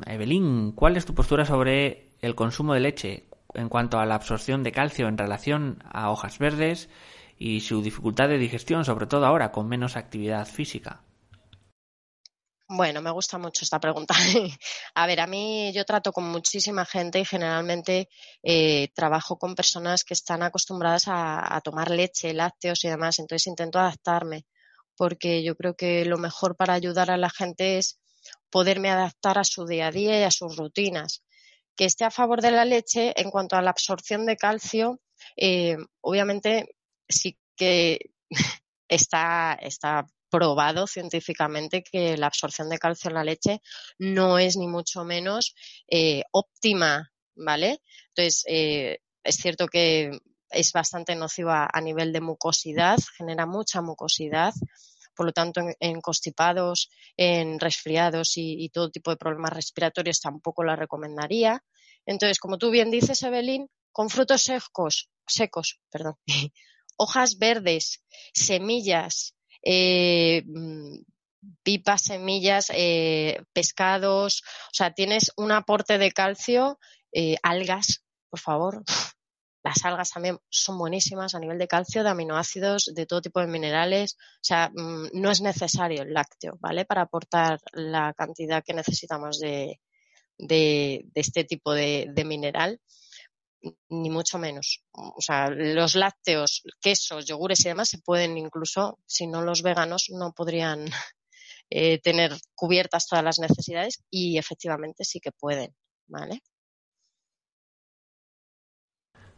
Evelyn, 0.05 0.73
¿cuál 0.73 0.97
es 0.97 1.05
tu 1.05 1.15
postura 1.15 1.45
sobre 1.45 2.17
el 2.19 2.35
consumo 2.35 2.73
de 2.73 2.81
leche 2.81 3.29
en 3.53 3.69
cuanto 3.69 3.99
a 3.99 4.05
la 4.05 4.15
absorción 4.15 4.63
de 4.63 4.73
calcio 4.73 5.07
en 5.07 5.17
relación 5.17 5.81
a 5.85 6.11
hojas 6.11 6.39
verdes 6.39 6.89
y 7.41 7.59
su 7.61 7.81
dificultad 7.81 8.29
de 8.29 8.37
digestión, 8.37 8.85
sobre 8.85 9.07
todo 9.07 9.25
ahora 9.25 9.51
con 9.51 9.67
menos 9.67 9.97
actividad 9.97 10.45
física? 10.47 11.01
Bueno, 12.67 13.01
me 13.01 13.09
gusta 13.09 13.39
mucho 13.39 13.65
esta 13.65 13.79
pregunta. 13.79 14.13
a 14.95 15.07
ver, 15.07 15.19
a 15.19 15.25
mí 15.25 15.73
yo 15.73 15.83
trato 15.83 16.13
con 16.13 16.25
muchísima 16.25 16.85
gente 16.85 17.19
y 17.19 17.25
generalmente 17.25 18.09
eh, 18.43 18.89
trabajo 18.93 19.39
con 19.39 19.55
personas 19.55 20.03
que 20.03 20.13
están 20.13 20.43
acostumbradas 20.43 21.05
a, 21.07 21.59
tomar 21.63 21.89
leche, 21.89 22.31
lácteos 22.31 22.85
y 22.85 22.89
demás, 22.89 23.17
entonces 23.17 23.47
intento 23.47 23.79
adaptarme 23.79 24.45
porque 24.95 25.41
yo 25.41 25.55
creo 25.55 25.75
que 25.75 26.05
lo 26.05 26.19
mejor 26.19 26.55
para 26.55 26.75
ayudar 26.75 27.09
a 27.09 27.17
la 27.17 27.31
gente 27.31 27.79
es 27.79 27.99
poderme 28.51 28.91
adaptar 28.91 29.39
a 29.39 29.43
su 29.43 29.65
día 29.65 29.87
a 29.87 29.91
día 29.91 30.19
y 30.19 30.23
a 30.23 30.31
sus 30.31 30.57
rutinas. 30.57 31.23
Que 31.75 31.85
esté 31.85 32.05
a 32.05 32.11
favor 32.11 32.41
de 32.41 32.51
la 32.51 32.65
leche 32.65 33.19
en 33.19 33.31
cuanto 33.31 33.55
a 33.55 33.63
la 33.63 33.71
absorción 33.71 34.27
de 34.27 34.37
calcio, 34.37 35.01
eh, 35.35 35.77
obviamente 36.01 36.75
sí 37.11 37.37
que 37.55 38.11
está, 38.87 39.57
está 39.61 40.05
probado 40.29 40.87
científicamente 40.87 41.83
que 41.83 42.17
la 42.17 42.27
absorción 42.27 42.69
de 42.69 42.79
calcio 42.79 43.09
en 43.09 43.15
la 43.15 43.23
leche 43.23 43.61
no 43.99 44.39
es 44.39 44.55
ni 44.57 44.67
mucho 44.67 45.03
menos 45.03 45.53
eh, 45.89 46.23
óptima, 46.31 47.11
¿vale? 47.35 47.81
Entonces, 48.09 48.43
eh, 48.47 48.99
es 49.23 49.35
cierto 49.35 49.67
que 49.67 50.11
es 50.49 50.71
bastante 50.71 51.15
nociva 51.15 51.69
a 51.71 51.81
nivel 51.81 52.11
de 52.13 52.21
mucosidad, 52.21 52.97
genera 53.17 53.45
mucha 53.45 53.81
mucosidad, 53.81 54.53
por 55.15 55.25
lo 55.25 55.33
tanto, 55.33 55.61
en, 55.79 56.01
constipados, 56.01 56.89
en 57.17 57.59
resfriados 57.59 58.33
y, 58.35 58.69
todo 58.69 58.89
tipo 58.89 59.11
de 59.11 59.17
problemas 59.17 59.53
respiratorios 59.53 60.21
tampoco 60.21 60.63
la 60.63 60.75
recomendaría. 60.75 61.63
Entonces, 62.05 62.39
como 62.39 62.57
tú 62.57 62.71
bien 62.71 62.89
dices, 62.89 63.21
Evelyn, 63.23 63.69
con 63.91 64.09
frutos 64.09 64.43
secos, 64.43 65.09
secos, 65.27 65.79
perdón, 65.89 66.15
hojas 67.01 67.39
verdes, 67.39 68.03
semillas, 68.31 69.35
eh, 69.63 70.43
mm, 70.45 70.99
pipas, 71.63 72.03
semillas, 72.03 72.71
eh, 72.75 73.41
pescados, 73.53 74.43
o 74.45 74.73
sea, 74.73 74.93
tienes 74.93 75.31
un 75.35 75.51
aporte 75.51 75.97
de 75.97 76.11
calcio, 76.11 76.77
eh, 77.11 77.37
algas, 77.41 78.03
por 78.29 78.39
favor. 78.39 78.83
Las 79.63 79.83
algas 79.85 80.11
también 80.11 80.37
son 80.49 80.77
buenísimas 80.77 81.35
a 81.35 81.39
nivel 81.39 81.57
de 81.57 81.67
calcio, 81.67 82.03
de 82.03 82.09
aminoácidos, 82.09 82.91
de 82.95 83.05
todo 83.05 83.21
tipo 83.21 83.39
de 83.39 83.47
minerales. 83.47 84.17
O 84.35 84.43
sea, 84.43 84.69
mm, 84.69 85.09
no 85.13 85.31
es 85.31 85.41
necesario 85.41 86.03
el 86.03 86.13
lácteo, 86.13 86.57
¿vale? 86.59 86.85
Para 86.85 87.01
aportar 87.03 87.59
la 87.73 88.13
cantidad 88.13 88.63
que 88.63 88.73
necesitamos 88.73 89.39
de, 89.39 89.79
de, 90.37 91.05
este 91.15 91.43
tipo 91.45 91.73
de, 91.73 92.07
de 92.13 92.25
mineral 92.25 92.79
ni 93.89 94.09
mucho 94.09 94.37
menos. 94.37 94.83
O 94.91 95.21
sea, 95.21 95.49
los 95.49 95.95
lácteos, 95.95 96.63
quesos, 96.79 97.25
yogures 97.25 97.65
y 97.65 97.69
demás 97.69 97.89
se 97.89 97.99
pueden 97.99 98.37
incluso, 98.37 98.99
si 99.05 99.27
no 99.27 99.41
los 99.41 99.61
veganos 99.61 100.07
no 100.09 100.33
podrían 100.33 100.85
eh, 101.69 101.99
tener 101.99 102.33
cubiertas 102.55 103.07
todas 103.07 103.23
las 103.23 103.39
necesidades 103.39 104.03
y 104.09 104.37
efectivamente 104.37 105.03
sí 105.03 105.19
que 105.19 105.31
pueden, 105.31 105.75
¿vale? 106.07 106.41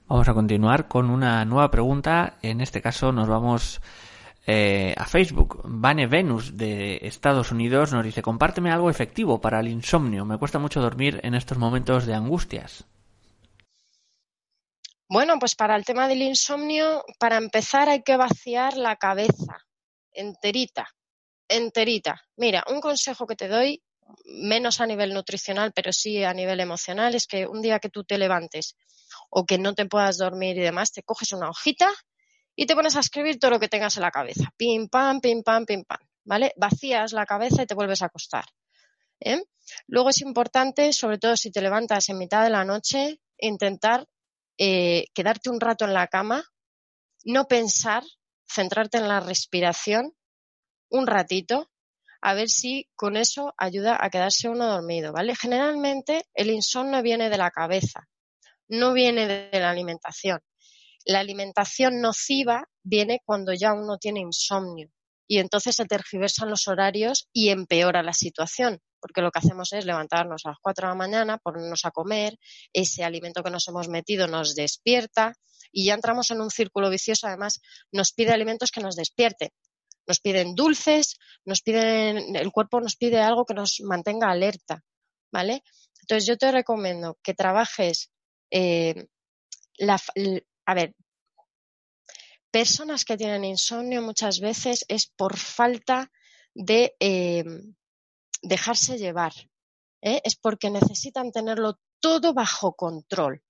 Vamos 0.05 0.27
a 0.27 0.33
continuar 0.33 0.87
con 0.87 1.09
una 1.09 1.43
nueva 1.45 1.71
pregunta. 1.71 2.37
En 2.41 2.61
este 2.61 2.81
caso 2.81 3.11
nos 3.11 3.27
vamos 3.27 3.81
eh, 4.45 4.93
a 4.97 5.05
Facebook. 5.05 5.61
Vane 5.63 6.07
Venus 6.07 6.57
de 6.57 6.99
Estados 7.03 7.51
Unidos 7.51 7.93
nos 7.93 8.03
dice, 8.03 8.21
compárteme 8.21 8.71
algo 8.71 8.89
efectivo 8.89 9.39
para 9.39 9.61
el 9.61 9.69
insomnio. 9.69 10.25
Me 10.25 10.37
cuesta 10.37 10.59
mucho 10.59 10.81
dormir 10.81 11.19
en 11.23 11.33
estos 11.35 11.57
momentos 11.57 12.05
de 12.05 12.13
angustias. 12.13 12.85
Bueno, 15.13 15.37
pues 15.37 15.53
para 15.53 15.75
el 15.75 15.85
tema 15.85 16.07
del 16.07 16.23
insomnio, 16.23 17.05
para 17.19 17.37
empezar 17.37 17.87
hay 17.87 18.01
que 18.01 18.17
vaciar 18.17 18.77
la 18.77 18.95
cabeza 18.95 19.63
enterita, 20.11 20.87
enterita. 21.47 22.19
Mira, 22.35 22.63
un 22.67 22.81
consejo 22.81 23.27
que 23.27 23.35
te 23.35 23.47
doy, 23.47 23.83
menos 24.25 24.81
a 24.81 24.87
nivel 24.87 25.13
nutricional, 25.13 25.71
pero 25.71 25.93
sí 25.93 26.23
a 26.23 26.33
nivel 26.33 26.61
emocional, 26.61 27.13
es 27.13 27.27
que 27.27 27.45
un 27.45 27.61
día 27.61 27.77
que 27.77 27.89
tú 27.89 28.03
te 28.03 28.17
levantes 28.17 28.75
o 29.29 29.45
que 29.45 29.59
no 29.59 29.75
te 29.75 29.85
puedas 29.85 30.17
dormir 30.17 30.57
y 30.57 30.61
demás, 30.61 30.91
te 30.91 31.03
coges 31.03 31.31
una 31.31 31.51
hojita 31.51 31.91
y 32.55 32.65
te 32.65 32.73
pones 32.73 32.95
a 32.95 33.01
escribir 33.01 33.37
todo 33.37 33.51
lo 33.51 33.59
que 33.59 33.69
tengas 33.69 33.95
en 33.97 34.01
la 34.01 34.09
cabeza. 34.09 34.49
Pim, 34.57 34.87
pam, 34.87 35.21
pim, 35.21 35.43
pam, 35.43 35.67
pim, 35.67 35.83
pam. 35.83 35.99
¿Vale? 36.23 36.53
Vacías 36.57 37.13
la 37.13 37.27
cabeza 37.27 37.61
y 37.61 37.67
te 37.67 37.75
vuelves 37.75 38.01
a 38.01 38.07
acostar. 38.07 38.45
¿eh? 39.19 39.43
Luego 39.85 40.09
es 40.09 40.21
importante, 40.21 40.91
sobre 40.91 41.19
todo 41.19 41.37
si 41.37 41.51
te 41.51 41.61
levantas 41.61 42.09
en 42.09 42.17
mitad 42.17 42.43
de 42.43 42.49
la 42.49 42.65
noche, 42.65 43.19
intentar 43.37 44.07
eh, 44.57 45.05
quedarte 45.13 45.49
un 45.49 45.59
rato 45.59 45.85
en 45.85 45.93
la 45.93 46.07
cama, 46.07 46.43
no 47.23 47.47
pensar, 47.47 48.03
centrarte 48.47 48.97
en 48.97 49.07
la 49.07 49.19
respiración 49.19 50.13
un 50.89 51.07
ratito, 51.07 51.71
a 52.21 52.33
ver 52.33 52.49
si 52.49 52.87
con 52.95 53.17
eso 53.17 53.53
ayuda 53.57 53.97
a 53.99 54.09
quedarse 54.09 54.47
uno 54.47 54.67
dormido, 54.67 55.11
¿vale? 55.11 55.35
Generalmente 55.35 56.25
el 56.33 56.49
insomnio 56.51 57.01
viene 57.01 57.29
de 57.29 57.37
la 57.37 57.51
cabeza, 57.51 58.07
no 58.67 58.93
viene 58.93 59.27
de 59.27 59.59
la 59.59 59.71
alimentación. 59.71 60.39
La 61.05 61.19
alimentación 61.19 61.99
nociva 61.99 62.69
viene 62.83 63.19
cuando 63.25 63.53
ya 63.53 63.73
uno 63.73 63.97
tiene 63.97 64.21
insomnio 64.21 64.89
y 65.27 65.39
entonces 65.39 65.75
se 65.75 65.85
tergiversan 65.85 66.49
los 66.49 66.67
horarios 66.67 67.27
y 67.33 67.49
empeora 67.49 68.03
la 68.03 68.13
situación 68.13 68.79
porque 69.03 69.21
lo 69.21 69.31
que 69.31 69.39
hacemos 69.39 69.73
es 69.73 69.83
levantarnos 69.83 70.45
a 70.45 70.51
las 70.51 70.59
4 70.61 70.87
de 70.87 70.91
la 70.91 70.95
mañana, 70.95 71.37
ponernos 71.37 71.83
a 71.83 71.91
comer, 71.91 72.39
ese 72.71 73.03
alimento 73.03 73.43
que 73.43 73.51
nos 73.51 73.67
hemos 73.67 73.89
metido 73.89 74.27
nos 74.27 74.55
despierta 74.55 75.33
y 75.73 75.87
ya 75.87 75.93
entramos 75.93 76.31
en 76.31 76.39
un 76.39 76.49
círculo 76.49 76.89
vicioso, 76.89 77.27
además 77.27 77.59
nos 77.91 78.13
pide 78.13 78.31
alimentos 78.31 78.71
que 78.71 78.79
nos 78.79 78.95
despierten. 78.95 79.49
nos 80.07 80.19
piden 80.19 80.55
dulces, 80.55 81.17
nos 81.45 81.61
piden, 81.61 82.35
el 82.35 82.51
cuerpo 82.51 82.79
nos 82.79 82.95
pide 82.95 83.19
algo 83.19 83.45
que 83.45 83.53
nos 83.53 83.81
mantenga 83.81 84.29
alerta, 84.29 84.83
¿vale? 85.31 85.63
Entonces 86.01 86.25
yo 86.25 86.37
te 86.37 86.51
recomiendo 86.51 87.17
que 87.23 87.33
trabajes 87.33 88.11
eh, 88.51 89.07
la, 89.77 89.99
a 90.65 90.73
ver, 90.73 90.93
personas 92.51 93.03
que 93.03 93.17
tienen 93.17 93.43
insomnio 93.43 94.01
muchas 94.01 94.39
veces 94.39 94.85
es 94.87 95.07
por 95.07 95.37
falta 95.37 96.09
de 96.53 96.95
eh, 96.99 97.43
dejarse 98.43 98.97
llevar, 98.97 99.33
¿eh? 100.01 100.21
es 100.23 100.35
porque 100.35 100.69
necesitan 100.69 101.31
tenerlo 101.31 101.79
todo 101.99 102.33
bajo 102.33 102.73
control. 102.73 103.41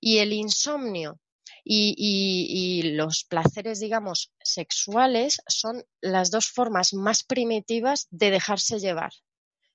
Y 0.00 0.18
el 0.18 0.32
insomnio 0.32 1.20
y, 1.64 2.82
los 2.96 3.24
placeres, 3.24 3.78
digamos, 3.78 4.32
sexuales 4.42 5.40
son 5.46 5.84
las 6.00 6.30
dos 6.30 6.48
formas 6.48 6.92
más 6.92 7.22
primitivas 7.22 8.08
de 8.10 8.32
dejarse 8.32 8.80
llevar. 8.80 9.12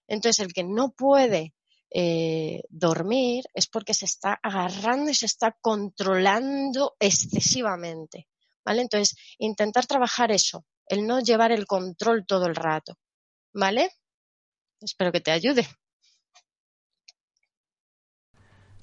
Entonces, 0.07 0.45
el 0.45 0.53
que 0.53 0.63
no 0.63 0.91
puede 0.91 1.53
eh, 1.89 2.61
dormir 2.69 3.45
es 3.53 3.67
porque 3.67 3.93
se 3.93 4.05
está 4.05 4.37
agarrando 4.43 5.09
y 5.11 5.15
se 5.15 5.25
está 5.25 5.57
controlando 5.61 6.95
excesivamente. 6.99 8.27
¿Vale? 8.65 8.81
Entonces, 8.81 9.15
intentar 9.37 9.85
trabajar 9.85 10.29
eso, 10.31 10.65
el 10.87 11.07
no 11.07 11.21
llevar 11.21 11.53
el 11.53 11.65
control 11.65 12.25
todo 12.25 12.47
el 12.47 12.55
rato. 12.55 12.99
¿Vale? 13.53 13.91
Espero 14.81 15.11
que 15.11 15.21
te 15.21 15.31
ayude. 15.31 15.67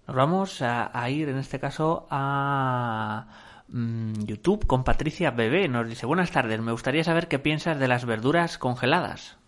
Nos 0.06 0.16
vamos 0.16 0.60
a, 0.60 1.08
ir 1.08 1.28
en 1.28 1.38
este 1.38 1.58
caso 1.58 2.06
a 2.10 3.62
mm, 3.68 4.24
YouTube 4.24 4.66
con 4.66 4.84
Patricia 4.84 5.30
Bebé. 5.30 5.66
Nos 5.68 5.88
dice, 5.88 6.04
buenas 6.04 6.30
tardes, 6.30 6.60
me 6.60 6.72
gustaría 6.72 7.04
saber 7.04 7.28
qué 7.28 7.38
piensas 7.38 7.78
de 7.78 7.88
las 7.88 8.04
verduras 8.04 8.58
congeladas. 8.58 9.38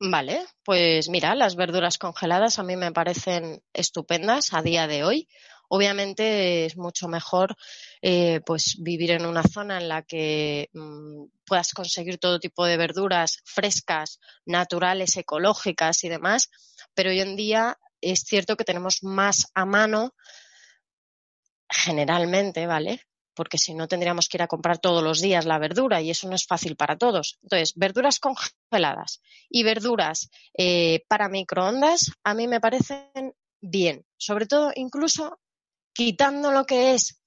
Vale, 0.00 0.46
pues 0.64 1.08
mira, 1.08 1.34
las 1.34 1.56
verduras 1.56 1.98
congeladas 1.98 2.60
a 2.60 2.62
mí 2.62 2.76
me 2.76 2.92
parecen 2.92 3.62
estupendas 3.72 4.54
a 4.54 4.62
día 4.62 4.86
de 4.86 5.02
hoy. 5.02 5.28
Obviamente 5.68 6.64
es 6.64 6.76
mucho 6.76 7.08
mejor 7.08 7.56
eh, 8.00 8.40
pues 8.44 8.76
vivir 8.80 9.10
en 9.10 9.26
una 9.26 9.42
zona 9.42 9.78
en 9.78 9.88
la 9.88 10.02
que 10.02 10.70
mm, 10.72 11.24
puedas 11.44 11.72
conseguir 11.72 12.18
todo 12.18 12.40
tipo 12.40 12.64
de 12.64 12.76
verduras 12.76 13.40
frescas, 13.44 14.18
naturales, 14.46 15.16
ecológicas 15.16 16.04
y 16.04 16.08
demás, 16.08 16.50
pero 16.94 17.10
hoy 17.10 17.20
en 17.20 17.36
día 17.36 17.78
es 18.00 18.20
cierto 18.20 18.56
que 18.56 18.64
tenemos 18.64 19.02
más 19.02 19.50
a 19.54 19.64
mano 19.64 20.14
generalmente, 21.68 22.66
¿vale? 22.66 23.02
Porque 23.34 23.58
si 23.58 23.74
no 23.74 23.88
tendríamos 23.88 24.28
que 24.28 24.38
ir 24.38 24.42
a 24.42 24.48
comprar 24.48 24.78
todos 24.78 25.02
los 25.02 25.20
días 25.20 25.44
la 25.44 25.58
verdura 25.58 26.00
y 26.00 26.10
eso 26.10 26.28
no 26.28 26.34
es 26.34 26.46
fácil 26.46 26.76
para 26.76 26.96
todos. 26.96 27.38
Entonces, 27.42 27.74
verduras 27.76 28.20
congeladas 28.20 29.20
y 29.48 29.62
verduras 29.62 30.30
eh, 30.56 31.04
para 31.08 31.28
microondas 31.28 32.12
a 32.24 32.34
mí 32.34 32.48
me 32.48 32.60
parecen 32.60 33.34
bien. 33.60 34.04
Sobre 34.16 34.46
todo, 34.46 34.72
incluso 34.74 35.38
quitando 35.98 36.52
lo 36.52 36.64
que 36.64 36.94
es 36.94 37.20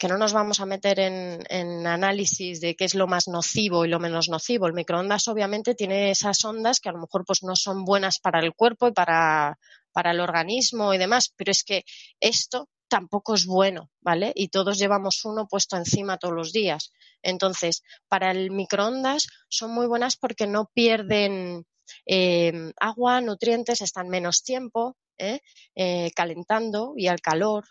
que 0.00 0.08
no 0.08 0.18
nos 0.18 0.32
vamos 0.32 0.58
a 0.58 0.66
meter 0.66 0.98
en, 0.98 1.86
análisis 1.86 2.60
de 2.60 2.74
qué 2.74 2.84
es 2.84 2.96
lo 2.96 3.06
más 3.06 3.28
nocivo 3.28 3.84
y 3.84 3.88
lo 3.88 4.00
menos 4.00 4.28
nocivo. 4.28 4.66
El 4.66 4.72
microondas 4.72 5.28
obviamente 5.28 5.76
tiene 5.76 6.10
esas 6.10 6.44
ondas 6.44 6.80
que 6.80 6.88
a 6.88 6.92
lo 6.92 6.98
mejor 6.98 7.24
pues 7.24 7.44
no 7.44 7.54
son 7.54 7.84
buenas 7.84 8.18
para 8.18 8.40
el 8.40 8.52
cuerpo 8.52 8.88
y 8.88 8.92
para, 8.92 9.60
para 9.92 10.10
el 10.10 10.18
organismo 10.18 10.92
y 10.92 10.98
demás, 10.98 11.32
pero 11.36 11.52
es 11.52 11.62
que 11.62 11.84
esto 12.18 12.68
tampoco 12.88 13.34
es 13.34 13.46
bueno, 13.46 13.90
¿vale? 14.00 14.32
Y 14.34 14.48
todos 14.48 14.76
llevamos 14.76 15.24
uno 15.24 15.46
puesto 15.46 15.76
encima 15.76 16.18
todos 16.18 16.34
los 16.34 16.52
días. 16.52 16.92
Entonces, 17.22 17.84
para 18.08 18.32
el 18.32 18.50
microondas 18.50 19.28
son 19.48 19.70
muy 19.70 19.86
buenas 19.86 20.16
porque 20.16 20.48
no 20.48 20.68
pierden 20.74 21.64
eh, 22.06 22.72
agua, 22.80 23.20
nutrientes, 23.20 23.82
están 23.82 24.08
menos 24.08 24.42
tiempo 24.42 24.96
¿eh? 25.18 25.40
Eh, 25.74 26.10
calentando 26.14 26.94
y 26.96 27.08
al 27.08 27.20
calor 27.20 27.64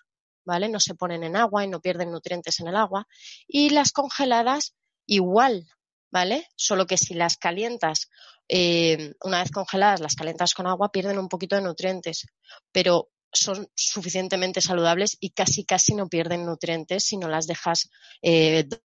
¿vale? 0.46 0.70
No 0.70 0.80
se 0.80 0.96
ponen 0.96 1.24
en 1.24 1.36
agua 1.36 1.66
y 1.66 1.68
no 1.68 1.82
pierden 1.82 2.12
nutrientes 2.12 2.60
en 2.60 2.68
el 2.68 2.76
agua. 2.76 3.08
Y 3.48 3.72
las 3.72 3.92
congeladas 3.92 4.76
igual, 5.06 5.68
¿vale? 6.12 6.48
Solo 6.56 6.86
que 6.86 6.98
si 6.98 7.16
las 7.16 7.38
calientas, 7.38 8.10
eh, 8.48 9.14
una 9.24 9.42
vez 9.42 9.52
congeladas, 9.52 10.00
las 10.00 10.16
calientas 10.16 10.54
con 10.54 10.68
agua, 10.68 10.92
pierden 10.92 11.20
un 11.20 11.28
poquito 11.28 11.56
de 11.56 11.64
nutrientes, 11.64 12.28
pero 12.72 13.10
son 13.34 13.68
suficientemente 13.76 14.62
saludables 14.62 15.18
y 15.20 15.32
casi 15.32 15.66
casi 15.66 15.94
no 15.94 16.08
pierden 16.08 16.46
nutrientes 16.46 17.04
si 17.04 17.18
no 17.18 17.28
las 17.28 17.48
dejas 17.48 17.90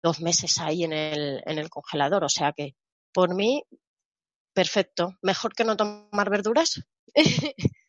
dos 0.02 0.22
meses 0.22 0.58
ahí 0.60 0.84
en 0.86 0.94
el, 0.94 1.42
en 1.46 1.58
el 1.58 1.70
congelador. 1.70 2.24
O 2.24 2.30
sea 2.30 2.54
que, 2.54 2.76
por 3.12 3.36
mí, 3.36 3.64
perfecto. 4.54 5.16
Mejor 5.22 5.54
que 5.54 5.66
no 5.66 5.76
tomar 5.76 6.30
verduras. 6.30 6.82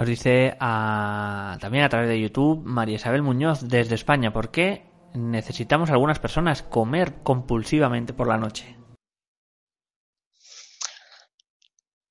Nos 0.00 0.08
dice 0.08 0.56
también 0.58 1.84
a 1.84 1.88
través 1.90 2.08
de 2.08 2.18
YouTube 2.18 2.62
María 2.64 2.96
Isabel 2.96 3.20
Muñoz 3.20 3.68
desde 3.68 3.96
España, 3.96 4.32
¿por 4.32 4.50
qué 4.50 4.86
necesitamos 5.12 5.90
algunas 5.90 6.18
personas 6.18 6.62
comer 6.62 7.22
compulsivamente 7.22 8.14
por 8.14 8.26
la 8.26 8.38
noche? 8.38 8.78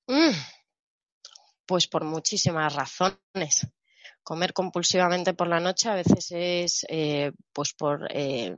Mm, 0.06 0.30
pues 1.66 1.88
por 1.88 2.04
muchísimas 2.04 2.76
razones. 2.76 3.66
Comer 4.22 4.52
compulsivamente 4.52 5.34
por 5.34 5.48
la 5.48 5.58
noche 5.58 5.88
a 5.88 5.94
veces 5.96 6.30
es 6.30 6.86
eh, 6.88 7.32
pues 7.52 7.72
por 7.72 8.06
eh, 8.10 8.56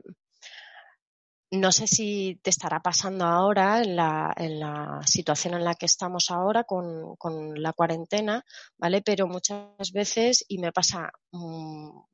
no 1.53 1.71
sé 1.71 1.85
si 1.87 2.39
te 2.41 2.49
estará 2.49 2.79
pasando 2.79 3.25
ahora 3.25 3.79
en 3.81 3.95
la, 3.95 5.01
situación 5.05 5.53
en 5.53 5.63
la 5.63 5.75
que 5.75 5.85
estamos 5.85 6.31
ahora 6.31 6.63
con, 6.63 7.15
la 7.61 7.73
cuarentena, 7.73 8.43
¿vale? 8.77 9.03
Pero 9.03 9.27
muchas 9.27 9.91
veces, 9.91 10.43
y 10.47 10.57
me 10.57 10.71
pasa 10.71 11.11
un, 11.31 12.05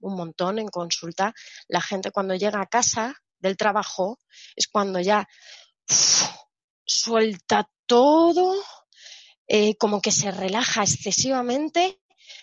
montón 0.00 0.58
en 0.58 0.66
consulta, 0.68 1.32
la 1.68 1.80
gente 1.80 2.10
cuando 2.10 2.34
llega 2.34 2.60
a 2.60 2.66
casa 2.66 3.14
del 3.38 3.56
trabajo 3.56 4.18
es 4.56 4.66
cuando 4.66 4.98
ya 4.98 5.28
suelta 6.84 7.70
todo, 7.86 8.56
eh, 9.46 9.76
como 9.76 10.00
que 10.00 10.10
se 10.10 10.32
relaja 10.32 10.82
excesivamente 10.82 12.00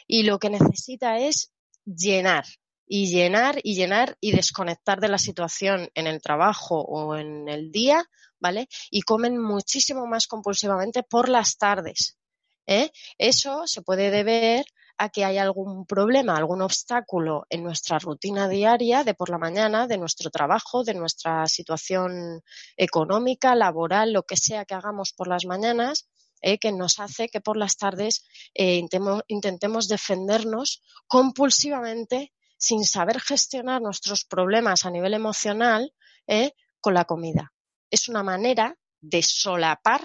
y 0.08 0.24
lo 0.24 0.40
que 0.40 0.50
necesita 0.50 1.18
es 1.18 1.52
llenar, 1.84 2.46
y 2.88 3.08
llenar 3.08 3.60
y 3.64 3.76
llenar 3.76 4.18
y 4.22 4.32
desconectar 4.32 5.00
de 5.02 5.10
la 5.10 5.18
situación 5.18 5.90
en 5.94 6.08
el 6.08 6.22
trabajo 6.22 6.80
o 6.82 7.16
en 7.18 7.50
el 7.50 7.72
día, 7.72 8.06
¿vale? 8.40 8.70
Y 8.90 9.02
comen 9.02 9.38
muchísimo 9.38 10.08
más 10.08 10.28
compulsivamente 10.28 11.04
por 11.04 11.28
las 11.28 11.58
tardes. 11.58 12.18
¿eh? 12.66 12.92
Eso 13.18 13.68
se 13.68 13.82
puede 13.82 14.10
deber 14.10 14.66
a 15.00 15.10
que 15.10 15.26
hay 15.26 15.38
algún 15.38 15.86
problema, 15.86 16.36
algún 16.36 16.62
obstáculo 16.62 17.46
en 17.50 17.64
nuestra 17.64 18.00
rutina 18.00 18.48
diaria 18.48 19.04
de 19.04 19.14
por 19.14 19.30
la 19.30 19.38
mañana, 19.38 19.86
de 19.86 19.98
nuestro 19.98 20.32
trabajo, 20.32 20.84
de 20.84 20.96
nuestra 20.96 21.46
situación 21.48 22.42
económica, 22.78 23.54
laboral, 23.54 24.12
lo 24.12 24.24
que 24.24 24.38
sea 24.38 24.66
que 24.66 24.74
hagamos 24.74 25.14
por 25.14 25.28
las 25.28 25.46
mañanas, 25.46 26.10
¿eh? 26.42 26.58
que 26.58 26.72
nos 26.72 27.00
hace 27.00 27.30
que 27.30 27.42
por 27.42 27.58
las 27.58 27.78
tardes 27.78 28.26
eh, 28.56 28.82
intentemos 29.28 29.88
defendernos 29.88 30.82
compulsivamente 31.08 32.34
sin 32.58 32.84
saber 32.84 33.20
gestionar 33.20 33.82
nuestros 33.82 34.26
problemas 34.26 34.86
a 34.86 34.92
nivel 34.92 35.14
emocional 35.14 35.94
¿eh? 36.28 36.54
con 36.82 36.94
la 36.94 37.06
comida. 37.06 37.54
Es 37.90 38.10
una 38.10 38.24
manera 38.24 38.78
de 39.02 39.22
solapar 39.22 40.02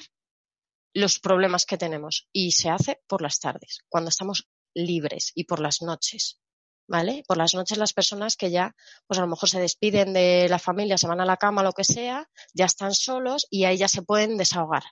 los 0.94 1.18
problemas 1.18 1.64
que 1.64 1.78
tenemos 1.78 2.28
y 2.32 2.52
se 2.52 2.68
hace 2.68 3.00
por 3.06 3.22
las 3.22 3.38
tardes, 3.40 3.80
cuando 3.88 4.10
estamos 4.10 4.48
libres 4.74 5.32
y 5.34 5.44
por 5.44 5.60
las 5.60 5.82
noches. 5.82 6.38
¿Vale? 6.88 7.22
Por 7.26 7.38
las 7.38 7.54
noches 7.54 7.78
las 7.78 7.92
personas 7.92 8.36
que 8.36 8.50
ya, 8.50 8.74
pues 9.06 9.16
a 9.18 9.22
lo 9.22 9.28
mejor 9.28 9.48
se 9.48 9.60
despiden 9.60 10.12
de 10.12 10.48
la 10.50 10.58
familia, 10.58 10.98
se 10.98 11.06
van 11.06 11.20
a 11.20 11.24
la 11.24 11.36
cama, 11.36 11.62
lo 11.62 11.72
que 11.72 11.84
sea, 11.84 12.28
ya 12.52 12.66
están 12.66 12.92
solos 12.92 13.46
y 13.50 13.64
ahí 13.64 13.78
ya 13.78 13.88
se 13.88 14.02
pueden 14.02 14.36
desahogar. 14.36 14.82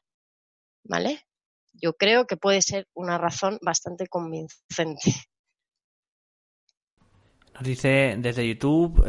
¿Vale? 0.85 1.27
Yo 1.73 1.95
creo 1.95 2.27
que 2.27 2.37
puede 2.37 2.63
ser 2.63 2.89
una 2.95 3.19
razón 3.19 3.59
bastante 3.61 4.07
convincente. 4.07 5.30
Dice 7.61 8.15
desde 8.17 8.49
YouTube 8.49 9.05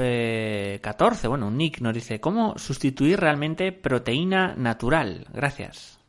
14, 0.81 1.25
eh, 1.25 1.29
bueno, 1.29 1.49
Nick 1.49 1.79
nos 1.79 1.93
dice, 1.93 2.19
¿cómo 2.19 2.57
sustituir 2.57 3.17
realmente 3.17 3.71
proteína 3.71 4.55
natural? 4.55 5.25
Gracias. 5.31 5.99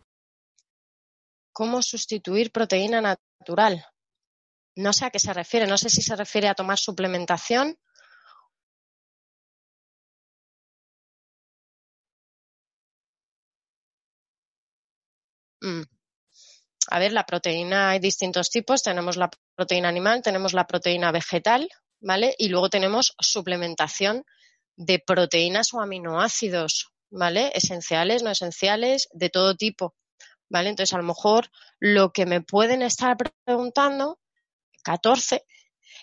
¿Cómo 1.53 1.83
sustituir 1.83 2.51
proteína 2.51 3.01
natural? 3.01 3.85
No 4.75 4.93
sé 4.93 5.05
a 5.05 5.11
qué 5.11 5.21
se 5.21 5.33
refiere, 5.33 5.69
no 5.69 5.79
sé 5.79 5.89
si 5.89 6.03
se 6.03 6.17
refiere 6.17 6.49
a 6.49 6.55
tomar 6.55 6.79
suplementación. 6.79 7.79
Mm. 15.61 15.83
A 16.91 16.99
ver, 16.99 17.13
la 17.13 17.25
proteína 17.25 17.91
hay 17.91 18.01
distintos 18.01 18.51
tipos. 18.51 18.83
Tenemos 18.83 19.17
la 19.17 19.31
proteína 19.55 19.89
animal, 19.89 20.23
tenemos 20.23 20.53
la 20.55 20.67
proteína 20.67 21.13
vegetal, 21.13 21.69
¿vale? 22.03 22.35
Y 22.37 22.49
luego 22.49 22.69
tenemos 22.69 23.15
suplementación 23.19 24.25
de 24.77 24.99
proteínas 24.99 25.73
o 25.73 25.81
aminoácidos, 25.81 26.93
¿vale? 27.11 27.53
Esenciales, 27.55 28.23
no 28.23 28.31
esenciales, 28.31 29.09
de 29.13 29.31
todo 29.31 29.55
tipo, 29.57 29.95
¿vale? 30.51 30.71
Entonces, 30.71 30.93
a 30.93 30.99
lo 30.99 31.05
mejor 31.05 31.51
lo 31.79 32.13
que 32.13 32.27
me 32.27 32.41
pueden 32.41 32.83
estar 32.83 33.17
preguntando, 33.45 34.19
14, 34.83 35.45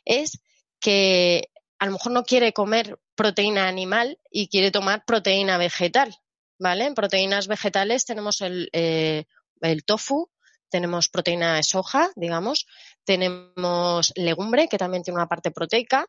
es 0.05 0.39
que 0.79 1.51
a 1.77 1.85
lo 1.85 1.93
mejor 1.93 2.11
no 2.13 2.23
quiere 2.23 2.53
comer 2.53 2.97
proteína 3.15 3.67
animal 3.67 4.19
y 4.31 4.47
quiere 4.47 4.71
tomar 4.71 5.03
proteína 5.05 5.57
vegetal, 5.57 6.15
¿vale? 6.57 6.85
En 6.85 6.95
proteínas 6.95 7.47
vegetales 7.47 8.05
tenemos 8.05 8.41
el, 8.41 8.69
eh, 8.71 9.25
el 9.61 9.83
tofu, 9.83 10.29
tenemos 10.69 11.09
proteína 11.09 11.55
de 11.55 11.63
soja, 11.63 12.11
digamos, 12.15 12.65
tenemos 13.03 14.11
legumbre, 14.15 14.67
que 14.67 14.77
también 14.77 15.03
tiene 15.03 15.17
una 15.17 15.27
parte 15.27 15.51
proteica, 15.51 16.05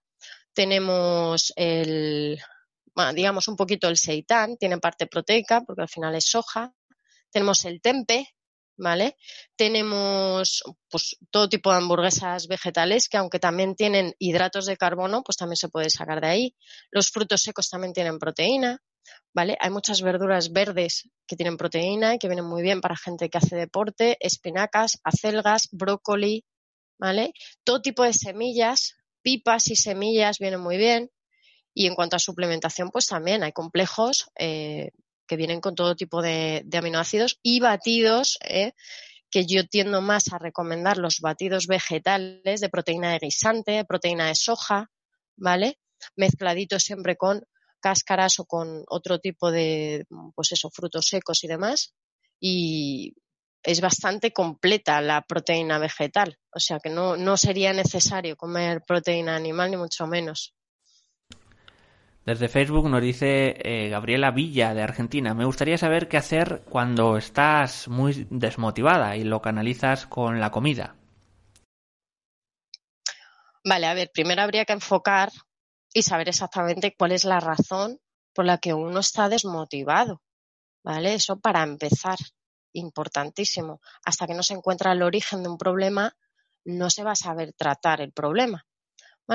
tenemos 0.53 1.53
el, 1.57 2.39
digamos, 3.15 3.49
un 3.49 3.57
poquito 3.57 3.89
el 3.89 3.97
seitán, 3.97 4.57
tiene 4.57 4.79
parte 4.79 5.07
proteica, 5.07 5.63
porque 5.63 5.83
al 5.83 5.89
final 5.89 6.15
es 6.15 6.27
soja, 6.27 6.73
tenemos 7.31 7.65
el 7.65 7.81
tempe, 7.81 8.29
¿vale? 8.77 9.17
Tenemos 9.57 10.63
pues 10.89 11.17
todo 11.31 11.49
tipo 11.49 11.71
de 11.71 11.77
hamburguesas 11.79 12.49
vegetales 12.49 13.09
que 13.09 13.19
aunque 13.19 13.39
también 13.39 13.77
tienen 13.77 14.15
hidratos 14.19 14.67
de 14.67 14.77
carbono, 14.77 15.23
pues 15.23 15.37
también 15.37 15.57
se 15.57 15.69
puede 15.69 15.91
sacar 15.91 16.21
de 16.21 16.29
ahí. 16.29 16.57
Los 16.91 17.11
frutos 17.11 17.43
secos 17.43 17.69
también 17.69 17.93
tienen 17.93 18.19
proteína, 18.19 18.83
¿vale? 19.33 19.57
Hay 19.61 19.71
muchas 19.71 20.03
verduras 20.03 20.53
verdes 20.53 21.09
que 21.27 21.37
tienen 21.37 21.57
proteína 21.57 22.15
y 22.15 22.19
que 22.19 22.29
vienen 22.29 22.47
muy 22.47 22.63
bien 22.63 22.81
para 22.81 22.97
gente 22.97 23.29
que 23.29 23.39
hace 23.39 23.57
deporte, 23.57 24.17
espinacas, 24.21 25.01
acelgas, 25.05 25.69
brócoli, 25.73 26.45
¿vale? 26.99 27.33
Todo 27.65 27.81
tipo 27.81 28.03
de 28.03 28.13
semillas, 28.13 28.97
pipas 29.23 29.69
y 29.71 29.77
semillas 29.77 30.39
vienen 30.39 30.61
muy 30.61 30.77
bien. 30.77 31.11
Y 31.73 31.87
en 31.87 31.95
cuanto 31.95 32.17
a 32.17 32.19
suplementación, 32.19 32.91
pues 32.91 33.07
también 33.07 33.43
hay 33.45 33.53
complejos 33.53 34.31
eh, 34.39 34.91
que 35.27 35.37
vienen 35.37 35.61
con 35.61 35.77
todo 35.77 35.95
tipo 35.95 36.23
de, 36.23 36.67
aminoácidos 36.73 37.39
y 37.43 37.61
batidos, 37.61 38.39
¿eh? 38.43 38.73
que 39.31 39.47
yo 39.47 39.65
tiendo 39.69 40.01
más 40.01 40.33
a 40.33 40.39
recomendar 40.39 40.99
los 40.99 41.21
batidos 41.21 41.69
vegetales 41.69 42.61
de 42.61 42.69
proteína 42.69 43.13
de 43.13 43.21
guisante, 43.21 43.85
proteína 43.85 44.27
de 44.27 44.35
soja, 44.35 44.91
¿vale? 45.37 45.79
Mezcladitos 46.17 46.83
siempre 46.83 47.17
con 47.17 47.45
cáscaras 47.81 48.39
o 48.39 48.45
con 48.45 48.85
otro 48.89 49.19
tipo 49.19 49.51
de, 49.51 50.07
pues 50.35 50.53
eso, 50.53 50.71
frutos 50.71 51.07
secos 51.07 51.43
y 51.45 51.49
demás. 51.49 51.95
Y 52.39 53.15
es 53.63 53.81
bastante 53.81 54.33
completa 54.33 55.01
la 55.01 55.23
proteína 55.23 55.79
vegetal, 55.79 56.39
o 56.55 56.61
sea 56.61 56.79
que 56.79 56.91
no, 56.91 57.17
no 57.17 57.37
sería 57.37 57.73
necesario 57.73 58.37
comer 58.37 58.83
proteína 58.87 59.37
animal 59.37 59.71
ni 59.71 59.77
mucho 59.77 60.07
menos. 60.07 60.55
Desde 62.25 62.49
Facebook 62.49 62.89
nos 62.89 63.03
dice 63.03 63.57
eh, 63.59 63.89
Gabriela 63.89 64.31
Villa 64.31 64.75
de 64.75 64.83
Argentina. 64.83 65.35
Me 65.35 65.47
gustaría 65.47 65.79
saber 65.79 66.07
qué 66.07 66.19
hacer 66.19 66.63
cuando 66.69 67.17
estás 67.17 67.89
muy 67.89 68.27
desmotivada 68.31 69.17
y 69.17 69.25
lo 69.25 69.41
canalizas 69.41 70.07
con 70.07 70.39
la 70.39 70.51
comida. 70.51 70.97
Vale, 73.65 73.87
a 73.87 73.95
ver, 73.95 74.11
primero 74.13 74.43
habría 74.43 74.65
que 74.65 74.75
enfocar 74.75 75.31
y 75.93 76.03
saber 76.03 76.29
exactamente 76.29 76.95
cuál 76.97 77.13
es 77.13 77.25
la 77.25 77.41
razón 77.41 78.01
por 78.33 78.45
la 78.45 78.59
que 78.59 78.75
uno 78.75 79.01
está 79.01 79.29
desmotivado. 79.29 80.23
¿Vale? 80.83 81.15
Eso 81.15 81.39
para 81.39 81.63
empezar, 81.63 82.19
importantísimo. 82.73 83.81
Hasta 84.05 84.27
que 84.27 84.35
no 84.35 84.43
se 84.43 84.55
encuentra 84.55 84.93
el 84.93 85.03
origen 85.03 85.43
de 85.43 85.49
un 85.49 85.59
problema, 85.59 86.17
no 86.65 86.89
se 86.91 87.05
va 87.05 87.13
a 87.13 87.17
saber 87.17 87.53
tratar 87.53 88.01
el 88.01 88.13
problema. 88.13 88.67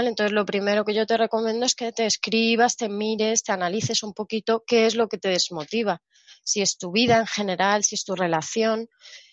Entonces, 0.03 0.33
lo 0.33 0.45
primero 0.45 0.83
que 0.83 0.93
yo 0.93 1.05
te 1.05 1.15
recomiendo 1.15 1.65
es 1.65 1.73
que 1.73 1.93
te 1.93 2.05
escribas, 2.05 2.75
te 2.75 2.89
mires, 2.89 3.43
te 3.43 3.53
analices 3.53 4.03
un 4.03 4.13
poquito 4.13 4.63
qué 4.67 4.85
es 4.85 4.95
lo 4.95 5.07
que 5.07 5.17
te 5.17 5.29
desmotiva. 5.29 6.01
Si 6.43 6.61
es 6.61 6.77
tu 6.77 6.91
vida 6.91 7.17
en 7.17 7.27
general, 7.27 7.83
si 7.83 7.95
es 7.95 8.03
tu 8.03 8.15
relación 8.15 8.89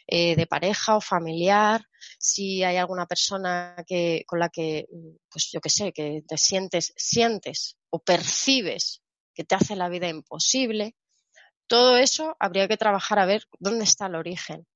eh, 0.07 0.37
de 0.37 0.47
pareja 0.47 0.97
o 0.97 1.01
familiar, 1.01 1.87
si 2.19 2.63
hay 2.63 2.77
alguna 2.77 3.07
persona 3.07 3.77
que, 3.87 4.25
con 4.27 4.39
la 4.39 4.49
que, 4.49 4.87
pues 5.31 5.51
yo 5.53 5.61
qué 5.61 5.71
sé, 5.71 5.93
que 5.93 6.23
te 6.27 6.37
sientes, 6.37 6.93
sientes 6.97 7.77
o 7.91 7.99
percibes 8.01 9.03
que 9.35 9.45
te 9.45 9.55
hace 9.55 9.77
la 9.77 9.89
vida 9.89 10.09
imposible. 10.09 10.95
Todo 11.67 11.97
eso 11.97 12.37
habría 12.39 12.69
que 12.69 12.77
trabajar 12.77 13.19
a 13.19 13.27
ver 13.27 13.45
dónde 13.59 13.85
está 13.85 14.07
el 14.07 14.17
origen. 14.17 14.67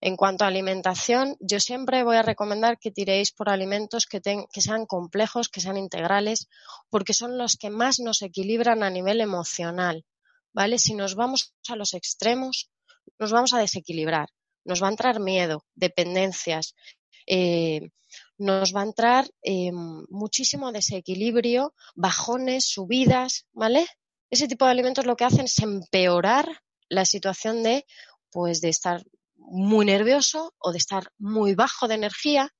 En 0.00 0.16
cuanto 0.16 0.44
a 0.44 0.48
alimentación, 0.48 1.36
yo 1.40 1.58
siempre 1.58 2.04
voy 2.04 2.16
a 2.16 2.22
recomendar 2.22 2.78
que 2.78 2.90
tiréis 2.90 3.32
por 3.32 3.48
alimentos 3.48 4.06
que, 4.06 4.20
sean 4.60 4.86
complejos, 4.86 5.48
que 5.48 5.60
sean 5.60 5.78
integrales, 5.78 6.48
porque 6.90 7.14
son 7.14 7.38
los 7.38 7.56
que 7.56 7.70
más 7.70 7.98
nos 7.98 8.22
equilibran 8.22 8.82
a 8.82 8.90
nivel 8.90 9.20
emocional. 9.20 10.04
¿Vale? 10.52 10.78
Si 10.78 10.94
nos 10.94 11.14
vamos 11.14 11.54
a 11.68 11.76
los 11.76 11.94
extremos, 11.94 12.70
nos 13.18 13.32
vamos 13.32 13.52
a 13.52 13.58
desequilibrar. 13.58 14.28
Nos 14.66 14.82
va 14.82 14.88
a 14.88 14.90
entrar 14.90 15.20
miedo, 15.20 15.64
dependencias, 15.74 16.74
eh, 17.26 17.88
nos 18.38 18.74
va 18.74 18.80
a 18.82 18.84
entrar 18.84 19.30
eh, 19.42 19.72
muchísimo 19.72 20.72
desequilibrio, 20.72 21.74
bajones, 21.94 22.66
subidas, 22.66 23.46
¿vale? 23.52 23.86
Ese 24.30 24.48
tipo 24.48 24.64
de 24.64 24.72
alimentos 24.72 25.06
lo 25.06 25.16
que 25.16 25.24
hacen 25.24 25.46
es 25.46 25.58
empeorar 25.60 26.62
la 26.88 27.04
situación 27.04 27.62
de, 27.62 27.86
pues, 28.30 28.60
de 28.60 28.68
estar 28.68 29.02
muy 29.36 29.86
nervioso 29.86 30.54
o 30.58 30.72
de 30.72 30.78
estar 30.78 31.12
muy 31.18 31.54
bajo 31.54 31.88
de 31.88 31.94
energía, 31.94 32.52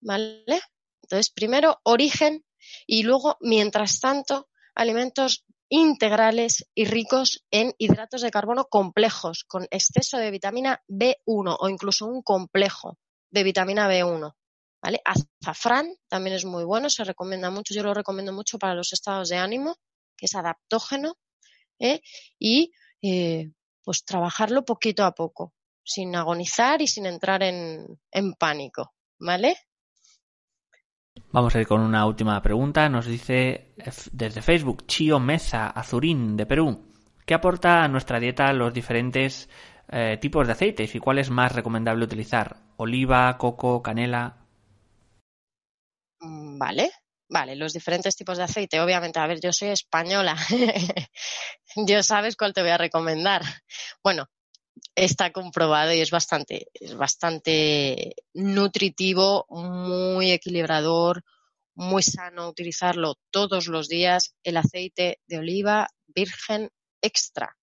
¿vale? 0.00 0.60
Entonces, 1.02 1.30
primero 1.30 1.78
origen 1.84 2.44
y 2.86 3.04
luego, 3.04 3.36
mientras 3.40 4.00
tanto, 4.00 4.48
alimentos 4.74 5.44
integrales 5.68 6.68
y 6.74 6.84
ricos 6.84 7.44
en 7.50 7.74
hidratos 7.78 8.22
de 8.22 8.30
carbono 8.30 8.66
complejos, 8.66 9.44
con 9.44 9.66
exceso 9.70 10.18
de 10.18 10.30
vitamina 10.30 10.82
B1 10.88 11.56
o 11.58 11.68
incluso 11.68 12.06
un 12.06 12.22
complejo 12.22 12.98
de 13.30 13.42
vitamina 13.42 13.88
B1. 13.88 14.34
¿Vale? 14.82 15.00
Azafrán 15.04 15.88
también 16.08 16.36
es 16.36 16.44
muy 16.44 16.64
bueno, 16.64 16.90
se 16.90 17.02
recomienda 17.02 17.50
mucho, 17.50 17.74
yo 17.74 17.82
lo 17.82 17.94
recomiendo 17.94 18.32
mucho 18.32 18.58
para 18.58 18.74
los 18.74 18.92
estados 18.92 19.28
de 19.28 19.36
ánimo, 19.36 19.76
que 20.16 20.26
es 20.26 20.34
adaptógeno, 20.34 21.16
¿eh? 21.80 22.00
y 22.38 22.72
eh, 23.02 23.50
pues 23.82 24.04
trabajarlo 24.04 24.64
poquito 24.64 25.04
a 25.04 25.12
poco 25.12 25.54
sin 25.86 26.14
agonizar 26.16 26.82
y 26.82 26.88
sin 26.88 27.06
entrar 27.06 27.42
en, 27.42 27.98
pánico, 28.38 28.94
¿vale? 29.18 29.56
Vamos 31.36 31.54
a 31.54 31.60
ir 31.60 31.66
con 31.66 31.82
una 31.82 32.06
última 32.06 32.40
pregunta. 32.40 32.88
Nos 32.88 33.04
dice 33.04 33.74
desde 34.10 34.40
Facebook 34.40 34.86
Chio 34.86 35.20
Meza 35.20 35.66
Azurín 35.66 36.34
de 36.34 36.46
Perú. 36.46 36.94
¿Qué 37.26 37.34
aporta 37.34 37.84
a 37.84 37.88
nuestra 37.88 38.18
dieta 38.18 38.54
los 38.54 38.72
diferentes 38.72 39.50
eh, 39.90 40.16
tipos 40.18 40.46
de 40.46 40.54
aceites 40.54 40.94
y 40.94 40.98
cuál 40.98 41.18
es 41.18 41.28
más 41.28 41.52
recomendable 41.52 42.06
utilizar? 42.06 42.56
¿Oliva, 42.78 43.36
coco, 43.36 43.82
canela? 43.82 44.46
Mm, 46.20 46.58
vale, 46.58 46.90
vale, 47.28 47.54
los 47.54 47.74
diferentes 47.74 48.16
tipos 48.16 48.38
de 48.38 48.44
aceite. 48.44 48.80
Obviamente, 48.80 49.20
a 49.20 49.26
ver, 49.26 49.38
yo 49.38 49.52
soy 49.52 49.68
española. 49.68 50.38
yo 51.86 52.02
sabes 52.02 52.34
cuál 52.34 52.54
te 52.54 52.62
voy 52.62 52.70
a 52.70 52.78
recomendar. 52.78 53.42
Bueno, 54.02 54.26
está 54.94 55.32
comprobado 55.32 55.92
y 55.92 56.00
es 56.00 56.10
bastante, 56.10 56.68
es 56.74 56.94
bastante 56.94 58.14
nutritivo, 58.34 59.46
muy 59.50 60.32
equilibrador, 60.32 61.24
muy 61.74 62.02
sano 62.02 62.48
utilizarlo 62.48 63.16
todos 63.30 63.66
los 63.66 63.88
días, 63.88 64.34
el 64.42 64.56
aceite 64.56 65.20
de 65.26 65.38
oliva 65.38 65.88
virgen 66.06 66.70
extra. 67.02 67.56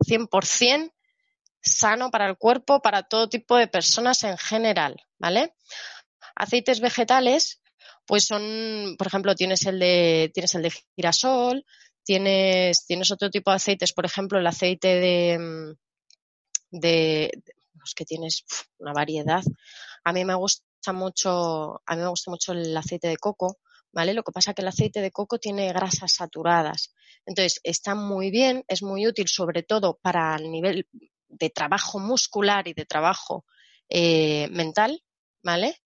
100% 0.00 0.92
sano 1.60 2.10
para 2.10 2.28
el 2.28 2.36
cuerpo, 2.36 2.80
para 2.80 3.02
todo 3.02 3.28
tipo 3.28 3.56
de 3.56 3.68
personas 3.68 4.22
en 4.24 4.36
general, 4.36 4.96
¿vale? 5.18 5.54
Aceites 6.36 6.80
vegetales, 6.80 7.62
pues 8.06 8.24
son, 8.24 8.96
por 8.98 9.06
ejemplo, 9.06 9.34
tienes 9.34 9.64
el 9.66 9.78
de, 9.78 10.30
tienes 10.34 10.54
el 10.54 10.62
de 10.62 10.72
girasol, 10.94 11.64
Tienes, 12.04 12.84
tienes 12.86 13.10
otro 13.10 13.30
tipo 13.30 13.50
de 13.50 13.56
aceites, 13.56 13.92
por 13.92 14.04
ejemplo, 14.04 14.38
el 14.38 14.46
aceite 14.46 14.88
de, 14.88 15.38
mm, 15.38 16.78
de, 16.80 17.42
pues 17.78 17.94
que 17.94 18.04
tienes 18.04 18.44
una 18.78 18.92
variedad. 18.92 19.42
A 20.04 20.12
mí 20.12 20.24
me 20.24 20.34
gusta 20.34 20.92
mucho, 20.92 21.82
a 21.86 21.96
mí 21.96 22.02
me 22.02 22.08
gusta 22.08 22.30
mucho 22.30 22.52
el 22.52 22.76
aceite 22.76 23.08
de 23.08 23.16
coco, 23.16 23.58
¿vale? 23.92 24.12
Lo 24.12 24.22
que 24.22 24.32
pasa 24.32 24.50
es 24.50 24.56
que 24.56 24.62
el 24.62 24.68
aceite 24.68 25.00
de 25.00 25.10
coco 25.10 25.38
tiene 25.38 25.68
grasas 25.68 26.12
saturadas. 26.12 26.94
Entonces, 27.24 27.60
está 27.62 27.94
muy 27.94 28.30
bien, 28.30 28.64
es 28.68 28.82
muy 28.82 29.06
útil, 29.06 29.28
sobre 29.28 29.62
todo 29.62 29.98
para 30.02 30.36
el 30.36 30.50
nivel 30.50 30.86
de 31.28 31.50
trabajo 31.50 31.98
muscular 31.98 32.68
y 32.68 32.74
de 32.74 32.84
trabajo 32.84 33.44
eh, 33.88 34.48
mental, 34.50 35.02
¿vale? 35.42 35.80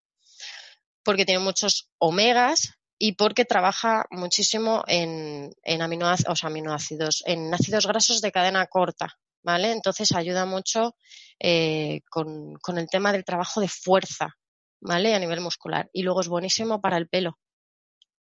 Porque 1.03 1.25
tiene 1.25 1.43
muchos 1.43 1.89
omegas 1.97 2.78
y 2.99 3.13
porque 3.13 3.45
trabaja 3.45 4.05
muchísimo 4.11 4.83
en, 4.85 5.55
aminoácidos, 5.81 7.23
en 7.25 7.53
ácidos 7.53 7.87
grasos 7.87 8.21
de 8.21 8.31
cadena 8.33 8.67
corta, 8.67 9.17
¿vale? 9.41 9.71
Entonces 9.71 10.11
ayuda 10.11 10.45
mucho 10.45 10.97
eh, 11.39 12.01
con, 12.09 12.59
el 12.77 12.89
tema 12.89 13.13
del 13.13 13.23
trabajo 13.23 13.61
de 13.61 13.69
fuerza, 13.69 14.35
¿vale? 14.81 15.15
A 15.15 15.19
nivel 15.19 15.39
muscular. 15.39 15.89
Y 15.93 16.03
luego 16.03 16.19
es 16.19 16.27
buenísimo 16.27 16.81
para 16.81 16.97
el 16.97 17.07
pelo. 17.07 17.39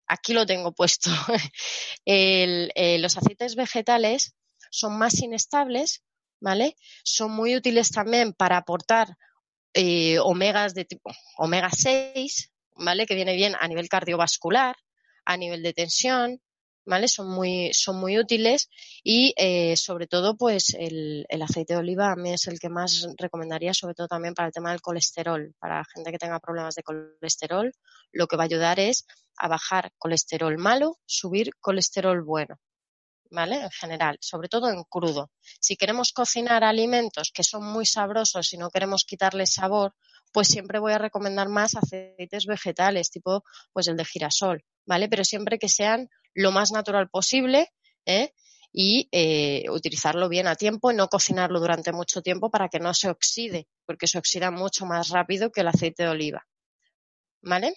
aquí 0.06 0.32
lo 0.32 0.46
tengo 0.46 0.72
puesto. 0.72 1.10
Eh, 2.10 2.98
los 3.00 3.18
aceites 3.18 3.54
vegetales 3.54 4.34
son 4.70 4.96
más 4.96 5.20
inestables, 5.20 6.02
¿vale? 6.40 6.76
Son 7.04 7.30
muy 7.32 7.54
útiles 7.54 7.90
también 7.90 8.32
para 8.32 8.56
aportar 8.56 9.16
eh, 9.74 10.18
omegas 10.20 10.72
de 10.72 10.86
tipo 10.86 11.10
omega 11.36 11.68
6, 11.70 12.50
¿vale? 12.78 13.06
Que 13.06 13.14
viene 13.14 13.34
bien 13.34 13.54
a 13.60 13.68
nivel 13.68 13.88
cardiovascular, 13.88 14.76
a 15.24 15.36
nivel 15.36 15.62
de 15.62 15.74
tensión, 15.74 16.40
¿vale? 16.86 17.06
Son 17.08 17.28
muy, 17.28 17.70
son 17.74 18.00
muy 18.00 18.18
útiles 18.18 18.70
y 19.04 19.34
eh, 19.36 19.76
sobre 19.76 20.06
todo 20.06 20.36
pues 20.36 20.74
el, 20.78 21.26
aceite 21.42 21.74
de 21.74 21.80
oliva 21.80 22.10
a 22.10 22.16
mí 22.16 22.32
es 22.32 22.46
el 22.46 22.58
que 22.58 22.68
más 22.68 23.06
recomendaría, 23.18 23.74
sobre 23.74 23.94
todo 23.94 24.08
también 24.08 24.34
para 24.34 24.48
el 24.48 24.52
tema 24.52 24.70
del 24.70 24.80
colesterol. 24.80 25.54
Para 25.58 25.84
gente 25.94 26.10
que 26.10 26.18
tenga 26.18 26.40
problemas 26.40 26.74
de 26.74 26.82
colesterol, 26.82 27.72
lo 28.12 28.26
que 28.26 28.36
va 28.36 28.44
a 28.44 28.46
ayudar 28.46 28.80
es 28.80 29.06
a 29.36 29.48
bajar 29.48 29.92
colesterol 29.98 30.56
malo, 30.58 30.98
subir 31.06 31.50
colesterol 31.60 32.22
bueno. 32.22 32.58
¿Vale? 33.30 33.62
En 33.62 33.70
general, 33.70 34.16
sobre 34.20 34.48
todo 34.48 34.70
en 34.70 34.84
crudo. 34.84 35.30
Si 35.60 35.76
queremos 35.76 36.12
cocinar 36.12 36.64
alimentos 36.64 37.30
que 37.32 37.44
son 37.44 37.62
muy 37.64 37.84
sabrosos 37.84 38.52
y 38.54 38.56
no 38.56 38.70
queremos 38.70 39.04
quitarles 39.04 39.52
sabor, 39.52 39.94
pues 40.32 40.48
siempre 40.48 40.78
voy 40.78 40.92
a 40.92 40.98
recomendar 40.98 41.48
más 41.48 41.74
aceites 41.76 42.46
vegetales, 42.46 43.10
tipo 43.10 43.44
pues 43.72 43.88
el 43.88 43.96
de 43.96 44.04
girasol, 44.04 44.64
¿vale? 44.86 45.08
Pero 45.08 45.24
siempre 45.24 45.58
que 45.58 45.68
sean 45.68 46.08
lo 46.34 46.52
más 46.52 46.72
natural 46.72 47.08
posible 47.08 47.72
¿eh? 48.06 48.32
y 48.72 49.08
eh, 49.12 49.64
utilizarlo 49.70 50.28
bien 50.28 50.46
a 50.46 50.54
tiempo 50.54 50.90
y 50.90 50.94
no 50.94 51.08
cocinarlo 51.08 51.60
durante 51.60 51.92
mucho 51.92 52.22
tiempo 52.22 52.50
para 52.50 52.68
que 52.68 52.80
no 52.80 52.94
se 52.94 53.08
oxide, 53.08 53.66
porque 53.86 54.06
se 54.06 54.18
oxida 54.18 54.50
mucho 54.50 54.86
más 54.86 55.08
rápido 55.10 55.50
que 55.50 55.62
el 55.62 55.68
aceite 55.68 56.04
de 56.04 56.08
oliva. 56.10 56.46
¿Vale? 57.42 57.74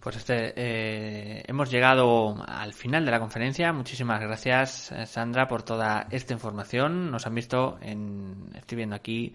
Pues 0.00 0.16
este, 0.16 0.52
eh, 0.56 1.42
hemos 1.46 1.70
llegado 1.70 2.36
al 2.46 2.72
final 2.72 3.04
de 3.04 3.10
la 3.10 3.18
conferencia. 3.18 3.72
Muchísimas 3.72 4.20
gracias, 4.20 4.92
Sandra, 5.06 5.48
por 5.48 5.62
toda 5.62 6.06
esta 6.10 6.32
información. 6.32 7.10
Nos 7.10 7.26
han 7.26 7.34
visto, 7.34 7.78
en, 7.82 8.50
estoy 8.54 8.76
viendo 8.76 8.94
aquí, 8.94 9.34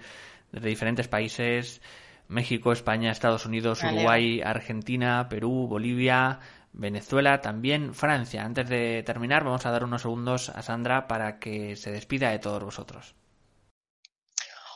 desde 0.52 0.70
diferentes 0.70 1.08
países, 1.08 1.82
México, 2.28 2.72
España, 2.72 3.12
Estados 3.12 3.46
Unidos, 3.46 3.84
Uruguay, 3.84 4.42
Argentina, 4.42 5.28
Perú, 5.30 5.68
Bolivia, 5.68 6.40
Venezuela, 6.72 7.42
también 7.42 7.94
Francia. 7.94 8.44
Antes 8.44 8.70
de 8.70 9.04
terminar, 9.04 9.44
vamos 9.44 9.66
a 9.66 9.72
dar 9.72 9.84
unos 9.84 10.02
segundos 10.02 10.50
a 10.50 10.62
Sandra 10.62 11.08
para 11.08 11.40
que 11.40 11.76
se 11.76 11.92
despida 11.92 12.32
de 12.32 12.40
todos 12.40 12.64
vosotros. 12.64 13.16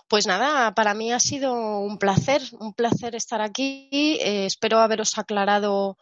Pues 0.09 0.25
nada, 0.25 0.73
para 0.73 0.93
mí 0.93 1.11
ha 1.11 1.19
sido 1.19 1.79
un 1.81 1.97
placer, 1.97 2.41
un 2.59 2.73
placer 2.73 3.13
estar 3.15 3.41
aquí. 3.41 3.89
Eh, 4.21 4.45
espero 4.45 4.79
haberos 4.79 5.17
aclarado 5.17 5.97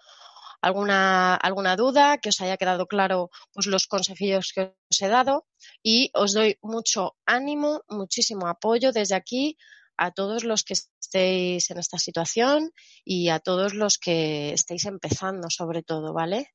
alguna, 0.62 1.36
alguna 1.36 1.76
duda, 1.76 2.20
que 2.20 2.30
os 2.30 2.40
haya 2.40 2.58
quedado 2.58 2.86
claro 2.86 3.32
pues, 3.52 3.66
los 3.66 3.88
consejillos 3.88 4.52
que 4.54 4.76
os 4.92 5.02
he 5.02 5.08
dado 5.08 5.48
y 5.82 6.12
os 6.14 6.34
doy 6.34 6.58
mucho 6.62 7.16
ánimo, 7.26 7.82
muchísimo 7.88 8.48
apoyo 8.48 8.92
desde 8.92 9.16
aquí 9.16 9.58
a 9.98 10.12
todos 10.12 10.44
los 10.44 10.64
que 10.64 10.74
estéis 10.74 11.72
en 11.72 11.80
esta 11.80 11.98
situación 11.98 12.72
y 13.04 13.30
a 13.30 13.40
todos 13.40 13.74
los 13.74 13.98
que 13.98 14.54
estéis 14.54 14.86
empezando, 14.86 15.50
sobre 15.50 15.82
todo, 15.82 16.14
¿vale? 16.14 16.52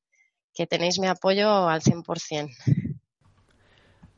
Que 0.54 0.66
tenéis 0.68 1.00
mi 1.00 1.08
apoyo 1.08 1.68
al 1.68 1.82
100%. 1.82 2.48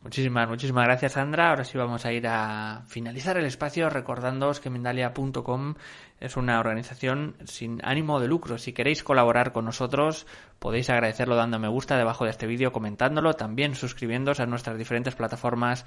Muchísimas, 0.02 0.48
muchísimas 0.48 0.84
gracias, 0.84 1.12
Sandra. 1.12 1.50
Ahora 1.50 1.64
sí 1.64 1.78
vamos 1.78 2.04
a 2.04 2.12
ir 2.12 2.26
a 2.26 2.82
finalizar 2.88 3.36
el 3.36 3.44
espacio 3.44 3.88
recordándoos 3.88 4.58
que 4.58 4.68
Mindalia.com 4.68 5.74
es 6.18 6.36
una 6.36 6.58
organización 6.58 7.36
sin 7.44 7.80
ánimo 7.84 8.18
de 8.18 8.26
lucro. 8.26 8.58
Si 8.58 8.72
queréis 8.72 9.04
colaborar 9.04 9.52
con 9.52 9.64
nosotros, 9.64 10.26
podéis 10.62 10.88
agradecerlo 10.90 11.34
dando 11.34 11.58
me 11.58 11.66
gusta 11.66 11.96
debajo 11.96 12.24
de 12.24 12.30
este 12.30 12.46
vídeo, 12.46 12.70
comentándolo, 12.70 13.34
también 13.34 13.74
suscribiéndose 13.74 14.44
a 14.44 14.46
nuestras 14.46 14.78
diferentes 14.78 15.16
plataformas 15.16 15.84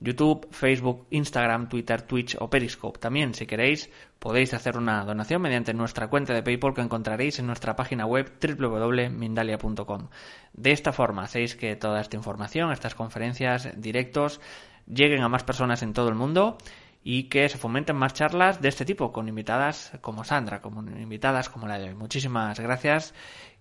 YouTube, 0.00 0.46
Facebook, 0.50 1.06
Instagram, 1.08 1.70
Twitter, 1.70 2.02
Twitch 2.02 2.36
o 2.38 2.50
Periscope. 2.50 2.98
También, 2.98 3.32
si 3.32 3.46
queréis, 3.46 3.90
podéis 4.18 4.52
hacer 4.52 4.76
una 4.76 5.02
donación 5.06 5.40
mediante 5.40 5.72
nuestra 5.72 6.08
cuenta 6.08 6.34
de 6.34 6.42
PayPal 6.42 6.74
que 6.74 6.82
encontraréis 6.82 7.38
en 7.38 7.46
nuestra 7.46 7.74
página 7.74 8.04
web 8.04 8.30
www.mindalia.com. 8.38 10.08
De 10.52 10.72
esta 10.72 10.92
forma 10.92 11.22
hacéis 11.22 11.56
que 11.56 11.74
toda 11.76 12.02
esta 12.02 12.16
información, 12.16 12.70
estas 12.70 12.94
conferencias, 12.94 13.70
directos, 13.80 14.42
lleguen 14.86 15.22
a 15.22 15.30
más 15.30 15.42
personas 15.42 15.82
en 15.82 15.94
todo 15.94 16.10
el 16.10 16.14
mundo 16.16 16.58
y 17.02 17.24
que 17.24 17.48
se 17.48 17.56
fomenten 17.56 17.96
más 17.96 18.12
charlas 18.12 18.60
de 18.60 18.68
este 18.68 18.84
tipo 18.84 19.12
con 19.12 19.28
invitadas 19.28 19.92
como 20.02 20.24
Sandra, 20.24 20.60
como 20.60 20.82
invitadas 20.82 21.48
como 21.48 21.66
la 21.66 21.78
de 21.78 21.88
hoy. 21.88 21.94
Muchísimas 21.94 22.60
gracias 22.60 23.14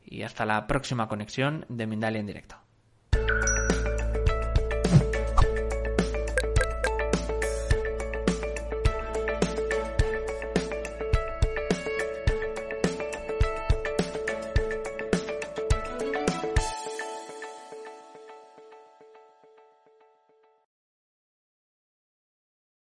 y 0.09 0.23
hasta 0.23 0.45
la 0.45 0.67
próxima 0.67 1.07
conexión 1.07 1.65
de 1.69 1.87
Mindalia 1.87 2.19
en 2.19 2.27
directo. 2.27 2.66